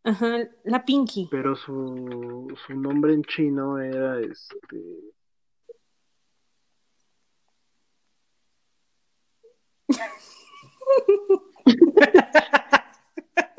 Ajá, 0.05 0.37
la 0.63 0.85
Pinky. 0.85 1.27
pero 1.29 1.55
su, 1.57 2.47
su 2.65 2.73
nombre 2.73 3.13
en 3.13 3.23
chino 3.23 3.77
era 3.79 4.19
este. 4.21 4.81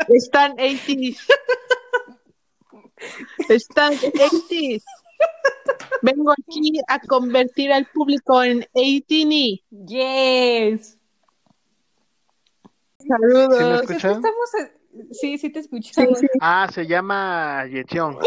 Están 0.08 0.56
80s. 0.56 1.18
Están 3.48 3.92
80s. 3.94 4.82
Vengo 6.02 6.30
aquí 6.32 6.80
a 6.88 7.00
convertir 7.00 7.72
al 7.72 7.86
público 7.86 8.42
en 8.42 8.66
18 8.74 9.62
Yes. 9.86 10.98
¿Sí 12.98 13.08
me 13.08 13.16
Saludos. 13.18 13.52
Es 13.82 13.86
que 13.88 13.94
escuchan? 13.96 14.10
estamos, 14.16 14.54
en- 14.58 15.14
sí, 15.14 15.38
sí 15.38 15.50
te 15.50 15.60
escuchamos. 15.60 16.20
Ah, 16.40 16.68
se 16.72 16.86
llama 16.86 17.64
Yecheong. 17.66 18.18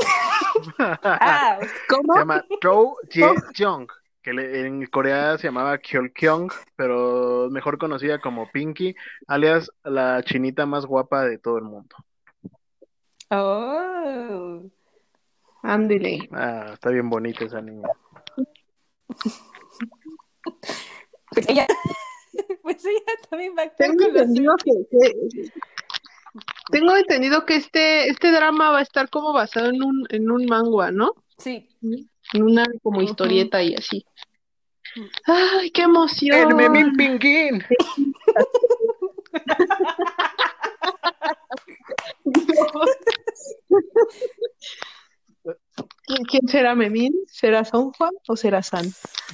Ah, 0.80 1.58
¿Cómo? 1.88 2.14
Se 2.14 2.20
llama 2.20 2.46
Cho 2.62 2.96
Yecheong, 3.10 3.88
que 4.22 4.34
le- 4.34 4.66
en 4.68 4.86
Corea 4.88 5.38
se 5.38 5.48
llamaba 5.48 5.78
Kyolkyong, 5.78 6.52
pero 6.76 7.48
mejor 7.52 7.78
conocida 7.78 8.20
como 8.20 8.50
Pinky, 8.52 8.96
alias 9.28 9.72
la 9.84 10.22
chinita 10.24 10.66
más 10.66 10.86
guapa 10.86 11.24
de 11.26 11.38
todo 11.38 11.58
el 11.58 11.64
mundo. 11.64 11.96
oh. 13.32 14.62
Ándele. 15.62 16.30
Ah, 16.32 16.72
está 16.74 16.90
bien 16.90 17.10
bonita 17.10 17.46
esa 17.46 17.62
niña. 17.62 17.88
Pues 21.32 21.48
ella, 21.48 21.68
pues 22.64 22.84
ella 22.86 23.02
también 23.30 23.54
va 23.56 23.62
a 23.62 23.66
actuar 23.66 23.90
Tengo 23.92 24.06
entendido 24.08 24.56
que, 24.64 24.72
que- 24.90 25.52
tengo 26.72 26.96
entendido 26.96 27.46
que 27.46 27.56
este, 27.56 28.10
este 28.10 28.32
drama 28.32 28.72
va 28.72 28.80
a 28.80 28.84
estar 28.84 29.10
como 29.12 29.32
basado 29.34 29.70
en 29.70 29.84
un, 29.84 30.06
en 30.10 30.32
un 30.32 30.46
manga, 30.46 30.92
¿no? 30.92 31.14
Sí, 31.38 31.70
En 32.34 32.44
una 32.44 32.66
como 32.84 33.02
historieta 33.02 33.64
y 33.64 33.76
así. 33.76 34.06
¡Ay, 35.26 35.72
qué 35.72 35.84
emoción! 35.84 36.38
¡El 36.38 36.56
Memín 36.56 36.94
Pinguín! 36.96 37.64
¿Quién, 46.28 46.48
será 46.48 46.74
Memín? 46.76 47.14
¿Será 47.28 47.64
Son 47.66 47.92
Juan 47.94 48.12
o 48.28 48.36
será 48.36 48.64
San? 48.64 48.86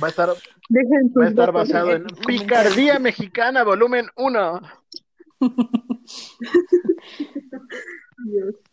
Va 0.02 0.08
a 0.08 0.10
estar, 0.10 0.30
va 0.30 1.44
a 1.44 1.52
basado 1.52 1.94
en 1.94 2.06
Picardía 2.28 3.00
Mexicana, 3.00 3.64
volumen 3.64 4.10
1. 4.16 4.62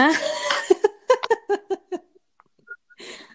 Ah, 0.00 0.12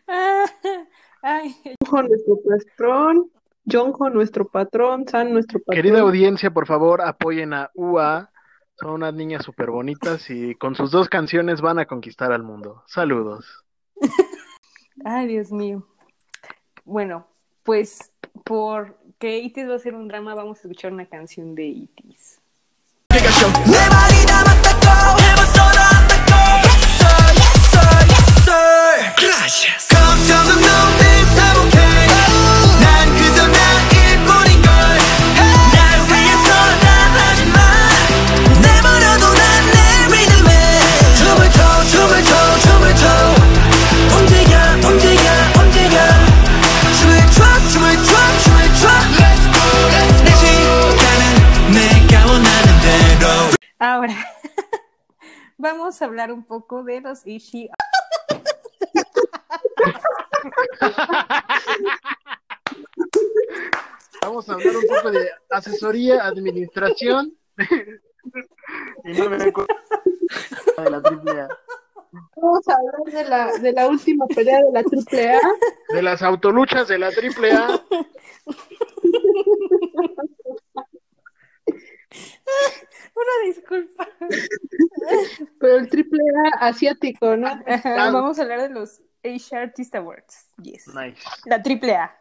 ay, 1.21 1.55
nuestro 1.91 2.39
patrón. 2.43 3.31
Jonjo, 3.69 4.09
nuestro 4.09 4.47
patrón. 4.47 5.07
San, 5.07 5.33
nuestro 5.33 5.59
patrón. 5.59 5.75
Querida 5.75 6.01
audiencia, 6.01 6.51
por 6.51 6.67
favor, 6.67 7.01
apoyen 7.01 7.53
a 7.53 7.71
UA. 7.73 8.29
Son 8.75 8.89
unas 8.89 9.13
niñas 9.13 9.43
súper 9.45 9.69
bonitas 9.69 10.29
y 10.29 10.55
con 10.55 10.75
sus 10.75 10.91
dos 10.91 11.07
canciones 11.07 11.61
van 11.61 11.79
a 11.79 11.85
conquistar 11.85 12.31
al 12.31 12.43
mundo. 12.43 12.83
Saludos. 12.87 13.63
ay, 15.05 15.27
Dios 15.27 15.51
mío. 15.51 15.87
Bueno, 16.83 17.27
pues 17.63 18.11
porque 18.43 19.37
Itis 19.39 19.69
va 19.69 19.75
a 19.75 19.79
ser 19.79 19.95
un 19.95 20.07
drama, 20.07 20.35
vamos 20.35 20.57
a 20.57 20.61
escuchar 20.61 20.91
una 20.91 21.05
canción 21.05 21.55
de 21.55 21.65
Itis. 21.65 22.41
내 23.09 23.93
vamos 55.63 55.99
a 56.01 56.05
hablar 56.05 56.31
un 56.31 56.43
poco 56.43 56.83
de 56.83 57.01
los 57.01 57.25
Ishi. 57.25 57.69
Vamos 64.21 64.47
a 64.49 64.53
hablar 64.53 64.75
un 64.75 64.87
poco 64.87 65.11
de 65.11 65.29
asesoría, 65.49 66.25
administración. 66.25 67.33
y 69.05 69.13
no 69.13 69.29
me 69.29 69.37
de 69.37 69.53
la 70.89 71.01
triple 71.01 71.41
A. 71.41 71.47
Vamos 72.35 72.67
a 72.67 72.73
hablar 72.73 73.13
de 73.13 73.23
la, 73.29 73.57
de 73.57 73.71
la 73.71 73.87
última 73.87 74.27
pelea 74.27 74.59
de 74.59 74.71
la 74.71 74.83
triple 74.83 75.33
A. 75.33 75.39
De 75.89 76.01
las 76.01 76.21
autoluchas 76.21 76.89
de 76.89 76.99
la 76.99 77.11
triple 77.11 77.53
A. 77.53 77.81
Una 83.15 83.47
disculpa. 83.47 84.07
Pero 85.59 85.77
el 85.77 85.89
triple 85.89 86.21
A 86.45 86.67
asiático, 86.67 87.35
¿no? 87.35 87.47
Ajá, 87.47 88.11
vamos 88.11 88.39
a 88.39 88.43
hablar 88.43 88.61
de 88.61 88.69
los 88.69 89.01
Asia 89.23 89.61
Artist 89.61 89.95
Awards. 89.95 90.49
Yes. 90.61 90.87
Nice. 90.87 91.21
La 91.45 91.61
triple 91.61 91.95
A, 91.95 92.19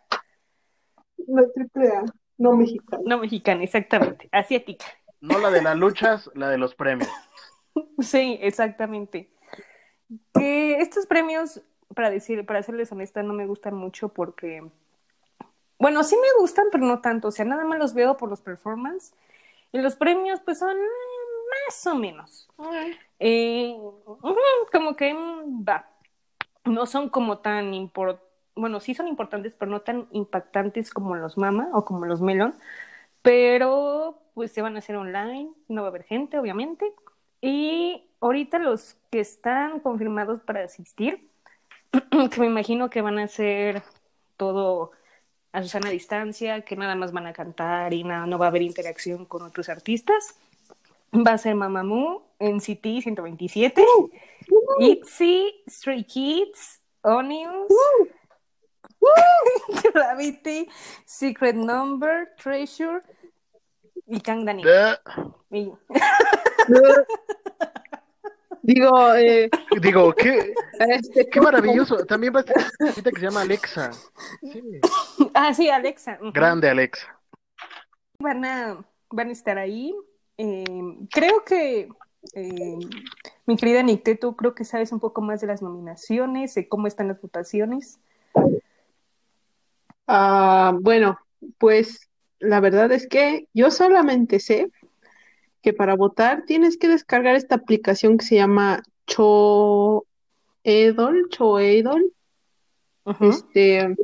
La 1.27 1.43
triple 1.53 1.89
A, 1.89 2.05
no 2.39 2.57
mexicano. 2.57 3.03
no 3.07 3.19
mexicana, 3.19 3.63
exactamente. 3.65 4.29
Asiática. 4.33 4.87
No 5.21 5.39
la 5.39 5.51
de 5.51 5.63
las 5.63 5.77
luchas, 5.77 6.31
la 6.35 6.49
de 6.49 6.59
los 6.59 6.75
premios. 6.75 7.09
Sí, 8.01 8.39
exactamente. 8.43 9.31
Que 10.35 10.77
estos 10.77 11.07
premios, 11.07 11.63
para 11.95 12.11
decir, 12.11 12.45
para 12.45 12.63
serles 12.63 12.93
honesta, 12.93 13.23
no 13.23 13.33
me 13.33 13.47
gustan 13.47 13.75
mucho 13.75 14.11
porque, 14.11 14.63
bueno, 15.79 16.05
sí 16.05 16.15
me 16.17 16.39
gustan, 16.39 16.67
pero 16.71 16.85
no 16.85 17.01
tanto. 17.01 17.29
O 17.29 17.31
sea, 17.31 17.47
nada 17.47 17.65
más 17.65 17.79
los 17.79 17.95
veo 17.95 18.19
por 18.19 18.29
los 18.29 18.43
performances. 18.43 19.15
Y 19.73 19.79
los 19.79 19.97
premios, 19.97 20.41
pues 20.45 20.59
son 20.59 20.77
eh, 20.77 21.67
más 21.67 21.87
o 21.87 21.95
menos. 21.95 22.49
Eh, 23.19 23.75
como 24.71 24.97
que 24.97 25.15
mm, 25.15 25.65
va. 25.69 25.89
No 26.65 26.87
son 26.87 27.09
como 27.09 27.39
tan 27.39 27.75
importantes. 27.75 28.29
Bueno, 28.55 28.81
sí 28.81 28.95
son 28.95 29.09
importantes, 29.09 29.55
pero 29.59 29.71
no 29.71 29.81
tan 29.81 30.09
impactantes 30.13 30.91
como 30.91 31.17
los 31.17 31.39
Mama 31.39 31.71
o 31.73 31.87
como 31.87 32.05
los 32.05 32.21
Melon. 32.21 32.55
Pero 33.23 34.19
pues 34.35 34.53
se 34.53 34.63
van 34.63 34.77
a 34.77 34.81
hacer 34.81 34.97
online, 34.97 35.51
no 35.69 35.83
va 35.83 35.89
a 35.89 35.91
haber 35.91 36.05
gente, 36.05 36.39
obviamente. 36.39 36.93
Y 37.41 38.09
ahorita 38.21 38.59
los 38.59 38.97
que 39.11 39.21
están 39.21 39.81
confirmados 39.81 40.41
para 40.41 40.65
asistir, 40.65 41.29
que 42.31 42.41
me 42.41 42.47
imagino 42.47 42.91
que 42.91 43.01
van 43.01 43.19
a 43.19 43.25
hacer 43.25 43.83
todo 44.37 44.93
a 45.53 45.63
sana 45.65 45.91
distancia, 45.91 46.63
que 46.63 46.77
nada 46.77 46.95
más 46.95 47.13
van 47.13 47.27
a 47.27 47.33
cantar 47.33 47.93
y 47.93 48.05
nada, 48.05 48.27
no 48.27 48.39
va 48.39 48.47
a 48.47 48.49
haber 48.49 48.63
interacción 48.63 49.25
con 49.27 49.43
otros 49.43 49.69
artistas. 49.69 50.37
Va 51.15 51.33
a 51.33 51.39
ser 51.39 51.55
Mamamoo, 51.55 52.23
NCT 52.41 53.03
127, 53.03 53.85
ITZY, 54.81 55.63
Stray 55.69 56.05
Kids, 56.05 56.81
Onions, 57.03 57.71
Gravity, 59.95 60.69
Secret 61.05 61.55
Number, 61.57 62.35
Treasure 62.43 63.01
y 64.07 64.21
Kangdani. 64.21 64.63
Eh, 64.67 64.97
Y- 65.51 65.73
Digo, 68.63 69.15
eh, 69.15 69.51
Digo, 69.81 70.15
qué, 70.15 70.55
este, 70.79 71.29
qué 71.29 71.41
maravilloso. 71.41 72.05
También 72.07 72.35
va 72.35 72.39
a 72.39 72.43
estar 72.43 72.57
una 72.79 72.91
chiquita 72.91 73.11
que 73.11 73.21
se 73.21 73.27
llama 73.27 73.43
Alexa. 73.43 73.91
Sí. 74.41 74.63
Ah, 75.35 75.53
sí, 75.53 75.69
Alexa. 75.69 76.19
Grande 76.33 76.69
Alexa. 76.69 77.19
Van 78.19 78.45
a, 78.45 78.85
van 79.11 79.29
a 79.29 79.33
estar 79.33 79.59
ahí. 79.59 79.95
Eh, 80.39 80.65
creo 81.11 81.45
que, 81.45 81.89
eh, 82.35 82.79
mi 83.47 83.57
querida 83.57 83.83
Nicté, 83.83 84.15
tú 84.15 84.37
creo 84.37 84.55
que 84.55 84.65
sabes 84.65 84.93
un 84.93 85.01
poco 85.01 85.21
más 85.23 85.41
de 85.41 85.49
las 85.49 85.63
nominaciones, 85.63 86.55
de 86.55 86.69
cómo 86.69 86.87
están 86.87 87.09
las 87.09 87.21
votaciones. 87.21 87.99
Ah, 90.07 90.77
bueno, 90.81 91.19
pues 91.59 92.09
la 92.39 92.61
verdad 92.61 92.93
es 92.93 93.09
que 93.09 93.49
yo 93.55 93.71
solamente 93.71 94.41
sé 94.41 94.71
que 95.63 95.73
para 95.73 95.95
votar 95.97 96.45
tienes 96.47 96.77
que 96.77 96.89
descargar 96.89 97.37
esta 97.37 97.55
aplicación 97.55 98.19
que 98.19 98.25
se 98.25 98.35
llama 98.37 98.83
Choedol, 99.07 100.05
Choedol, 101.31 102.13
este, 103.21 103.97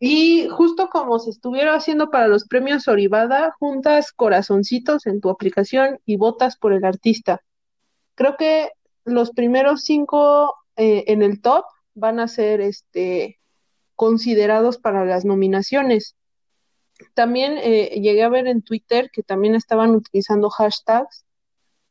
y 0.00 0.48
justo 0.48 0.88
como 0.90 1.18
se 1.18 1.30
estuviera 1.30 1.74
haciendo 1.74 2.10
para 2.10 2.28
los 2.28 2.46
premios 2.46 2.86
Orivada, 2.88 3.54
juntas 3.58 4.12
corazoncitos 4.12 5.06
en 5.06 5.20
tu 5.20 5.30
aplicación 5.30 5.98
y 6.04 6.16
votas 6.16 6.56
por 6.56 6.72
el 6.72 6.84
artista. 6.84 7.42
Creo 8.14 8.36
que 8.36 8.70
los 9.04 9.30
primeros 9.30 9.82
cinco 9.82 10.54
eh, 10.76 11.04
en 11.08 11.22
el 11.22 11.40
top 11.40 11.64
van 11.94 12.20
a 12.20 12.28
ser 12.28 12.60
este 12.60 13.38
considerados 13.96 14.78
para 14.78 15.04
las 15.04 15.24
nominaciones. 15.24 16.14
También 17.14 17.58
eh, 17.58 18.00
llegué 18.00 18.22
a 18.22 18.28
ver 18.28 18.46
en 18.46 18.62
Twitter 18.62 19.10
que 19.10 19.22
también 19.22 19.54
estaban 19.54 19.90
utilizando 19.90 20.50
hashtags 20.50 21.24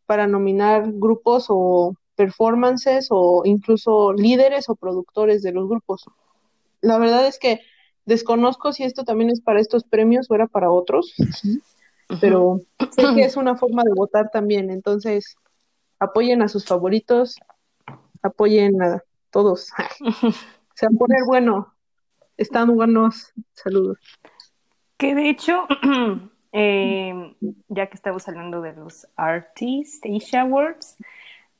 para 0.05 0.27
nominar 0.27 0.83
grupos 0.93 1.47
o 1.49 1.95
performances 2.15 3.07
o 3.11 3.43
incluso 3.45 4.13
líderes 4.13 4.69
o 4.69 4.75
productores 4.75 5.43
de 5.43 5.51
los 5.51 5.69
grupos. 5.69 6.05
La 6.81 6.97
verdad 6.97 7.27
es 7.27 7.39
que 7.39 7.61
desconozco 8.05 8.73
si 8.73 8.83
esto 8.83 9.03
también 9.03 9.29
es 9.29 9.41
para 9.41 9.59
estos 9.59 9.83
premios 9.83 10.29
o 10.29 10.35
era 10.35 10.47
para 10.47 10.71
otros, 10.71 11.13
pero 12.21 12.61
sé 12.91 13.03
que 13.15 13.23
es 13.23 13.37
una 13.37 13.55
forma 13.55 13.83
de 13.83 13.93
votar 13.93 14.29
también. 14.31 14.71
Entonces, 14.71 15.35
apoyen 15.99 16.41
a 16.41 16.47
sus 16.47 16.65
favoritos, 16.65 17.35
apoyen 18.21 18.81
a 18.81 19.03
todos. 19.29 19.71
Se 20.75 20.87
va 20.87 20.91
a 20.95 20.97
poner 20.97 21.19
bueno. 21.25 21.73
Están 22.37 22.75
buenos. 22.75 23.33
Saludos. 23.53 23.97
Que 24.97 25.13
de 25.15 25.29
hecho, 25.29 25.67
eh, 26.51 27.35
ya 27.67 27.87
que 27.87 27.95
estamos 27.95 28.27
hablando 28.27 28.61
de 28.61 28.73
los 28.73 29.07
Artist 29.15 30.03
Asia 30.05 30.41
Awards, 30.41 30.97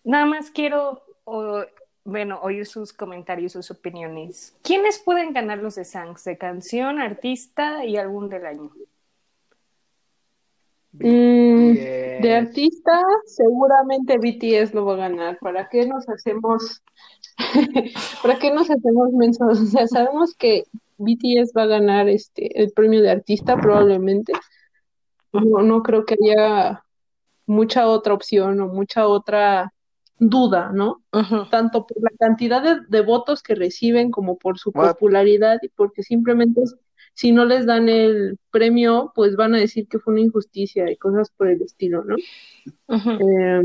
nada 0.04 0.26
más 0.26 0.50
quiero 0.52 1.04
o- 1.26 1.64
bueno, 2.04 2.40
oír 2.42 2.66
sus 2.66 2.94
comentarios, 2.94 3.52
sus 3.52 3.70
opiniones. 3.70 4.56
¿Quiénes 4.64 4.98
pueden 4.98 5.34
ganar 5.34 5.58
los 5.58 5.76
de 5.76 5.84
Sangs? 5.84 6.24
¿De 6.24 6.38
canción, 6.38 7.00
artista 7.02 7.84
y 7.84 7.98
álbum 7.98 8.30
del 8.30 8.46
año? 8.46 8.72
Mm, 10.94 11.74
de 12.22 12.34
artista, 12.34 13.02
seguramente 13.26 14.18
BTS 14.18 14.74
lo 14.74 14.86
va 14.86 14.94
a 14.94 15.10
ganar. 15.10 15.38
¿Para 15.40 15.68
qué 15.70 15.86
nos 15.86 16.08
hacemos, 16.10 16.82
para 18.24 18.40
qué 18.40 18.52
nos 18.52 18.70
hacemos 18.72 19.12
mensos? 19.12 19.60
O 19.60 19.66
sea, 19.66 19.86
sabemos 19.88 20.34
que 20.36 20.64
BTS 20.98 21.54
va 21.56 21.64
a 21.64 21.68
ganar 21.68 22.10
este 22.10 22.62
el 22.62 22.72
premio 22.72 23.02
de 23.02 23.12
artista 23.12 23.58
probablemente. 23.58 24.34
No, 25.34 25.62
no 25.62 25.84
creo 25.84 26.06
que 26.06 26.16
haya 26.16 26.84
mucha 27.46 27.88
otra 27.88 28.14
opción 28.14 28.60
o 28.62 28.68
mucha 28.68 29.08
otra 29.08 29.74
duda, 30.20 30.72
¿no? 30.74 31.04
Tanto 31.52 31.86
por 31.86 32.02
la 32.02 32.12
cantidad 32.18 32.62
de, 32.62 32.82
de 32.88 33.02
votos 33.02 33.44
que 33.44 33.56
reciben 33.56 34.12
como 34.12 34.38
por 34.38 34.58
su 34.58 34.72
What? 34.72 34.94
popularidad 34.94 35.60
y 35.62 35.70
porque 35.70 36.04
simplemente 36.04 36.62
si 37.14 37.32
no 37.32 37.46
les 37.46 37.66
dan 37.66 37.90
el 37.90 38.38
premio, 38.52 39.12
pues 39.16 39.36
van 39.36 39.56
a 39.56 39.60
decir 39.60 39.88
que 39.88 40.00
fue 40.00 40.14
una 40.14 40.22
injusticia 40.22 40.90
y 40.92 40.98
cosas 40.98 41.32
por 41.32 41.48
el 41.50 41.62
estilo, 41.62 42.04
¿no? 42.04 42.16
Eh, 42.88 43.62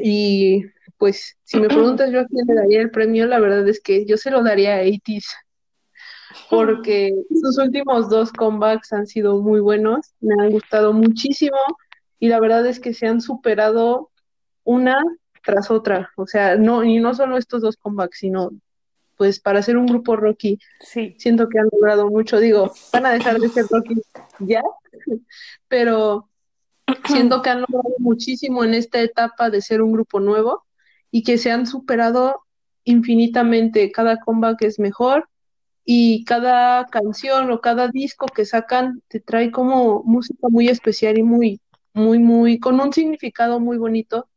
y 0.00 0.64
pues 0.98 1.36
si 1.42 1.58
me 1.58 1.68
preguntas 1.68 2.10
yo 2.10 2.20
a 2.20 2.26
quién 2.26 2.46
le 2.46 2.54
daría 2.54 2.80
el 2.80 2.90
premio, 2.90 3.26
la 3.26 3.40
verdad 3.40 3.66
es 3.68 3.80
que 3.80 4.06
yo 4.06 4.16
se 4.16 4.30
lo 4.30 4.42
daría 4.42 4.76
a 4.76 4.82
80 4.82 5.26
porque 6.50 7.12
sus 7.40 7.58
últimos 7.58 8.08
dos 8.08 8.32
comebacks 8.32 8.92
han 8.92 9.06
sido 9.06 9.40
muy 9.40 9.60
buenos, 9.60 10.12
me 10.20 10.34
han 10.42 10.50
gustado 10.50 10.92
muchísimo 10.92 11.58
y 12.18 12.28
la 12.28 12.40
verdad 12.40 12.66
es 12.66 12.80
que 12.80 12.94
se 12.94 13.06
han 13.06 13.20
superado 13.20 14.10
una 14.64 14.96
tras 15.44 15.70
otra, 15.70 16.10
o 16.16 16.26
sea, 16.26 16.56
no, 16.56 16.84
y 16.84 16.98
no 16.98 17.14
solo 17.14 17.38
estos 17.38 17.62
dos 17.62 17.76
comebacks, 17.76 18.18
sino 18.18 18.50
pues 19.16 19.40
para 19.40 19.62
ser 19.62 19.76
un 19.76 19.86
grupo 19.86 20.14
Rocky, 20.14 20.58
Sí. 20.80 21.16
siento 21.18 21.48
que 21.48 21.58
han 21.58 21.68
logrado 21.72 22.08
mucho, 22.08 22.38
digo, 22.38 22.72
van 22.92 23.06
a 23.06 23.10
dejar 23.12 23.38
de 23.38 23.48
ser 23.48 23.64
Rocky 23.70 23.94
ya, 24.40 24.62
pero 25.68 26.28
siento 27.06 27.42
que 27.42 27.50
han 27.50 27.60
logrado 27.62 27.94
muchísimo 27.98 28.62
en 28.64 28.74
esta 28.74 29.00
etapa 29.00 29.50
de 29.50 29.60
ser 29.60 29.82
un 29.82 29.92
grupo 29.92 30.20
nuevo 30.20 30.64
y 31.10 31.22
que 31.22 31.38
se 31.38 31.50
han 31.50 31.66
superado 31.66 32.42
infinitamente, 32.84 33.90
cada 33.90 34.20
comeback 34.20 34.62
es 34.62 34.78
mejor 34.78 35.28
y 35.90 36.22
cada 36.26 36.84
canción 36.88 37.50
o 37.50 37.62
cada 37.62 37.88
disco 37.88 38.26
que 38.26 38.44
sacan 38.44 39.02
te 39.08 39.20
trae 39.20 39.50
como 39.50 40.02
música 40.04 40.48
muy 40.50 40.68
especial 40.68 41.16
y 41.16 41.22
muy, 41.22 41.62
muy, 41.94 42.18
muy, 42.18 42.58
con 42.58 42.78
un 42.78 42.92
significado 42.92 43.58
muy 43.58 43.78
bonito. 43.78 44.28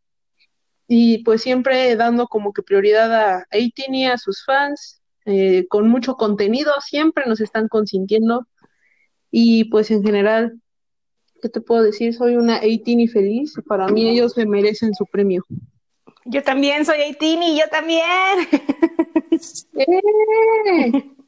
Y 0.87 1.25
pues 1.25 1.41
siempre 1.41 1.93
dando 1.97 2.27
como 2.27 2.53
que 2.53 2.61
prioridad 2.63 3.13
a 3.13 3.45
18 3.51 3.91
y 3.91 4.05
a 4.05 4.17
sus 4.17 4.45
fans, 4.45 5.01
eh, 5.25 5.67
con 5.67 5.89
mucho 5.89 6.15
contenido, 6.15 6.71
siempre 6.79 7.25
nos 7.27 7.41
están 7.41 7.67
consintiendo. 7.67 8.47
Y 9.29 9.65
pues 9.65 9.91
en 9.91 10.03
general, 10.03 10.57
¿qué 11.41 11.49
te 11.49 11.59
puedo 11.59 11.83
decir? 11.83 12.13
Soy 12.13 12.37
una 12.37 12.61
18 12.61 12.91
y 12.97 13.07
feliz. 13.09 13.55
Para 13.67 13.89
mí 13.89 14.07
ellos 14.07 14.37
me 14.37 14.45
merecen 14.45 14.93
su 14.93 15.05
premio. 15.05 15.43
Yo 16.23 16.43
también 16.43 16.85
soy 16.85 17.01
Haitini, 17.01 17.59
yo 17.59 17.67
también. 17.69 18.05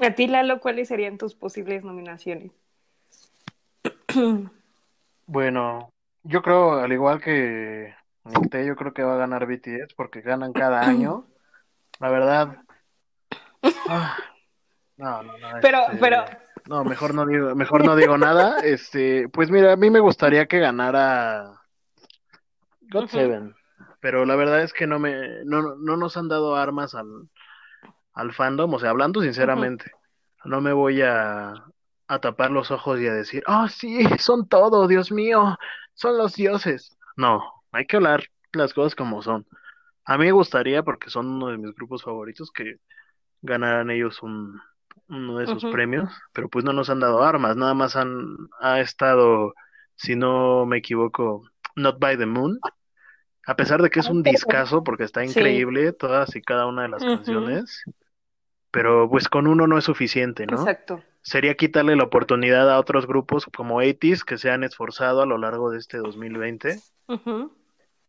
A 0.00 0.10
ti, 0.14 0.26
Lalo, 0.26 0.60
¿cuáles 0.60 0.88
serían 0.88 1.18
tus 1.18 1.34
posibles 1.34 1.84
nominaciones? 1.84 2.52
Bueno, 5.26 5.92
yo 6.24 6.42
creo, 6.42 6.72
al 6.72 6.90
igual 6.90 7.20
que 7.20 7.94
Nicté, 8.24 8.66
yo 8.66 8.74
creo 8.74 8.92
que 8.92 9.04
va 9.04 9.14
a 9.14 9.18
ganar 9.18 9.46
BTS 9.46 9.94
porque 9.96 10.22
ganan 10.22 10.52
cada 10.52 10.80
año. 10.88 11.24
La 12.00 12.10
verdad. 12.10 12.56
ah, 13.88 14.16
no, 14.96 15.22
no, 15.22 15.38
no. 15.38 15.48
Pero, 15.62 15.82
este, 15.82 15.98
pero, 15.98 16.24
No, 16.66 16.82
mejor 16.82 17.14
no 17.14 17.26
digo, 17.26 17.54
mejor 17.54 17.84
no 17.84 17.94
digo 17.94 18.18
nada. 18.18 18.56
Este, 18.64 19.28
pues 19.28 19.52
mira, 19.52 19.72
a 19.72 19.76
mí 19.76 19.88
me 19.88 20.00
gustaría 20.00 20.46
que 20.46 20.58
ganara 20.58 21.62
God. 22.90 23.06
Seven, 23.06 23.54
pero 24.00 24.24
la 24.24 24.34
verdad 24.34 24.62
es 24.62 24.72
que 24.72 24.88
no 24.88 24.98
me, 24.98 25.44
no, 25.44 25.76
no 25.76 25.96
nos 25.96 26.16
han 26.16 26.26
dado 26.26 26.56
armas 26.56 26.96
al, 26.96 27.28
al 28.14 28.32
fandom, 28.32 28.74
o 28.74 28.78
sea, 28.78 28.90
hablando 28.90 29.22
sinceramente, 29.22 29.90
no 30.44 30.60
me 30.60 30.72
voy 30.72 31.02
a, 31.02 31.54
a 32.08 32.18
tapar 32.20 32.50
los 32.50 32.70
ojos 32.70 33.00
y 33.00 33.06
a 33.06 33.14
decir, 33.14 33.42
oh 33.46 33.68
sí, 33.68 34.04
son 34.18 34.48
todo, 34.48 34.88
Dios 34.88 35.12
mío, 35.12 35.58
son 35.94 36.18
los 36.18 36.34
dioses. 36.34 36.96
No, 37.16 37.42
hay 37.72 37.86
que 37.86 37.96
hablar 37.96 38.24
las 38.52 38.74
cosas 38.74 38.94
como 38.94 39.22
son. 39.22 39.46
A 40.04 40.18
mí 40.18 40.26
me 40.26 40.32
gustaría, 40.32 40.82
porque 40.82 41.10
son 41.10 41.28
uno 41.28 41.48
de 41.48 41.58
mis 41.58 41.74
grupos 41.74 42.02
favoritos, 42.04 42.50
que 42.52 42.76
ganaran 43.42 43.90
ellos 43.90 44.22
un, 44.22 44.60
uno 45.08 45.38
de 45.38 45.44
esos 45.44 45.64
Ujú. 45.64 45.68
premios, 45.72 46.10
pero 46.32 46.48
pues 46.48 46.64
no 46.64 46.72
nos 46.72 46.90
han 46.90 47.00
dado 47.00 47.22
armas, 47.22 47.56
nada 47.56 47.74
más 47.74 47.96
han, 47.96 48.36
ha 48.60 48.80
estado, 48.80 49.54
si 49.96 50.16
no 50.16 50.66
me 50.66 50.78
equivoco, 50.78 51.44
Not 51.76 51.98
by 52.00 52.16
the 52.18 52.26
Moon, 52.26 52.60
a 53.46 53.56
pesar 53.56 53.82
de 53.82 53.90
que 53.90 54.00
es 54.00 54.08
un 54.08 54.22
discazo, 54.22 54.84
porque 54.84 55.04
está 55.04 55.22
Sí. 55.22 55.30
increíble 55.30 55.92
todas 55.92 56.34
y 56.36 56.42
cada 56.42 56.66
una 56.66 56.82
de 56.82 56.88
las 56.88 57.02
canciones, 57.04 57.84
pero 58.70 59.08
pues 59.08 59.28
con 59.28 59.46
uno 59.46 59.66
no 59.66 59.78
es 59.78 59.84
suficiente, 59.84 60.46
¿no? 60.46 60.56
exacto. 60.58 61.02
Sería 61.22 61.54
quitarle 61.54 61.96
la 61.96 62.04
oportunidad 62.04 62.70
a 62.70 62.78
otros 62.78 63.06
grupos 63.06 63.46
como 63.54 63.82
80s 63.82 64.24
que 64.24 64.38
se 64.38 64.50
han 64.50 64.64
esforzado 64.64 65.20
a 65.20 65.26
lo 65.26 65.36
largo 65.36 65.70
de 65.70 65.78
este 65.78 65.98
2020. 65.98 66.78
Ujú. 67.08 67.52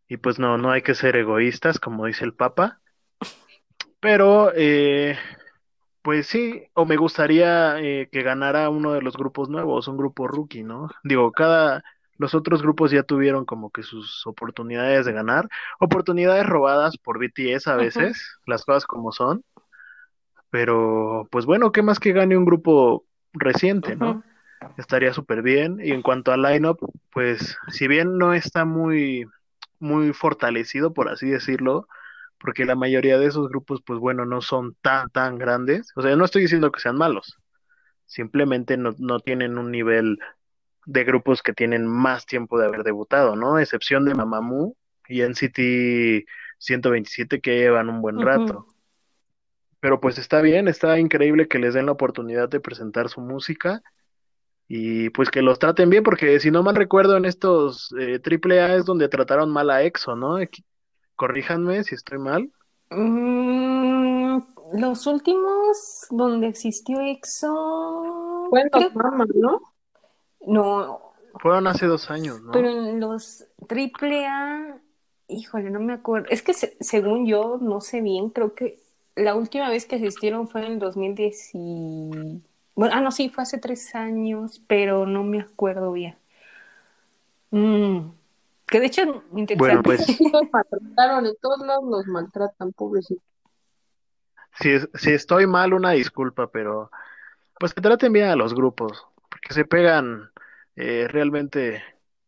Y 0.07 0.17
pues 0.17 0.39
no, 0.39 0.57
no 0.57 0.71
hay 0.71 0.81
que 0.81 0.95
ser 0.95 1.15
egoístas, 1.17 1.79
como 1.79 2.05
dice 2.05 2.23
el 2.23 2.33
Papa. 2.33 2.79
Pero, 3.99 4.51
eh, 4.55 5.17
pues 6.01 6.27
sí, 6.27 6.63
o 6.73 6.85
me 6.85 6.97
gustaría 6.97 7.79
eh, 7.79 8.09
que 8.11 8.23
ganara 8.23 8.69
uno 8.69 8.93
de 8.93 9.01
los 9.01 9.15
grupos 9.15 9.49
nuevos, 9.49 9.87
un 9.87 9.97
grupo 9.97 10.27
rookie, 10.27 10.63
¿no? 10.63 10.89
Digo, 11.03 11.31
cada, 11.31 11.83
los 12.21 12.35
otros 12.35 12.61
grupos 12.61 12.91
ya 12.91 13.01
tuvieron 13.01 13.45
como 13.45 13.71
que 13.71 13.81
sus 13.81 14.27
oportunidades 14.27 15.07
de 15.07 15.11
ganar, 15.11 15.49
oportunidades 15.79 16.45
robadas 16.45 16.95
por 16.99 17.17
BTS 17.17 17.67
a 17.67 17.75
veces, 17.75 18.37
las 18.45 18.63
cosas 18.63 18.85
como 18.85 19.11
son. 19.11 19.43
Pero, 20.51 21.27
pues 21.31 21.47
bueno, 21.47 21.71
¿qué 21.71 21.81
más 21.81 21.99
que 21.99 22.11
gane 22.11 22.37
un 22.37 22.45
grupo 22.45 23.05
reciente, 23.33 23.95
no? 23.95 24.23
Estaría 24.77 25.13
súper 25.13 25.41
bien. 25.41 25.79
Y 25.81 25.93
en 25.93 26.03
cuanto 26.03 26.31
al 26.31 26.43
lineup, 26.43 26.77
pues 27.11 27.57
si 27.69 27.87
bien 27.87 28.19
no 28.19 28.35
está 28.35 28.65
muy, 28.65 29.25
muy 29.79 30.13
fortalecido, 30.13 30.93
por 30.93 31.09
así 31.09 31.27
decirlo, 31.27 31.87
porque 32.39 32.65
la 32.65 32.75
mayoría 32.75 33.17
de 33.17 33.25
esos 33.25 33.49
grupos, 33.49 33.81
pues 33.83 33.97
bueno, 33.97 34.27
no 34.27 34.41
son 34.41 34.75
tan, 34.83 35.09
tan 35.09 35.39
grandes. 35.39 35.91
O 35.95 36.03
sea, 36.03 36.15
no 36.15 36.25
estoy 36.25 36.43
diciendo 36.43 36.71
que 36.71 36.81
sean 36.81 36.97
malos, 36.97 37.39
simplemente 38.05 38.77
no, 38.77 38.93
no 38.99 39.19
tienen 39.21 39.57
un 39.57 39.71
nivel 39.71 40.19
de 40.85 41.03
grupos 41.03 41.41
que 41.41 41.53
tienen 41.53 41.85
más 41.87 42.25
tiempo 42.25 42.59
de 42.59 42.65
haber 42.65 42.83
debutado, 42.83 43.35
¿no? 43.35 43.59
Excepción 43.59 44.05
de 44.05 44.15
Mamamoo 44.15 44.75
y 45.07 45.21
NCT 45.21 46.25
127 46.57 47.41
que 47.41 47.57
llevan 47.57 47.89
un 47.89 48.01
buen 48.01 48.19
rato. 48.19 48.67
Pero 49.79 49.99
pues 49.99 50.17
está 50.17 50.41
bien, 50.41 50.67
está 50.67 50.99
increíble 50.99 51.47
que 51.47 51.59
les 51.59 51.73
den 51.73 51.87
la 51.87 51.91
oportunidad 51.91 52.49
de 52.49 52.59
presentar 52.59 53.09
su 53.09 53.19
música 53.21 53.81
y 54.67 55.09
pues 55.09 55.29
que 55.29 55.41
los 55.41 55.59
traten 55.59 55.89
bien, 55.89 56.03
porque 56.03 56.39
si 56.39 56.49
no 56.49 56.63
mal 56.63 56.75
recuerdo 56.75 57.17
en 57.17 57.25
estos 57.25 57.93
eh, 57.99 58.19
triple 58.19 58.61
A 58.61 58.75
es 58.75 58.85
donde 58.85 59.09
trataron 59.09 59.49
mal 59.49 59.69
a 59.69 59.83
EXO, 59.83 60.15
¿no? 60.15 60.37
Corríjanme 61.15 61.83
si 61.83 61.95
estoy 61.95 62.19
mal. 62.19 62.49
Mm, 62.89 64.39
los 64.73 65.07
últimos 65.07 66.05
donde 66.09 66.47
existió 66.47 67.01
EXO, 67.01 68.47
Fue 68.49 68.61
en 68.61 68.69
los 68.71 68.95
mamas, 68.95 69.27
¿no? 69.35 69.70
No, 70.47 71.13
Fueron 71.39 71.67
hace 71.67 71.85
dos 71.87 72.09
años, 72.11 72.41
¿no? 72.41 72.51
pero 72.53 72.69
en 72.69 72.99
los 72.99 73.45
triple 73.67 74.25
A, 74.27 74.79
híjole, 75.27 75.69
no 75.69 75.79
me 75.79 75.93
acuerdo. 75.93 76.27
Es 76.29 76.41
que 76.41 76.53
se- 76.53 76.75
según 76.81 77.25
yo, 77.25 77.57
no 77.61 77.81
sé 77.81 78.01
bien, 78.01 78.29
creo 78.29 78.53
que 78.53 78.79
la 79.15 79.35
última 79.35 79.69
vez 79.69 79.85
que 79.85 79.95
asistieron 79.95 80.47
fue 80.47 80.65
en 80.65 80.73
el 80.73 80.79
2010 80.79 81.51
y... 81.53 82.41
Bueno, 82.75 82.95
ah, 82.95 83.01
no, 83.01 83.11
sí, 83.11 83.29
fue 83.29 83.43
hace 83.43 83.57
tres 83.59 83.93
años, 83.95 84.61
pero 84.67 85.05
no 85.05 85.23
me 85.23 85.39
acuerdo 85.41 85.91
bien. 85.91 86.15
Mm, 87.51 88.11
Que 88.67 88.79
de 88.79 88.85
hecho, 88.87 89.01
interesante. 89.35 89.59
Bueno, 89.59 89.83
pues 89.83 90.01
Los 90.33 90.43
maltrataron, 90.51 91.25
en 91.25 91.35
todos 91.41 91.59
lados 91.65 91.83
los 91.85 92.07
maltratan, 92.07 92.71
pobrecitos. 92.73 93.23
si, 94.59 94.79
si 94.95 95.11
estoy 95.11 95.47
mal, 95.47 95.73
una 95.73 95.91
disculpa, 95.91 96.47
pero 96.51 96.89
pues 97.59 97.73
que 97.73 97.81
traten 97.81 98.13
bien 98.13 98.27
a 98.29 98.35
los 98.35 98.53
grupos, 98.55 99.07
porque 99.41 99.53
se 99.53 99.65
pegan 99.65 100.31
eh, 100.75 101.07
realmente 101.09 101.83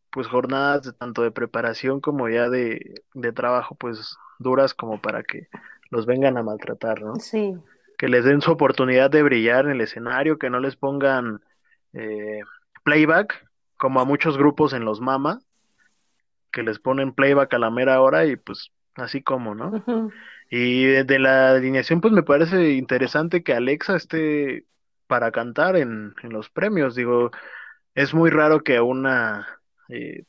pues 0.09 0.27
jornadas 0.27 0.83
de, 0.83 0.93
tanto 0.93 1.23
de 1.23 1.31
preparación 1.31 2.01
como 2.01 2.29
ya 2.29 2.49
de, 2.49 3.03
de 3.13 3.31
trabajo 3.33 3.75
pues 3.75 4.17
duras 4.39 4.73
como 4.73 5.01
para 5.01 5.23
que 5.23 5.49
los 5.89 6.05
vengan 6.05 6.37
a 6.37 6.43
maltratar, 6.43 7.01
¿no? 7.01 7.15
Sí, 7.19 7.55
Que 7.97 8.07
les 8.09 8.25
den 8.25 8.41
su 8.41 8.51
oportunidad 8.51 9.11
de 9.11 9.23
brillar 9.23 9.65
en 9.65 9.71
el 9.71 9.81
escenario, 9.81 10.37
que 10.39 10.49
no 10.49 10.59
les 10.59 10.75
pongan 10.75 11.41
eh, 11.93 12.41
playback, 12.83 13.47
como 13.77 14.01
a 14.01 14.05
muchos 14.05 14.37
grupos 14.37 14.73
en 14.73 14.85
los 14.85 15.01
mama, 15.01 15.41
que 16.51 16.63
les 16.63 16.79
ponen 16.79 17.13
playback 17.13 17.53
a 17.53 17.59
la 17.59 17.71
mera 17.71 18.01
hora 18.01 18.25
y 18.25 18.35
pues 18.35 18.71
así 18.95 19.23
como, 19.23 19.55
¿no? 19.55 19.77
Y 20.49 20.85
de, 20.85 21.03
de 21.03 21.19
la 21.19 21.51
alineación, 21.51 22.01
pues 22.01 22.13
me 22.13 22.23
parece 22.23 22.73
interesante 22.73 23.43
que 23.43 23.53
Alexa 23.53 23.95
esté 23.95 24.65
para 25.13 25.31
cantar 25.31 25.75
en, 25.75 26.15
en 26.23 26.33
los 26.33 26.49
premios. 26.49 26.95
Digo, 26.95 27.29
es 27.93 28.15
muy 28.15 28.31
raro 28.31 28.63
que 28.63 28.77
a 28.77 28.81
una 28.81 29.59
eh, 29.87 30.23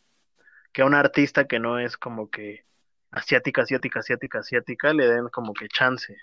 que 0.75 0.83
a 0.83 0.85
una 0.85 1.01
artista 1.01 1.47
que 1.47 1.59
no 1.59 1.79
es 1.79 1.97
como 1.97 2.29
que 2.29 2.67
asiática, 3.11 3.63
asiática, 3.63 4.01
asiática, 4.01 4.41
asiática, 4.41 4.93
le 4.93 5.09
den 5.09 5.29
como 5.31 5.55
que 5.55 5.69
chance. 5.69 6.15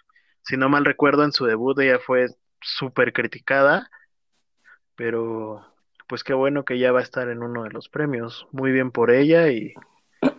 Si 0.43 0.57
no 0.57 0.69
mal 0.69 0.85
recuerdo, 0.85 1.23
en 1.23 1.31
su 1.31 1.47
debut 1.47 1.79
ella 1.79 1.97
fue 1.97 2.27
súper 2.59 3.13
criticada, 3.13 3.89
pero 4.93 5.65
pues 6.07 6.23
qué 6.23 6.35
bueno 6.35 6.63
que 6.63 6.77
ya 6.77 6.91
va 6.91 6.99
a 6.99 7.03
estar 7.03 7.29
en 7.29 7.41
uno 7.41 7.63
de 7.63 7.71
los 7.71 7.89
premios. 7.89 8.47
Muy 8.51 8.71
bien 8.71 8.91
por 8.91 9.09
ella 9.09 9.49
y 9.49 9.73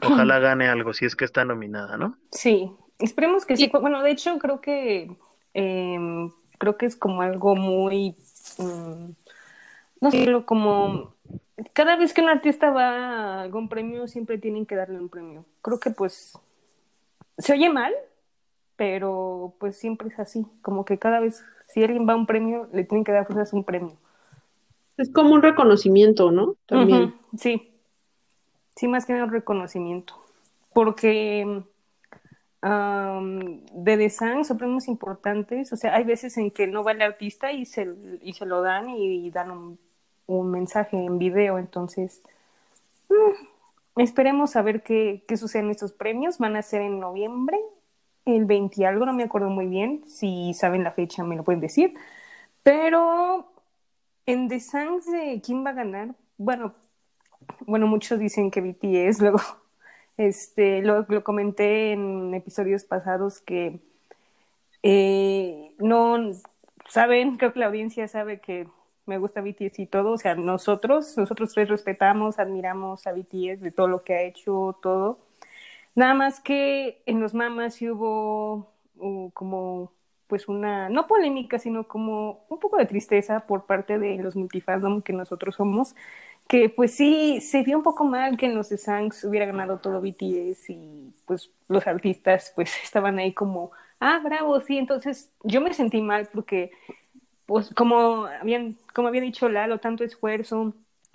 ojalá 0.00 0.38
gane 0.38 0.68
algo 0.68 0.92
si 0.92 1.06
es 1.06 1.16
que 1.16 1.24
está 1.24 1.44
nominada, 1.44 1.96
¿no? 1.96 2.16
sí. 2.30 2.70
Esperemos 3.00 3.44
que 3.46 3.56
sí. 3.56 3.68
Bueno, 3.68 4.00
de 4.00 4.12
hecho, 4.12 4.38
creo 4.38 4.60
que 4.60 5.10
em, 5.54 6.30
creo 6.62 6.76
que 6.76 6.86
es 6.86 6.94
como 6.94 7.22
algo 7.22 7.56
muy 7.56 8.14
mm, 8.58 9.10
no 10.00 10.10
sé, 10.12 10.26
lo 10.26 10.46
como 10.46 11.12
cada 11.72 11.96
vez 11.96 12.14
que 12.14 12.20
un 12.20 12.28
artista 12.28 12.70
va 12.70 12.90
a 12.90 13.42
algún 13.42 13.68
premio, 13.68 14.06
siempre 14.06 14.38
tienen 14.38 14.64
que 14.64 14.76
darle 14.76 15.00
un 15.00 15.08
premio. 15.08 15.44
Creo 15.60 15.80
que 15.80 15.90
pues 15.90 16.38
se 17.36 17.52
oye 17.52 17.68
mal, 17.68 17.92
pero 18.76 19.54
pues 19.58 19.76
siempre 19.76 20.08
es 20.08 20.18
así. 20.20 20.46
Como 20.62 20.84
que 20.84 20.98
cada 20.98 21.18
vez, 21.18 21.44
si 21.66 21.82
alguien 21.82 22.08
va 22.08 22.12
a 22.12 22.16
un 22.16 22.26
premio, 22.26 22.68
le 22.72 22.84
tienen 22.84 23.04
que 23.04 23.10
dar 23.10 23.26
pues 23.26 23.52
un 23.52 23.64
premio. 23.64 23.96
Es 24.98 25.10
como 25.10 25.34
un 25.34 25.42
reconocimiento, 25.42 26.30
¿no? 26.30 26.54
También. 26.66 27.14
Sí, 27.36 27.72
sí, 28.76 28.86
más 28.86 29.04
que 29.04 29.14
un 29.14 29.30
reconocimiento. 29.30 30.14
Porque 30.72 31.64
am, 32.62 33.64
de 33.72 34.10
Sun 34.10 34.44
son 34.44 34.58
premios 34.58 34.88
importantes, 34.88 35.72
o 35.72 35.76
sea, 35.76 35.94
hay 35.94 36.04
veces 36.04 36.36
en 36.38 36.50
que 36.50 36.66
no 36.66 36.84
va 36.84 36.92
el 36.92 37.02
artista 37.02 37.52
y 37.52 37.66
se, 37.66 37.94
y 38.22 38.32
se 38.32 38.46
lo 38.46 38.62
dan 38.62 38.88
y, 38.90 39.30
dan 39.30 39.50
un, 39.50 39.78
un 40.26 40.50
mensaje 40.50 40.96
en 40.96 41.18
video, 41.18 41.58
entonces 41.58 42.22
mm, 43.08 44.00
esperemos 44.00 44.56
a 44.56 44.62
ver 44.62 44.82
qué, 44.82 45.24
qué 45.28 45.36
sucede 45.36 45.62
en 45.62 45.70
estos 45.70 45.92
premios, 45.92 46.38
van 46.38 46.56
a 46.56 46.62
ser 46.62 46.82
en 46.82 47.00
noviembre, 47.00 47.58
el 48.24 48.44
20 48.46 48.80
y 48.80 48.84
algo, 48.84 49.06
no 49.06 49.12
me 49.12 49.24
acuerdo 49.24 49.50
muy 49.50 49.66
bien, 49.66 50.04
si 50.06 50.54
saben 50.54 50.84
la 50.84 50.92
fecha 50.92 51.24
me 51.24 51.36
lo 51.36 51.44
pueden 51.44 51.60
decir, 51.60 51.94
pero 52.62 53.52
en 54.26 54.48
The 54.48 54.60
Suns 54.60 55.06
de 55.10 55.40
quién 55.44 55.64
va 55.66 55.70
a 55.70 55.74
ganar, 55.74 56.14
bueno, 56.38 56.74
bueno, 57.66 57.86
muchos 57.86 58.18
dicen 58.18 58.50
que 58.50 58.60
BTS, 58.60 59.20
luego 59.20 59.40
este, 60.16 60.82
lo, 60.82 61.06
comenté 61.24 61.92
en 61.92 62.34
episodios 62.34 62.84
pasados 62.84 63.40
que 63.40 63.80
eh, 64.82 65.74
no 65.78 66.32
saben, 66.88 67.36
creo 67.36 67.52
que 67.52 67.60
la 67.60 67.66
audiencia 67.66 68.08
sabe 68.08 68.40
que 68.40 68.66
me 69.06 69.18
gusta 69.18 69.40
BTS 69.40 69.78
y 69.80 69.86
todo, 69.86 70.12
o 70.12 70.18
sea, 70.18 70.34
nosotros, 70.34 71.16
nosotros 71.18 71.52
tres 71.52 71.68
respetamos, 71.68 72.38
admiramos 72.38 73.06
a 73.06 73.12
BTS 73.12 73.60
de 73.60 73.72
todo 73.74 73.88
lo 73.88 74.04
que 74.04 74.14
ha 74.14 74.22
hecho, 74.22 74.78
todo. 74.82 75.18
Nada 75.94 76.14
más 76.14 76.40
que 76.40 77.02
en 77.06 77.20
los 77.20 77.34
mamas 77.34 77.74
sí 77.74 77.90
hubo 77.90 78.72
uh, 78.96 79.30
como 79.32 79.92
pues 80.26 80.48
una, 80.48 80.88
no 80.88 81.06
polémica, 81.06 81.58
sino 81.58 81.86
como 81.86 82.46
un 82.48 82.58
poco 82.58 82.78
de 82.78 82.86
tristeza 82.86 83.40
por 83.40 83.66
parte 83.66 83.98
de 83.98 84.16
los 84.16 84.34
multifandom 84.34 85.02
que 85.02 85.12
nosotros 85.12 85.56
somos, 85.56 85.94
que 86.52 86.68
pues 86.68 86.94
sí, 86.94 87.40
se 87.40 87.62
vio 87.62 87.78
un 87.78 87.82
poco 87.82 88.04
mal 88.04 88.36
que 88.36 88.44
en 88.44 88.54
los 88.54 88.68
Sangs 88.68 89.24
hubiera 89.24 89.46
ganado 89.46 89.78
todo 89.78 90.02
BTS 90.02 90.68
y 90.68 91.10
pues 91.24 91.50
los 91.66 91.86
artistas 91.86 92.52
pues 92.54 92.70
estaban 92.84 93.18
ahí 93.18 93.32
como, 93.32 93.70
ah, 94.00 94.20
bravo, 94.22 94.60
sí, 94.60 94.76
entonces 94.76 95.30
yo 95.44 95.62
me 95.62 95.72
sentí 95.72 96.02
mal 96.02 96.28
porque 96.30 96.70
pues 97.46 97.72
como 97.74 98.26
habían, 98.26 98.76
como 98.92 99.08
había 99.08 99.22
dicho 99.22 99.48
Lalo, 99.48 99.78
tanto 99.78 100.04
esfuerzo 100.04 100.74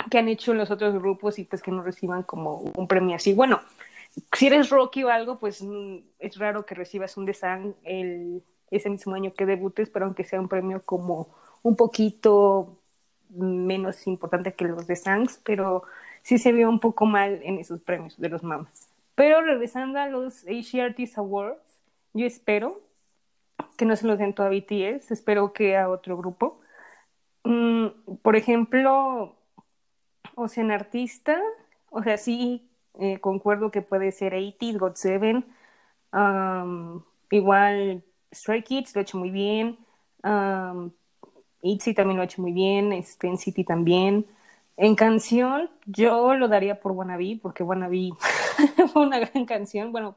que 0.10 0.18
han 0.18 0.28
hecho 0.28 0.56
los 0.56 0.72
otros 0.72 0.96
grupos 0.96 1.38
y 1.38 1.44
pues 1.44 1.62
que 1.62 1.70
no 1.70 1.84
reciban 1.84 2.24
como 2.24 2.72
un 2.76 2.88
premio 2.88 3.16
así. 3.16 3.36
Bueno, 3.36 3.62
si 4.34 4.48
eres 4.48 4.72
Rocky 4.72 5.04
o 5.04 5.10
algo, 5.10 5.38
pues 5.38 5.62
mm, 5.62 5.98
es 6.18 6.40
raro 6.40 6.66
que 6.66 6.74
recibas 6.74 7.16
un 7.16 7.28
de 7.28 7.36
Sang 7.36 7.76
el, 7.84 8.42
ese 8.72 8.90
mismo 8.90 9.14
año 9.14 9.36
que 9.36 9.46
debutes, 9.46 9.92
pero 9.92 10.06
aunque 10.06 10.24
sea 10.24 10.42
un 10.42 10.48
premio 10.48 10.82
como 10.84 11.28
un 11.62 11.76
poquito 11.76 12.80
menos 13.30 14.08
importante 14.08 14.54
que 14.54 14.66
los 14.66 14.88
de 14.88 14.96
Sangs, 14.96 15.40
pero 15.44 15.84
sí 16.22 16.38
se 16.38 16.52
vio 16.52 16.70
un 16.70 16.80
poco 16.80 17.06
mal 17.06 17.40
en 17.44 17.58
esos 17.60 17.82
premios 17.82 18.20
de 18.20 18.30
los 18.30 18.44
mamas. 18.44 18.90
Pero 19.16 19.42
regresando 19.42 20.00
a 20.00 20.08
los 20.08 20.46
Asia 20.48 20.86
Artist 20.86 21.18
Awards, 21.18 21.82
yo 22.14 22.26
espero 22.26 22.82
que 23.78 23.86
no 23.86 23.96
se 23.96 24.08
los 24.08 24.18
den 24.20 24.34
todo 24.34 24.48
a 24.48 24.50
BTS, 24.50 25.12
espero 25.12 25.54
que 25.54 25.78
a 25.78 25.90
otro 25.90 26.18
grupo. 26.18 26.60
Mm, 27.44 27.88
por 28.22 28.36
ejemplo, 28.36 29.36
o 30.36 30.48
sea, 30.48 30.64
en 30.64 30.72
artista, 30.72 31.42
o 31.90 32.04
sea, 32.04 32.18
sí 32.18 32.70
eh, 33.00 33.20
concuerdo 33.20 33.72
que 33.72 33.82
puede 33.82 34.12
ser 34.12 34.34
80 34.34 34.80
God 34.80 34.94
7 34.96 35.44
um, 36.14 37.04
igual 37.32 38.04
Stray 38.34 38.64
Kids 38.64 38.96
lo 38.96 39.00
ha 39.00 39.02
hecho 39.04 39.18
muy 39.18 39.30
bien, 39.32 39.78
um, 40.24 40.92
ITZY 41.62 41.94
también 41.94 42.18
lo 42.18 42.22
ha 42.22 42.26
hecho 42.26 42.42
muy 42.42 42.52
bien, 42.52 42.94
este, 42.94 43.36
City 43.38 43.64
también. 43.64 44.26
En 44.78 44.96
canción, 44.96 45.70
yo 45.86 46.36
lo 46.36 46.48
daría 46.48 46.80
por 46.80 46.92
Wannabe, 46.92 47.40
porque 47.42 47.64
Wannabe 47.64 48.12
fue 48.94 49.02
una 49.02 49.20
gran 49.20 49.46
canción. 49.46 49.92
Bueno, 49.92 50.16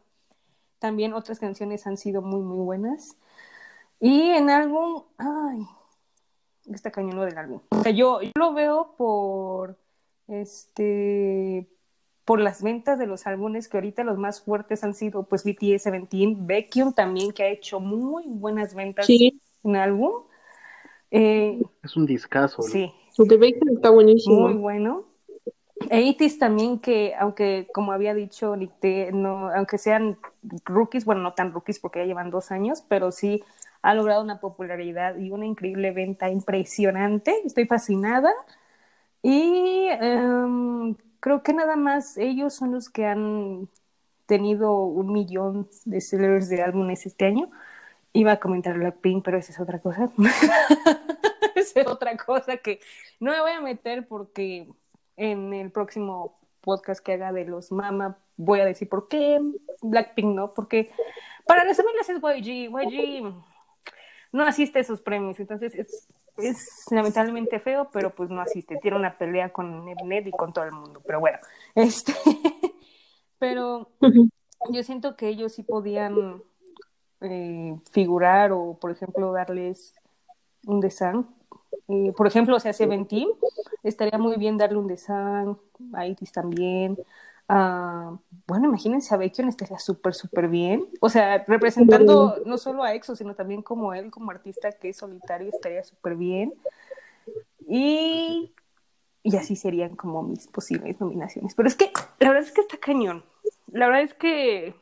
también 0.78 1.14
otras 1.14 1.38
canciones 1.38 1.86
han 1.86 1.97
sido 1.97 2.22
muy, 2.22 2.41
muy 2.41 2.64
buenas. 2.64 3.16
Y 4.01 4.30
en 4.30 4.51
álbum, 4.51 5.03
ay, 5.18 5.66
está 6.72 6.91
cañón 6.91 7.16
lo 7.16 7.24
del 7.24 7.38
álbum. 7.38 7.61
O 7.70 7.82
sea, 7.82 7.93
yo, 7.93 8.20
yo 8.22 8.30
lo 8.34 8.53
veo 8.53 8.95
por, 8.97 9.76
este, 10.28 11.66
por 12.24 12.41
las 12.41 12.62
ventas 12.62 12.99
de 12.99 13.07
los 13.07 13.26
álbumes, 13.26 13.68
que 13.68 13.76
ahorita 13.76 14.05
los 14.05 14.18
más 14.18 14.43
fuertes 14.43 14.84
han 14.84 14.95
sido, 14.95 15.24
pues, 15.24 15.45
BTS 15.45 15.91
17, 15.91 16.36
Baekhyun 16.38 16.93
también, 16.93 17.32
que 17.32 17.43
ha 17.43 17.49
hecho 17.49 17.80
muy 17.80 18.24
buenas 18.26 18.74
ventas 18.74 19.07
Sí. 19.07 19.41
un 19.62 19.76
álbum. 19.76 20.22
Eh, 21.11 21.61
Es 21.82 21.96
un 21.96 22.06
discazo. 22.06 22.62
¿no? 22.62 22.68
sí, 22.68 22.92
The 23.16 23.36
Bacon 23.36 23.68
está 23.74 23.90
buenísimo. 23.90 24.48
muy 24.48 24.54
bueno. 24.54 25.04
E 25.88 26.02
Itis 26.02 26.38
también 26.38 26.78
que, 26.78 27.14
aunque 27.18 27.68
como 27.72 27.92
había 27.92 28.12
dicho, 28.14 28.54
no, 29.12 29.50
aunque 29.50 29.78
sean 29.78 30.18
rookies, 30.64 31.06
bueno, 31.06 31.22
no 31.22 31.32
tan 31.32 31.52
rookies 31.52 31.78
porque 31.78 32.00
ya 32.00 32.04
llevan 32.04 32.30
dos 32.30 32.50
años, 32.50 32.84
pero 32.86 33.11
sí 33.12 33.42
ha 33.82 33.94
logrado 33.94 34.22
una 34.22 34.40
popularidad 34.40 35.16
y 35.16 35.30
una 35.30 35.46
increíble 35.46 35.90
venta 35.92 36.28
impresionante. 36.30 37.34
Estoy 37.44 37.66
fascinada. 37.66 38.30
Y 39.22 39.86
em, 39.88 40.96
creo 41.20 41.42
que 41.42 41.52
nada 41.54 41.76
más 41.76 42.16
ellos 42.18 42.54
son 42.54 42.72
los 42.72 42.90
que 42.90 43.06
han 43.06 43.68
tenido 44.26 44.84
un 44.84 45.12
millón 45.12 45.68
de 45.84 46.00
sellers 46.00 46.48
de 46.48 46.62
álbumes 46.62 47.06
este 47.06 47.24
año. 47.26 47.50
Iba 48.12 48.32
a 48.32 48.40
comentar 48.40 48.76
Blackpink, 48.76 49.24
pero 49.24 49.38
esa 49.38 49.52
es 49.52 49.61
otra 49.61 49.80
cosa. 49.80 50.11
esa 51.54 51.80
es 51.80 51.86
otra 51.86 52.16
cosa 52.16 52.56
que 52.56 52.80
no 53.20 53.32
me 53.32 53.40
voy 53.40 53.52
a 53.52 53.61
meter 53.61 54.06
porque 54.06 54.68
en 55.16 55.52
el 55.52 55.70
próximo 55.70 56.38
podcast 56.61 57.04
que 57.04 57.14
haga 57.14 57.32
de 57.32 57.44
los 57.44 57.72
Mama 57.72 58.18
voy 58.36 58.61
a 58.61 58.64
decir 58.64 58.88
por 58.88 59.08
qué 59.08 59.40
Blackpink 59.82 60.34
no, 60.34 60.54
porque 60.54 60.90
para 61.46 61.64
resumirles 61.64 62.08
es 62.08 62.20
YG, 62.20 62.70
YG 62.70 63.34
no 64.32 64.44
asiste 64.44 64.78
a 64.78 64.82
esos 64.82 65.00
premios, 65.00 65.40
entonces 65.40 65.74
es, 65.74 66.08
es 66.36 66.86
lamentablemente 66.90 67.58
feo, 67.61 67.90
pero 67.92 68.14
pues 68.14 68.30
no 68.30 68.40
asiste, 68.40 68.78
tiene 68.80 68.96
una 68.96 69.18
pelea 69.18 69.52
con 69.52 69.84
Net 69.84 70.26
y 70.26 70.30
con 70.30 70.52
todo 70.52 70.64
el 70.64 70.72
mundo, 70.72 71.02
pero 71.06 71.20
bueno, 71.20 71.38
este, 71.74 72.14
pero 73.38 73.90
yo 74.70 74.82
siento 74.82 75.16
que 75.16 75.28
ellos 75.28 75.54
sí 75.54 75.62
podían 75.62 76.42
eh, 77.21 77.77
figurar 77.91 78.53
o, 78.53 78.75
por 78.81 78.91
ejemplo, 78.91 79.33
darles 79.33 79.95
un 80.66 80.81
design. 80.81 81.27
Eh, 81.89 82.12
por 82.16 82.27
ejemplo, 82.27 82.57
o 82.57 82.61
sea, 82.61 82.73
Seventeen, 82.73 83.29
estaría 83.83 84.18
muy 84.18 84.37
bien 84.37 84.57
darle 84.57 84.79
un 84.79 84.87
design, 84.87 85.57
a 85.93 86.07
Itis 86.07 86.33
también. 86.33 86.99
Ah, 87.49 88.16
bueno, 88.47 88.68
imagínense 88.68 89.12
a 89.12 89.18
Baekhyun 89.18 89.49
estaría 89.49 89.79
súper, 89.79 90.14
súper 90.14 90.47
bien. 90.47 90.87
O 91.01 91.09
sea, 91.09 91.45
representando 91.49 92.37
no 92.47 92.59
solo 92.59 92.85
a 92.85 92.95
EXO, 92.95 93.16
sino 93.16 93.35
también 93.35 93.62
como 93.62 93.93
él, 93.93 94.11
como 94.11 94.31
artista 94.31 94.71
que 94.71 94.91
es 94.91 94.99
solitario, 94.99 95.49
estaría 95.49 95.83
súper 95.83 96.14
bien. 96.14 96.55
Y, 97.66 98.53
y 99.25 99.37
así 99.37 99.57
serían 99.57 99.97
como 99.97 100.23
mis 100.23 100.47
posibles 100.47 101.01
nominaciones. 101.01 101.55
Pero 101.57 101.68
es 101.68 101.75
que, 101.75 101.91
la 102.21 102.29
verdad 102.29 102.45
es 102.45 102.53
que 102.53 102.61
está 102.61 102.77
cañón. 102.77 103.25
La 103.73 103.87
verdad 103.87 104.03
es 104.03 104.14
que, 104.14 104.75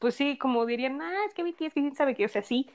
pues 0.00 0.16
sí, 0.16 0.36
como 0.36 0.66
dirían, 0.66 1.00
ah, 1.00 1.24
es 1.28 1.34
que 1.34 1.44
BTS 1.44 1.74
quién 1.74 1.94
sabe 1.94 2.16
que, 2.16 2.24
o 2.24 2.28
sea, 2.28 2.42
sí, 2.42 2.68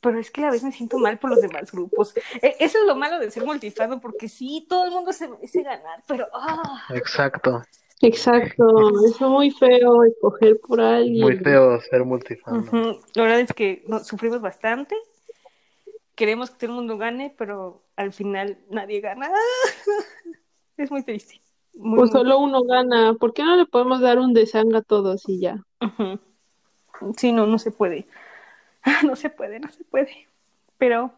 pero 0.00 0.18
es 0.18 0.30
que 0.30 0.42
a 0.42 0.46
la 0.46 0.50
vez 0.52 0.62
me 0.62 0.72
siento 0.72 0.98
mal 0.98 1.18
por 1.18 1.30
los 1.30 1.40
demás 1.40 1.72
grupos. 1.72 2.14
E- 2.42 2.56
eso 2.60 2.78
es 2.78 2.84
lo 2.86 2.94
malo 2.94 3.18
de 3.18 3.30
ser 3.30 3.44
multifado, 3.44 4.00
porque 4.00 4.28
sí, 4.28 4.66
todo 4.68 4.84
el 4.84 4.90
mundo 4.92 5.12
se 5.12 5.28
merece 5.28 5.62
ganar, 5.62 6.04
pero 6.06 6.26
ah, 6.34 6.84
Exacto. 6.90 7.62
Exacto, 8.00 8.64
es 9.06 9.20
muy 9.20 9.50
feo 9.50 10.04
escoger 10.04 10.60
por 10.60 10.80
alguien. 10.80 11.20
Muy 11.20 11.36
feo 11.38 11.80
ser 11.80 12.04
multifan. 12.04 12.58
ujú. 12.58 13.00
La 13.14 13.22
verdad 13.22 13.40
es 13.40 13.52
que 13.52 13.82
no, 13.88 13.98
sufrimos 14.04 14.40
bastante. 14.40 14.94
Queremos 16.14 16.50
que 16.50 16.58
todo 16.58 16.70
el 16.70 16.76
mundo 16.76 16.96
gane, 16.98 17.34
pero 17.36 17.82
al 17.96 18.12
final 18.12 18.58
nadie 18.70 19.00
gana. 19.00 19.30
Es 20.76 20.92
muy 20.92 21.02
triste. 21.02 21.40
Muy, 21.74 21.98
Pues 21.98 22.12
muy- 22.12 22.20
solo 22.20 22.38
uno 22.38 22.62
gana. 22.62 23.14
¿Por 23.14 23.32
qué 23.34 23.42
no 23.42 23.56
le 23.56 23.66
podemos 23.66 24.00
dar 24.00 24.20
un 24.20 24.32
desang 24.32 24.74
a 24.76 24.82
todos 24.82 25.28
y 25.28 25.40
ya? 25.40 25.56
Ujú. 25.80 26.20
Sí, 27.16 27.32
no, 27.32 27.46
no 27.46 27.58
se 27.58 27.70
puede. 27.70 28.06
No 29.04 29.16
se 29.16 29.28
puede, 29.28 29.60
no 29.60 29.68
se 29.68 29.84
puede. 29.84 30.28
Pero 30.78 31.12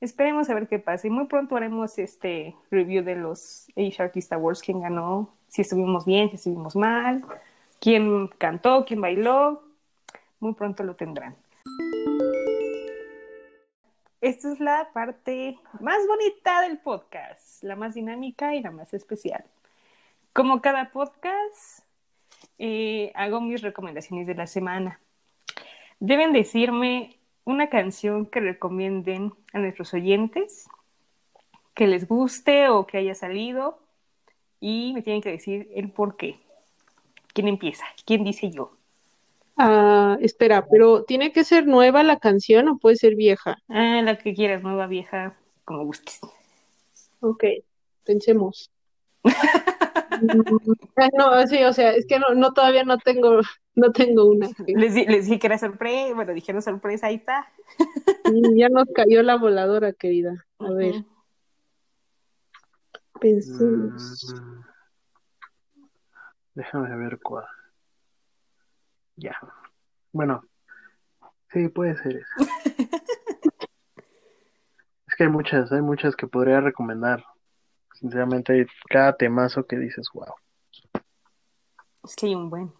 esperemos 0.00 0.48
a 0.48 0.54
ver 0.54 0.68
qué 0.68 0.78
pasa. 0.78 1.06
Y 1.06 1.10
muy 1.10 1.26
pronto 1.26 1.56
haremos 1.56 1.98
este 1.98 2.54
review 2.70 3.02
de 3.02 3.16
los 3.16 3.66
Asia 3.76 4.04
Artist 4.04 4.32
Awards, 4.32 4.62
quién 4.62 4.80
ganó, 4.80 5.28
si 5.48 5.62
estuvimos 5.62 6.04
bien, 6.04 6.28
si 6.30 6.36
estuvimos 6.36 6.76
mal, 6.76 7.24
quién 7.80 8.28
cantó, 8.38 8.84
quién 8.84 9.00
bailó. 9.00 9.62
Muy 10.40 10.54
pronto 10.54 10.84
lo 10.84 10.94
tendrán. 10.94 11.34
Esta 14.20 14.52
es 14.52 14.60
la 14.60 14.90
parte 14.92 15.58
más 15.80 15.98
bonita 16.06 16.62
del 16.62 16.78
podcast, 16.78 17.62
la 17.62 17.76
más 17.76 17.94
dinámica 17.94 18.54
y 18.54 18.62
la 18.62 18.70
más 18.70 18.92
especial. 18.92 19.44
Como 20.32 20.60
cada 20.60 20.90
podcast, 20.90 21.84
eh, 22.58 23.12
hago 23.14 23.40
mis 23.40 23.62
recomendaciones 23.62 24.26
de 24.26 24.34
la 24.34 24.46
semana. 24.46 25.00
Deben 26.00 26.32
decirme 26.32 27.16
una 27.44 27.68
canción 27.68 28.26
que 28.26 28.40
recomienden 28.40 29.32
a 29.52 29.58
nuestros 29.58 29.94
oyentes, 29.94 30.68
que 31.74 31.86
les 31.86 32.06
guste 32.08 32.68
o 32.68 32.86
que 32.86 32.98
haya 32.98 33.14
salido, 33.14 33.78
y 34.60 34.92
me 34.94 35.02
tienen 35.02 35.22
que 35.22 35.30
decir 35.30 35.70
el 35.74 35.90
por 35.90 36.16
qué. 36.16 36.38
¿Quién 37.32 37.48
empieza? 37.48 37.84
¿Quién 38.04 38.24
dice 38.24 38.50
yo? 38.50 38.72
Ah, 39.56 40.18
espera, 40.20 40.66
pero 40.70 41.04
¿tiene 41.04 41.32
que 41.32 41.44
ser 41.44 41.66
nueva 41.66 42.02
la 42.02 42.18
canción 42.18 42.68
o 42.68 42.78
puede 42.78 42.96
ser 42.96 43.16
vieja? 43.16 43.58
Ah, 43.68 44.00
la 44.02 44.18
que 44.18 44.34
quieras, 44.34 44.62
nueva, 44.62 44.86
vieja, 44.86 45.36
como 45.64 45.84
gustes. 45.84 46.20
Ok, 47.20 47.44
pensemos. 48.04 48.70
No, 50.20 51.46
sí, 51.46 51.62
o 51.64 51.72
sea, 51.72 51.92
es 51.92 52.06
que 52.06 52.18
no, 52.18 52.34
no 52.34 52.52
todavía 52.52 52.84
no 52.84 52.98
tengo, 52.98 53.40
no 53.74 53.92
tengo 53.92 54.26
una. 54.30 54.48
Les, 54.66 54.94
di- 54.94 55.06
les 55.06 55.26
dije 55.26 55.38
que 55.38 55.46
era 55.46 55.58
sorpresa, 55.58 56.14
bueno, 56.14 56.32
dijeron 56.34 56.62
sorpresa, 56.62 57.06
ahí 57.08 57.16
está. 57.16 57.46
Y 58.26 58.58
ya 58.58 58.68
nos 58.68 58.84
cayó 58.94 59.22
la 59.22 59.36
voladora, 59.36 59.92
querida. 59.92 60.44
A 60.58 60.70
ver, 60.72 61.04
pensemos. 63.20 64.34
Mm, 64.42 64.58
Déjame 66.54 66.96
ver 66.96 67.18
cuál. 67.22 67.44
Ya. 69.16 69.36
Bueno, 70.12 70.42
sí, 71.52 71.68
puede 71.68 71.96
ser 72.02 72.16
eso. 72.16 72.34
Es 75.06 75.14
que 75.16 75.22
hay 75.24 75.30
muchas, 75.30 75.72
hay 75.72 75.80
muchas 75.80 76.14
que 76.14 76.26
podría 76.26 76.60
recomendar. 76.60 77.24
Sinceramente, 77.98 78.52
hay 78.52 78.66
cada 78.88 79.16
temazo 79.16 79.66
que 79.66 79.76
dices, 79.76 80.06
wow. 80.14 80.32
Es 82.04 82.14
que 82.14 82.26
hay 82.26 82.34
un 82.36 82.48
buen. 82.48 82.72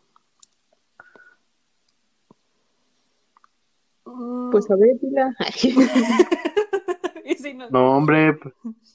Mm, 4.04 4.50
Pues 4.50 4.70
a 4.70 4.76
ver, 4.76 4.98
dila. 5.00 5.34
no- 7.56 7.70
No, 7.70 7.96
hombre, 7.96 8.38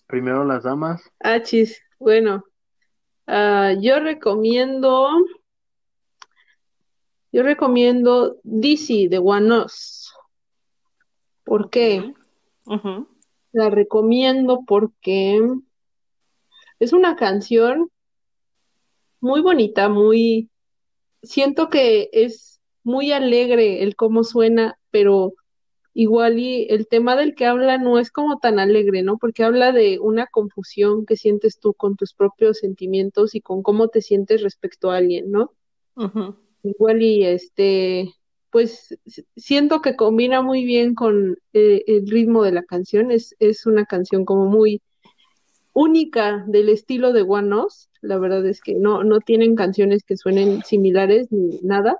primero 0.07 0.43
las 0.45 0.63
damas. 0.63 1.01
Ah, 1.19 1.41
chis. 1.41 1.81
Bueno, 1.99 2.43
ah, 3.27 3.73
yo 3.79 3.99
recomiendo, 3.99 5.09
yo 7.31 7.43
recomiendo 7.43 8.37
DC 8.43 9.07
de 9.09 9.17
One 9.19 9.59
Us. 9.65 10.13
¿Por 11.43 11.69
qué? 11.69 12.13
La 13.51 13.69
recomiendo 13.69 14.61
porque 14.65 15.39
es 16.83 16.93
una 16.93 17.15
canción 17.15 17.89
muy 19.21 19.41
bonita, 19.41 19.87
muy, 19.87 20.49
siento 21.21 21.69
que 21.69 22.09
es 22.11 22.59
muy 22.83 23.13
alegre 23.13 23.83
el 23.83 23.95
cómo 23.95 24.25
suena, 24.25 24.77
pero 24.91 25.33
igual 25.93 26.39
y 26.39 26.67
el 26.69 26.87
tema 26.87 27.15
del 27.15 27.35
que 27.35 27.45
habla 27.45 27.77
no 27.77 27.99
es 27.99 28.11
como 28.11 28.39
tan 28.39 28.59
alegre, 28.59 29.01
¿no? 29.01 29.17
Porque 29.17 29.43
habla 29.43 29.71
de 29.71 29.99
una 29.99 30.27
confusión 30.27 31.05
que 31.05 31.15
sientes 31.15 31.59
tú 31.59 31.73
con 31.73 31.95
tus 31.95 32.13
propios 32.13 32.57
sentimientos 32.59 33.33
y 33.33 33.41
con 33.41 33.63
cómo 33.63 33.87
te 33.87 34.01
sientes 34.01 34.41
respecto 34.41 34.91
a 34.91 34.97
alguien, 34.97 35.31
¿no? 35.31 35.53
Igual 36.63 37.01
y 37.01 37.23
este, 37.23 38.13
pues 38.49 38.97
siento 39.37 39.81
que 39.81 39.95
combina 39.95 40.41
muy 40.41 40.65
bien 40.65 40.95
con 40.95 41.37
eh, 41.53 41.83
el 41.87 42.09
ritmo 42.09 42.43
de 42.43 42.51
la 42.51 42.63
canción. 42.63 43.09
Es, 43.11 43.35
es 43.39 43.65
una 43.65 43.85
canción 43.85 44.25
como 44.25 44.47
muy 44.47 44.81
única 45.73 46.43
del 46.47 46.69
estilo 46.69 47.13
de 47.13 47.23
One. 47.23 47.65
La 48.01 48.17
verdad 48.17 48.45
es 48.45 48.61
que 48.61 48.75
no, 48.75 49.03
no 49.03 49.19
tienen 49.19 49.55
canciones 49.55 50.03
que 50.03 50.17
suenen 50.17 50.63
similares 50.63 51.31
ni 51.31 51.59
nada. 51.61 51.97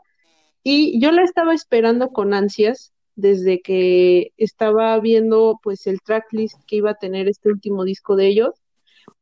Y 0.64 1.00
yo 1.00 1.12
la 1.12 1.24
estaba 1.24 1.54
esperando 1.54 2.10
con 2.10 2.34
ansias 2.34 2.94
desde 3.16 3.62
que 3.62 4.32
estaba 4.38 5.00
viendo 5.00 5.60
pues 5.62 5.88
el 5.88 6.02
tracklist 6.02 6.58
que 6.66 6.78
iba 6.78 6.92
a 6.92 6.96
tener 6.96 7.28
este 7.28 7.50
último 7.50 7.84
disco 7.84 8.16
de 8.16 8.28
ellos 8.28 8.64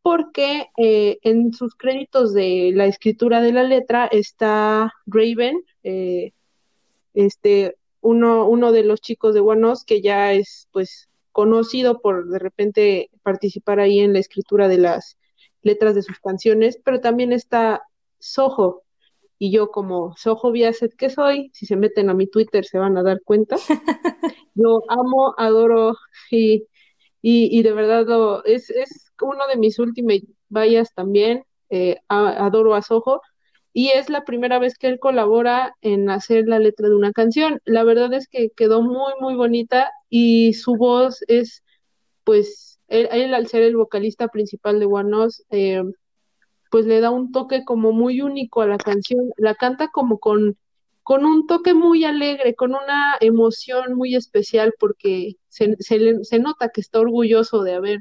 porque 0.02 0.68
eh, 0.78 1.20
en 1.24 1.54
sus 1.54 1.76
créditos 1.76 2.34
de 2.34 2.72
la 2.74 2.86
escritura 2.86 3.42
de 3.42 3.52
la 3.52 3.64
letra 3.64 4.08
está 4.08 4.94
Raven, 5.06 5.64
eh, 5.84 6.34
este, 7.14 7.76
uno, 8.02 8.48
uno 8.48 8.72
de 8.72 8.84
los 8.84 9.02
chicos 9.02 9.34
de 9.34 9.42
One 9.42 9.74
que 9.86 10.02
ya 10.02 10.34
es 10.34 10.68
pues 10.72 11.10
conocido 11.32 12.02
por 12.02 12.28
de 12.30 12.40
repente 12.40 13.10
participar 13.24 13.80
ahí 13.80 14.00
en 14.00 14.14
la 14.14 14.20
escritura 14.20 14.68
de 14.68 14.78
las 14.80 15.18
letras 15.62 15.96
de 15.96 16.04
sus 16.04 16.20
canciones, 16.20 16.80
pero 16.84 17.02
también 17.02 17.34
está 17.34 17.84
Soho. 18.20 18.84
y 19.40 19.52
yo 19.52 19.72
como 19.72 20.16
Soho 20.18 20.52
Biaset 20.52 20.96
que 20.96 21.10
soy, 21.10 21.52
si 21.54 21.66
se 21.66 21.76
meten 21.78 22.10
a 22.10 22.14
mi 22.16 22.28
Twitter 22.28 22.66
se 22.66 22.80
van 22.80 22.98
a 22.98 23.04
dar 23.04 23.22
cuenta. 23.24 23.58
Yo 24.56 24.82
amo, 24.90 25.34
adoro 25.38 25.96
y, 26.32 26.68
y, 27.22 27.60
y 27.60 27.64
de 27.64 27.74
verdad 27.74 28.06
lo, 28.08 28.44
es, 28.46 28.70
es 28.72 29.12
uno 29.22 29.48
de 29.48 29.58
mis 29.58 29.80
últimos 29.80 30.18
vallas 30.50 30.94
también, 30.96 31.44
eh, 31.70 31.98
a- 32.10 32.46
adoro 32.46 32.76
a 32.76 32.82
Soho 32.82 33.22
y 33.74 33.90
es 33.90 34.10
la 34.10 34.26
primera 34.26 34.60
vez 34.60 34.78
que 34.78 34.88
él 34.88 35.00
colabora 35.00 35.76
en 35.82 36.10
hacer 36.10 36.46
la 36.48 36.60
letra 36.60 36.90
de 36.90 36.96
una 36.96 37.12
canción. 37.14 37.62
La 37.66 37.84
verdad 37.86 38.14
es 38.14 38.28
que 38.28 38.50
quedó 38.52 38.82
muy, 38.84 39.14
muy 39.22 39.36
bonita 39.36 39.92
y 40.12 40.54
su 40.56 40.76
voz 40.78 41.24
es, 41.30 41.64
pues, 42.26 42.80
él, 42.90 43.34
al 43.36 43.48
ser 43.48 43.64
el 43.64 43.78
vocalista 43.78 44.30
principal 44.30 44.80
de 44.80 44.88
Us, 44.88 45.44
eh, 45.52 45.84
pues 46.72 46.86
le 46.86 47.02
da 47.02 47.12
un 47.12 47.32
toque 47.32 47.64
como 47.66 47.92
muy 47.92 48.22
único 48.22 48.62
a 48.62 48.68
la 48.68 48.78
canción. 48.78 49.32
La 49.38 49.56
canta 49.56 49.90
como 49.90 50.20
con, 50.20 50.58
con 51.04 51.26
un 51.26 51.48
toque 51.48 51.74
muy 51.74 52.06
alegre, 52.06 52.56
con 52.56 52.72
una 52.72 53.18
emoción 53.20 53.96
muy 53.96 54.16
especial 54.16 54.74
porque 54.80 55.34
se, 55.50 55.76
se, 55.80 56.00
le- 56.00 56.24
se 56.24 56.40
nota 56.40 56.70
que 56.70 56.82
está 56.82 57.00
orgulloso 57.02 57.64
de 57.64 57.74
haber 57.76 58.00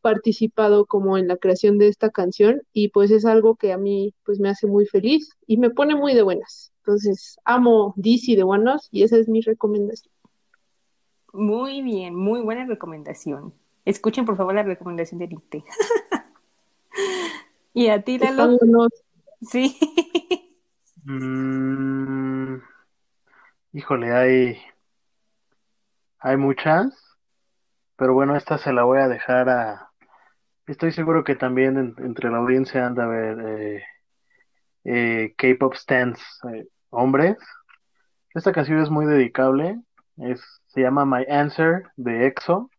participado 0.00 0.86
como 0.86 1.18
en 1.18 1.28
la 1.28 1.36
creación 1.38 1.78
de 1.78 1.88
esta 1.88 2.10
canción 2.10 2.62
y 2.72 2.88
pues 2.90 3.10
es 3.10 3.24
algo 3.26 3.56
que 3.56 3.72
a 3.72 3.78
mí 3.78 4.14
pues 4.24 4.40
me 4.40 4.48
hace 4.50 4.66
muy 4.66 4.86
feliz 4.86 5.30
y 5.46 5.58
me 5.58 5.70
pone 5.70 5.94
muy 5.96 6.14
de 6.14 6.22
buenas. 6.22 6.72
Entonces, 6.82 7.36
amo 7.44 7.94
DC 7.96 8.36
de 8.36 8.44
One 8.44 8.72
y 8.92 9.02
esa 9.04 9.18
es 9.18 9.28
mi 9.28 9.40
recomendación. 9.42 10.12
Muy 11.38 11.82
bien, 11.82 12.16
muy 12.16 12.40
buena 12.40 12.66
recomendación. 12.66 13.54
Escuchen 13.84 14.24
por 14.24 14.36
favor 14.36 14.56
la 14.56 14.64
recomendación 14.64 15.20
de 15.20 15.28
Dicte. 15.28 15.64
¿Y 17.74 17.88
a 17.88 18.02
ti, 18.02 18.18
Lalo? 18.18 18.58
Sí. 19.40 19.78
Mm, 21.04 22.56
híjole, 23.72 24.12
hay, 24.12 24.58
hay 26.18 26.36
muchas, 26.36 26.92
pero 27.96 28.14
bueno, 28.14 28.36
esta 28.36 28.58
se 28.58 28.72
la 28.72 28.82
voy 28.82 28.98
a 28.98 29.08
dejar 29.08 29.48
a... 29.48 29.90
Estoy 30.66 30.92
seguro 30.92 31.24
que 31.24 31.36
también 31.36 31.78
en- 31.78 31.94
entre 32.04 32.30
la 32.30 32.38
audiencia 32.38 32.84
anda 32.84 33.04
a 33.04 33.08
ver 33.08 33.38
eh, 33.46 33.82
eh, 34.84 35.34
K-pop 35.36 35.74
stands 35.74 36.20
eh, 36.52 36.66
hombres. 36.90 37.36
Esta 38.34 38.52
canción 38.52 38.80
es 38.80 38.90
muy 38.90 39.06
dedicable, 39.06 39.80
es, 40.18 40.42
se 40.78 40.84
llama 40.84 41.04
My 41.04 41.24
Answer 41.28 41.90
de 41.96 42.28
EXO, 42.28 42.70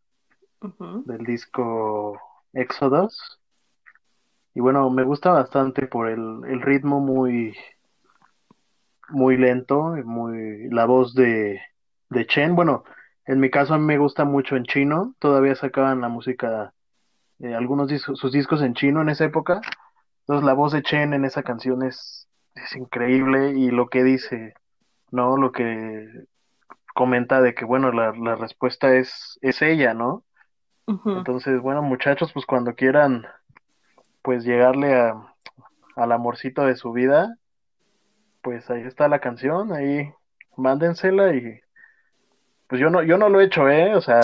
del 1.03 1.25
disco 1.25 2.17
Exodus. 2.53 3.41
Y 4.53 4.61
bueno, 4.61 4.89
me 4.89 5.03
gusta 5.03 5.31
bastante 5.31 5.85
por 5.85 6.07
el, 6.07 6.39
el 6.47 6.61
ritmo 6.61 7.01
muy, 7.01 7.57
muy 9.09 9.35
lento, 9.35 9.97
muy, 10.05 10.69
la 10.69 10.85
voz 10.85 11.13
de, 11.13 11.59
de 12.09 12.25
Chen. 12.25 12.55
Bueno, 12.55 12.85
en 13.25 13.41
mi 13.41 13.49
caso 13.49 13.73
a 13.73 13.77
mí 13.77 13.83
me 13.83 13.97
gusta 13.97 14.23
mucho 14.23 14.55
en 14.55 14.63
chino, 14.63 15.13
todavía 15.19 15.55
sacaban 15.55 15.99
la 15.99 16.07
música, 16.07 16.73
eh, 17.39 17.53
algunos 17.53 17.89
dis- 17.89 18.15
sus 18.15 18.31
discos 18.31 18.61
en 18.61 18.75
chino 18.75 19.01
en 19.01 19.09
esa 19.09 19.25
época. 19.25 19.59
Entonces 20.21 20.45
la 20.45 20.53
voz 20.53 20.71
de 20.71 20.83
Chen 20.83 21.13
en 21.13 21.25
esa 21.25 21.43
canción 21.43 21.83
es, 21.83 22.29
es 22.55 22.77
increíble 22.77 23.51
y 23.57 23.71
lo 23.71 23.89
que 23.89 24.05
dice, 24.05 24.53
¿no? 25.11 25.35
Lo 25.35 25.51
que 25.51 26.07
comenta 26.99 27.41
de 27.41 27.55
que, 27.55 27.63
bueno, 27.63 27.93
la, 27.93 28.11
la 28.11 28.35
respuesta 28.35 28.93
es, 28.93 29.39
es 29.41 29.61
ella, 29.61 29.93
¿no? 29.93 30.25
Entonces, 31.05 31.61
bueno, 31.61 31.81
muchachos, 31.81 32.33
pues 32.33 32.45
cuando 32.45 32.75
quieran, 32.75 33.25
pues 34.21 34.43
llegarle 34.43 34.99
a, 34.99 35.15
al 35.95 36.11
amorcito 36.11 36.65
de 36.65 36.75
su 36.75 36.91
vida, 36.91 37.37
pues 38.41 38.69
ahí 38.69 38.81
está 38.81 39.07
la 39.07 39.19
canción, 39.19 39.71
ahí 39.71 40.11
mándensela 40.57 41.33
y 41.33 41.61
pues 42.67 42.81
yo 42.81 42.89
no, 42.89 43.01
yo 43.01 43.17
no 43.17 43.29
lo 43.29 43.39
he 43.39 43.45
hecho, 43.45 43.69
¿eh? 43.69 43.95
O 43.95 44.01
sea, 44.01 44.19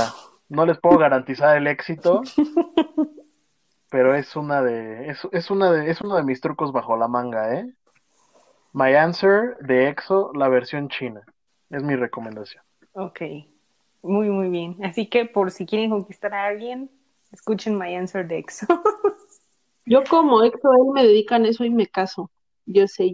no 0.50 0.66
les 0.66 0.78
puedo 0.78 0.98
garantizar 0.98 1.56
el 1.56 1.68
éxito, 1.68 2.24
pero 3.90 4.16
es 4.16 4.36
una 4.36 4.62
de, 4.62 5.12
es, 5.12 5.26
es 5.32 5.50
una 5.50 5.72
de, 5.72 5.90
es 5.90 6.02
uno 6.02 6.18
de 6.18 6.24
mis 6.24 6.42
trucos 6.42 6.74
bajo 6.74 6.98
la 6.98 7.08
manga, 7.08 7.56
¿eh? 7.56 7.74
My 8.74 8.94
Answer 8.96 9.56
de 9.62 9.88
EXO, 9.88 10.34
la 10.34 10.50
versión 10.50 10.90
china, 10.90 11.22
es 11.70 11.84
mi 11.84 11.96
recomendación. 11.96 12.64
Ok. 12.94 13.22
Muy, 14.02 14.30
muy 14.30 14.50
bien. 14.50 14.78
Así 14.84 15.08
que 15.08 15.26
por 15.26 15.52
si 15.52 15.66
quieren 15.66 15.90
conquistar 15.90 16.34
a 16.34 16.46
alguien, 16.46 16.92
escuchen 17.32 17.78
My 17.78 17.96
Answer 17.96 18.28
de 18.28 18.38
EXO. 18.40 18.68
Yo 19.86 20.04
como 20.10 20.44
EXO, 20.44 20.74
él 20.74 20.94
me 20.94 21.04
dedican 21.04 21.46
eso 21.46 21.64
y 21.64 21.70
me 21.70 21.88
caso. 21.88 22.32
Yo 22.66 22.88
sé. 22.88 23.12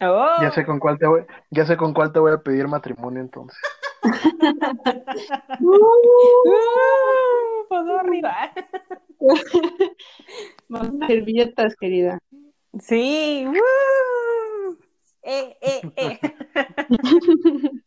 Oh. 0.00 0.36
Ya 0.40 0.50
sé 0.52 0.64
con 0.64 0.78
cuál 0.78 0.98
te 0.98 1.06
voy, 1.06 1.24
ya 1.50 1.66
sé 1.66 1.76
con 1.76 1.92
cuál 1.92 2.12
te 2.12 2.20
voy 2.20 2.32
a 2.32 2.38
pedir 2.38 2.68
matrimonio 2.68 3.20
entonces. 3.20 3.58
Uh, 6.40 7.68
puedo 7.68 7.98
arriba. 7.98 8.52
Más 10.68 10.88
servilletas, 11.06 11.76
querida. 11.76 12.18
Sí. 12.78 13.44
¡woo! 13.46 14.37
Eh, 15.30 15.58
eh, 15.60 15.82
eh. 15.96 16.18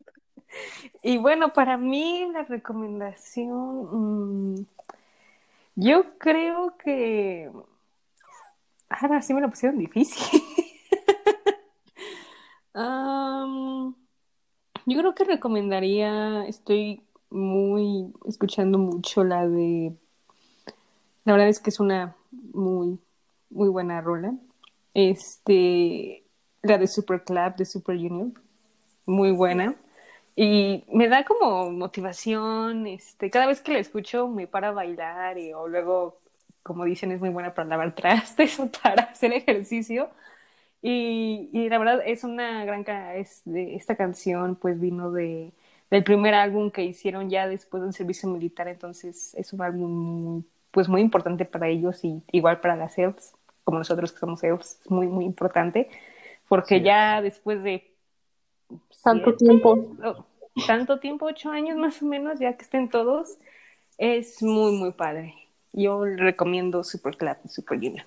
y 1.02 1.18
bueno, 1.18 1.54
para 1.54 1.76
mí 1.76 2.28
la 2.32 2.44
recomendación, 2.44 4.54
mm, 4.54 4.66
yo 5.74 6.20
creo 6.20 6.78
que 6.78 7.50
ahora 8.90 9.24
sí 9.24 9.34
me 9.34 9.42
lo 9.42 9.50
pusieron 9.50 9.80
difícil. 9.80 10.24
Yo 14.88 14.98
creo 14.98 15.14
que 15.14 15.24
recomendaría, 15.24 16.46
estoy 16.48 17.04
muy 17.30 18.12
escuchando 18.26 18.78
mucho 18.78 19.24
la 19.24 19.48
de, 19.48 19.96
la 21.24 21.34
verdad 21.34 21.50
es 21.50 21.60
que 21.60 21.70
es 21.70 21.80
una 21.80 22.16
muy, 22.32 23.00
muy 23.50 23.70
buena 23.70 24.02
rola. 24.02 24.34
Este, 24.94 26.21
la 26.64 26.78
de 26.78 26.88
Super 26.88 27.24
Club 27.24 27.56
de 27.56 27.66
Super 27.66 27.98
Junior, 27.98 28.32
muy 29.06 29.32
buena. 29.32 29.76
Y 30.36 30.86
me 30.94 31.10
da 31.10 31.26
como 31.26 31.72
motivación, 31.72 32.88
este, 32.88 33.30
cada 33.30 33.48
vez 33.48 33.62
que 33.62 33.74
la 33.74 33.80
escucho 33.80 34.28
me 34.28 34.48
para 34.48 34.70
a 34.70 34.72
bailar 34.72 35.38
y, 35.38 35.54
o 35.54 35.68
luego, 35.68 36.20
como 36.64 36.86
dicen, 36.86 37.12
es 37.12 37.20
muy 37.20 37.30
buena 37.30 37.54
para 37.54 37.68
lavar 37.70 37.96
trastes 37.96 38.60
o 38.60 38.72
para 38.72 39.04
hacer 39.04 39.34
ejercicio. 39.34 40.10
Y, 40.82 41.50
y 41.54 41.70
la 41.70 41.78
verdad 41.78 42.02
es 42.06 42.24
una 42.24 42.66
gran 42.66 42.86
es 43.16 43.42
de, 43.46 43.76
esta 43.76 43.96
canción 43.96 44.56
pues 44.56 44.80
vino 44.80 45.12
de 45.12 45.54
del 45.92 46.04
primer 46.06 46.34
álbum 46.34 46.72
que 46.72 46.84
hicieron 46.84 47.30
ya 47.30 47.48
después 47.48 47.84
del 47.84 47.94
servicio 47.94 48.30
militar, 48.30 48.68
entonces 48.70 49.36
es 49.36 49.54
un 49.54 49.62
álbum 49.62 50.44
pues 50.72 50.88
muy 50.90 51.02
importante 51.02 51.46
para 51.46 51.68
ellos 51.68 52.04
y 52.06 52.24
igual 52.32 52.62
para 52.62 52.78
las 52.78 52.98
elves, 52.98 53.34
como 53.66 53.80
nosotros 53.80 54.14
que 54.14 54.20
somos 54.20 54.42
elves, 54.44 54.80
es 54.84 54.90
muy 54.90 55.08
muy 55.08 55.26
importante, 55.26 55.90
porque 56.52 56.82
Sí. 56.82 56.84
ya 56.84 57.22
después 57.22 57.64
de 57.64 57.96
Tanto 59.04 59.36
siete, 59.38 59.38
tiempo. 59.38 59.98
oh, 60.04 60.26
tanto 60.68 61.00
tiempo, 61.00 61.26
ocho 61.28 61.50
años 61.52 61.78
más 61.78 62.02
o 62.02 62.06
menos, 62.06 62.40
ya 62.40 62.58
que 62.58 62.64
estén 62.64 62.90
todos, 62.90 63.38
es 63.98 64.42
muy 64.44 64.74
muy 64.74 64.92
padre. 64.94 65.36
Yo 65.74 66.04
recomiendo 66.06 66.84
Super 66.84 67.18
Club, 67.18 67.38
Super 67.48 67.80
Junior. 67.80 68.06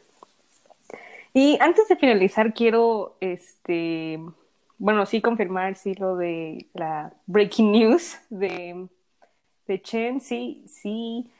Y 1.32 1.58
antes 1.60 1.88
de 1.88 1.96
finalizar, 1.96 2.54
quiero, 2.54 3.16
este, 3.20 4.20
bueno, 4.78 5.06
sí 5.06 5.20
confirmar, 5.20 5.76
sí, 5.76 5.94
lo 5.94 6.16
de 6.16 6.68
la 6.74 7.12
breaking 7.26 7.72
news 7.72 8.18
de, 8.30 8.88
de 9.66 9.82
Chen, 9.82 10.20
sí, 10.20 10.64
sí, 10.68 11.30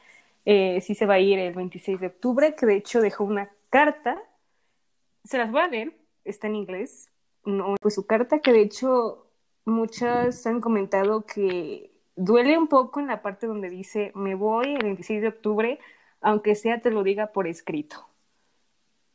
eh, 0.47 0.81
sí 0.83 0.95
se 0.95 1.07
va 1.07 1.15
a 1.15 1.21
ir 1.21 1.39
el 1.39 1.55
26 1.55 2.01
de 2.01 2.09
octubre, 2.09 2.55
que 2.57 2.67
de 2.67 2.77
hecho 2.77 3.01
dejó 3.01 3.25
una 3.25 3.51
carta, 3.71 4.21
se 5.25 5.39
las 5.39 5.51
voy 5.51 5.61
a 5.63 5.69
leer, 5.69 5.93
está 6.25 6.47
en 6.47 6.57
inglés, 6.57 7.11
no, 7.45 7.75
pues 7.81 7.95
su 7.95 8.07
carta 8.07 8.41
que 8.41 8.53
de 8.53 8.63
hecho 8.63 9.27
muchas 9.65 10.47
han 10.47 10.61
comentado 10.61 11.27
que 11.27 11.91
duele 12.17 12.57
un 12.59 12.69
poco 12.69 13.01
en 13.01 13.07
la 13.09 13.23
parte 13.23 13.47
donde 13.47 13.71
dice, 13.71 14.13
me 14.15 14.35
voy 14.35 14.75
el 14.75 14.83
26 14.83 15.23
de 15.23 15.29
octubre, 15.29 15.79
aunque 16.21 16.55
sea 16.55 16.81
te 16.81 16.91
lo 16.91 17.03
diga 17.03 17.29
por 17.33 17.47
escrito. 17.47 18.09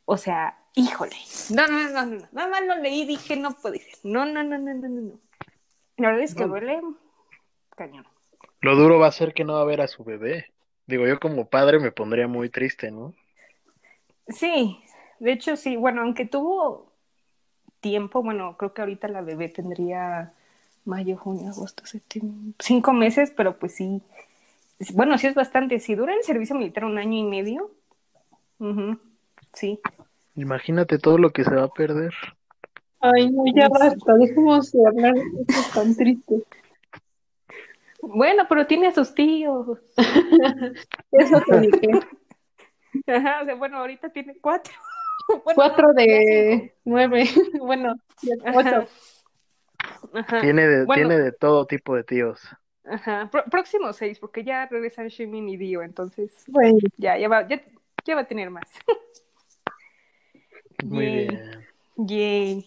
O 0.04 0.16
sea, 0.16 0.58
híjole. 0.74 1.16
No, 1.54 1.66
no, 1.66 1.88
no, 1.88 2.06
no, 2.06 2.16
no. 2.18 2.28
Nada 2.32 2.48
más 2.48 2.66
lo 2.66 2.76
leí 2.76 3.02
y 3.02 3.06
dije, 3.06 3.36
no 3.36 3.52
puede 3.52 3.78
ser. 3.78 3.94
No, 4.04 4.26
no, 4.26 4.42
no, 4.42 4.58
no, 4.58 4.74
no, 4.74 4.88
no. 4.88 5.00
no. 5.00 5.20
La 5.96 6.08
verdad 6.08 6.24
es 6.24 6.34
que 6.34 6.42
No. 6.42 6.48
duele 6.48 6.80
cañón. 7.76 8.06
Lo 8.60 8.76
duro 8.76 8.98
va 8.98 9.06
a 9.06 9.12
ser 9.12 9.32
que 9.34 9.44
no 9.44 9.54
va 9.54 9.62
a 9.62 9.64
ver 9.66 9.80
a 9.80 9.88
su 9.88 10.04
bebé. 10.04 10.52
Digo, 10.86 11.06
yo 11.06 11.18
como 11.20 11.48
padre 11.48 11.78
me 11.78 11.92
pondría 11.92 12.26
muy 12.26 12.50
triste, 12.50 12.90
¿no? 12.90 13.14
Sí, 14.28 14.78
de 15.18 15.32
hecho 15.32 15.56
sí. 15.56 15.76
Bueno, 15.76 16.02
aunque 16.02 16.26
tuvo 16.26 16.89
tiempo, 17.80 18.22
bueno, 18.22 18.56
creo 18.56 18.72
que 18.72 18.82
ahorita 18.82 19.08
la 19.08 19.22
bebé 19.22 19.48
tendría 19.48 20.32
mayo, 20.84 21.16
junio, 21.16 21.50
agosto, 21.50 21.86
septiembre, 21.86 22.54
cinco 22.58 22.92
meses, 22.92 23.32
pero 23.36 23.58
pues 23.58 23.74
sí. 23.74 24.02
Bueno, 24.94 25.18
sí 25.18 25.26
es 25.26 25.34
bastante. 25.34 25.78
Si 25.78 25.94
dura 25.94 26.14
el 26.14 26.22
servicio 26.22 26.56
militar 26.56 26.84
un 26.84 26.98
año 26.98 27.18
y 27.18 27.24
medio, 27.24 27.70
sí. 29.52 29.80
Imagínate 30.36 30.98
todo 30.98 31.18
lo 31.18 31.30
que 31.30 31.44
se 31.44 31.54
va 31.54 31.64
a 31.64 31.72
perder. 31.72 32.14
Ay, 33.00 33.30
no, 33.30 33.44
ya 33.54 33.68
basta, 33.68 34.14
dejemos 34.14 34.72
de 34.72 34.86
hablar 34.86 35.14
de 35.14 35.46
cosas 35.46 35.72
tan 35.72 35.96
tristes. 35.96 36.42
Bueno, 38.02 38.44
pero 38.48 38.66
tiene 38.66 38.88
a 38.88 38.94
sus 38.94 39.14
tíos. 39.14 39.78
Eso 41.12 41.42
te 41.46 41.60
dije. 41.60 41.90
Ajá, 43.06 43.42
o 43.42 43.44
sea, 43.44 43.54
bueno, 43.54 43.78
ahorita 43.78 44.10
tiene 44.10 44.36
cuatro. 44.40 44.72
Bueno, 45.44 45.54
Cuatro 45.54 45.92
de 45.94 46.74
nueve. 46.84 47.24
Bueno, 47.60 47.94
de 48.22 48.32
ocho. 48.54 48.86
Ajá. 50.14 50.40
Tiene 50.40 50.66
de, 50.66 50.84
Bueno, 50.84 51.08
tiene 51.08 51.22
de 51.22 51.32
todo 51.32 51.66
tipo 51.66 51.94
de 51.94 52.04
tíos. 52.04 52.40
ajá. 52.84 53.30
Próximo 53.50 53.92
seis, 53.92 54.18
porque 54.18 54.44
ya 54.44 54.66
regresan 54.66 55.08
Shimin 55.08 55.48
y 55.48 55.56
Dio, 55.56 55.82
entonces 55.82 56.44
Bueno, 56.48 56.78
ya, 56.96 57.16
ya 57.18 57.28
va, 57.28 57.46
ya, 57.48 57.62
ya 58.04 58.14
va 58.14 58.22
a 58.22 58.26
tener 58.26 58.50
más. 58.50 58.68
Muy 60.84 61.04
Yay. 61.04 61.28
bien. 61.28 61.66
Yay. 61.96 62.66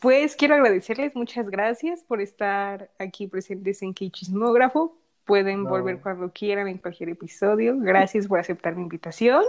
Pues 0.00 0.36
quiero 0.36 0.54
agradecerles, 0.54 1.14
muchas 1.14 1.48
gracias 1.50 2.02
por 2.04 2.20
estar 2.20 2.90
aquí 2.98 3.26
presentes 3.26 3.82
en 3.82 3.92
Kichismógrafo. 3.94 4.96
Pueden 5.24 5.64
No. 5.64 5.70
volver 5.70 6.00
cuando 6.00 6.30
quieran 6.32 6.68
en 6.68 6.78
cualquier 6.78 7.10
episodio. 7.10 7.76
Gracias 7.78 8.26
por 8.26 8.38
aceptar 8.38 8.74
mi 8.76 8.82
invitación. 8.82 9.44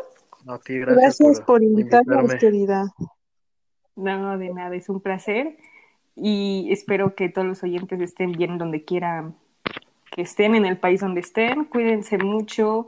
No, 0.45 0.53
a 0.53 0.60
ti, 0.60 0.78
gracias, 0.78 1.02
gracias 1.02 1.38
por 1.40 1.45
por 1.45 1.64
invitarnos, 1.64 2.18
invitarme. 2.18 2.40
querida. 2.40 2.94
No, 3.95 4.38
de 4.38 4.53
nada, 4.53 4.76
es 4.76 4.90
un 4.90 5.02
placer. 5.02 5.57
Y 6.15 6.68
espero 6.72 7.15
que 7.15 7.30
todos 7.30 7.48
los 7.48 7.64
oyentes 7.64 7.99
estén 8.02 8.34
bien 8.34 8.57
donde 8.57 8.84
quieran 8.84 9.36
que 10.11 10.22
estén, 10.22 10.56
en 10.56 10.65
el 10.65 10.78
país 10.78 11.02
donde 11.02 11.22
estén. 11.22 11.65
Cuídense 11.65 12.18
mucho, 12.18 12.88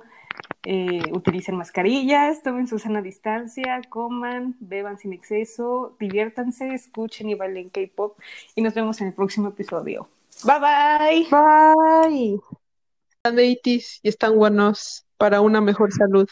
eh, 0.63 1.01
utilicen 1.11 1.55
mascarillas, 1.55 2.43
tomen 2.43 2.67
su 2.67 2.77
sana 2.77 3.01
distancia, 3.01 3.81
coman, 3.89 4.55
beban 4.59 4.99
sin 4.99 5.13
exceso, 5.13 5.95
diviértanse, 5.99 6.73
escuchen 6.73 7.29
y 7.29 7.35
bailen 7.35 7.69
K-pop. 7.69 8.17
Y 8.55 8.61
nos 8.61 8.73
vemos 8.73 9.01
en 9.01 9.07
el 9.07 9.13
próximo 9.13 9.49
episodio. 9.49 10.07
Bye 10.43 10.59
bye. 10.59 11.27
Bye. 11.31 12.39
Están 13.17 13.35
de 13.35 13.45
itis 13.45 13.99
y 14.03 14.09
están 14.09 14.37
buenos 14.37 15.05
para 15.17 15.41
una 15.41 15.61
mejor 15.61 15.91
salud. 15.93 16.27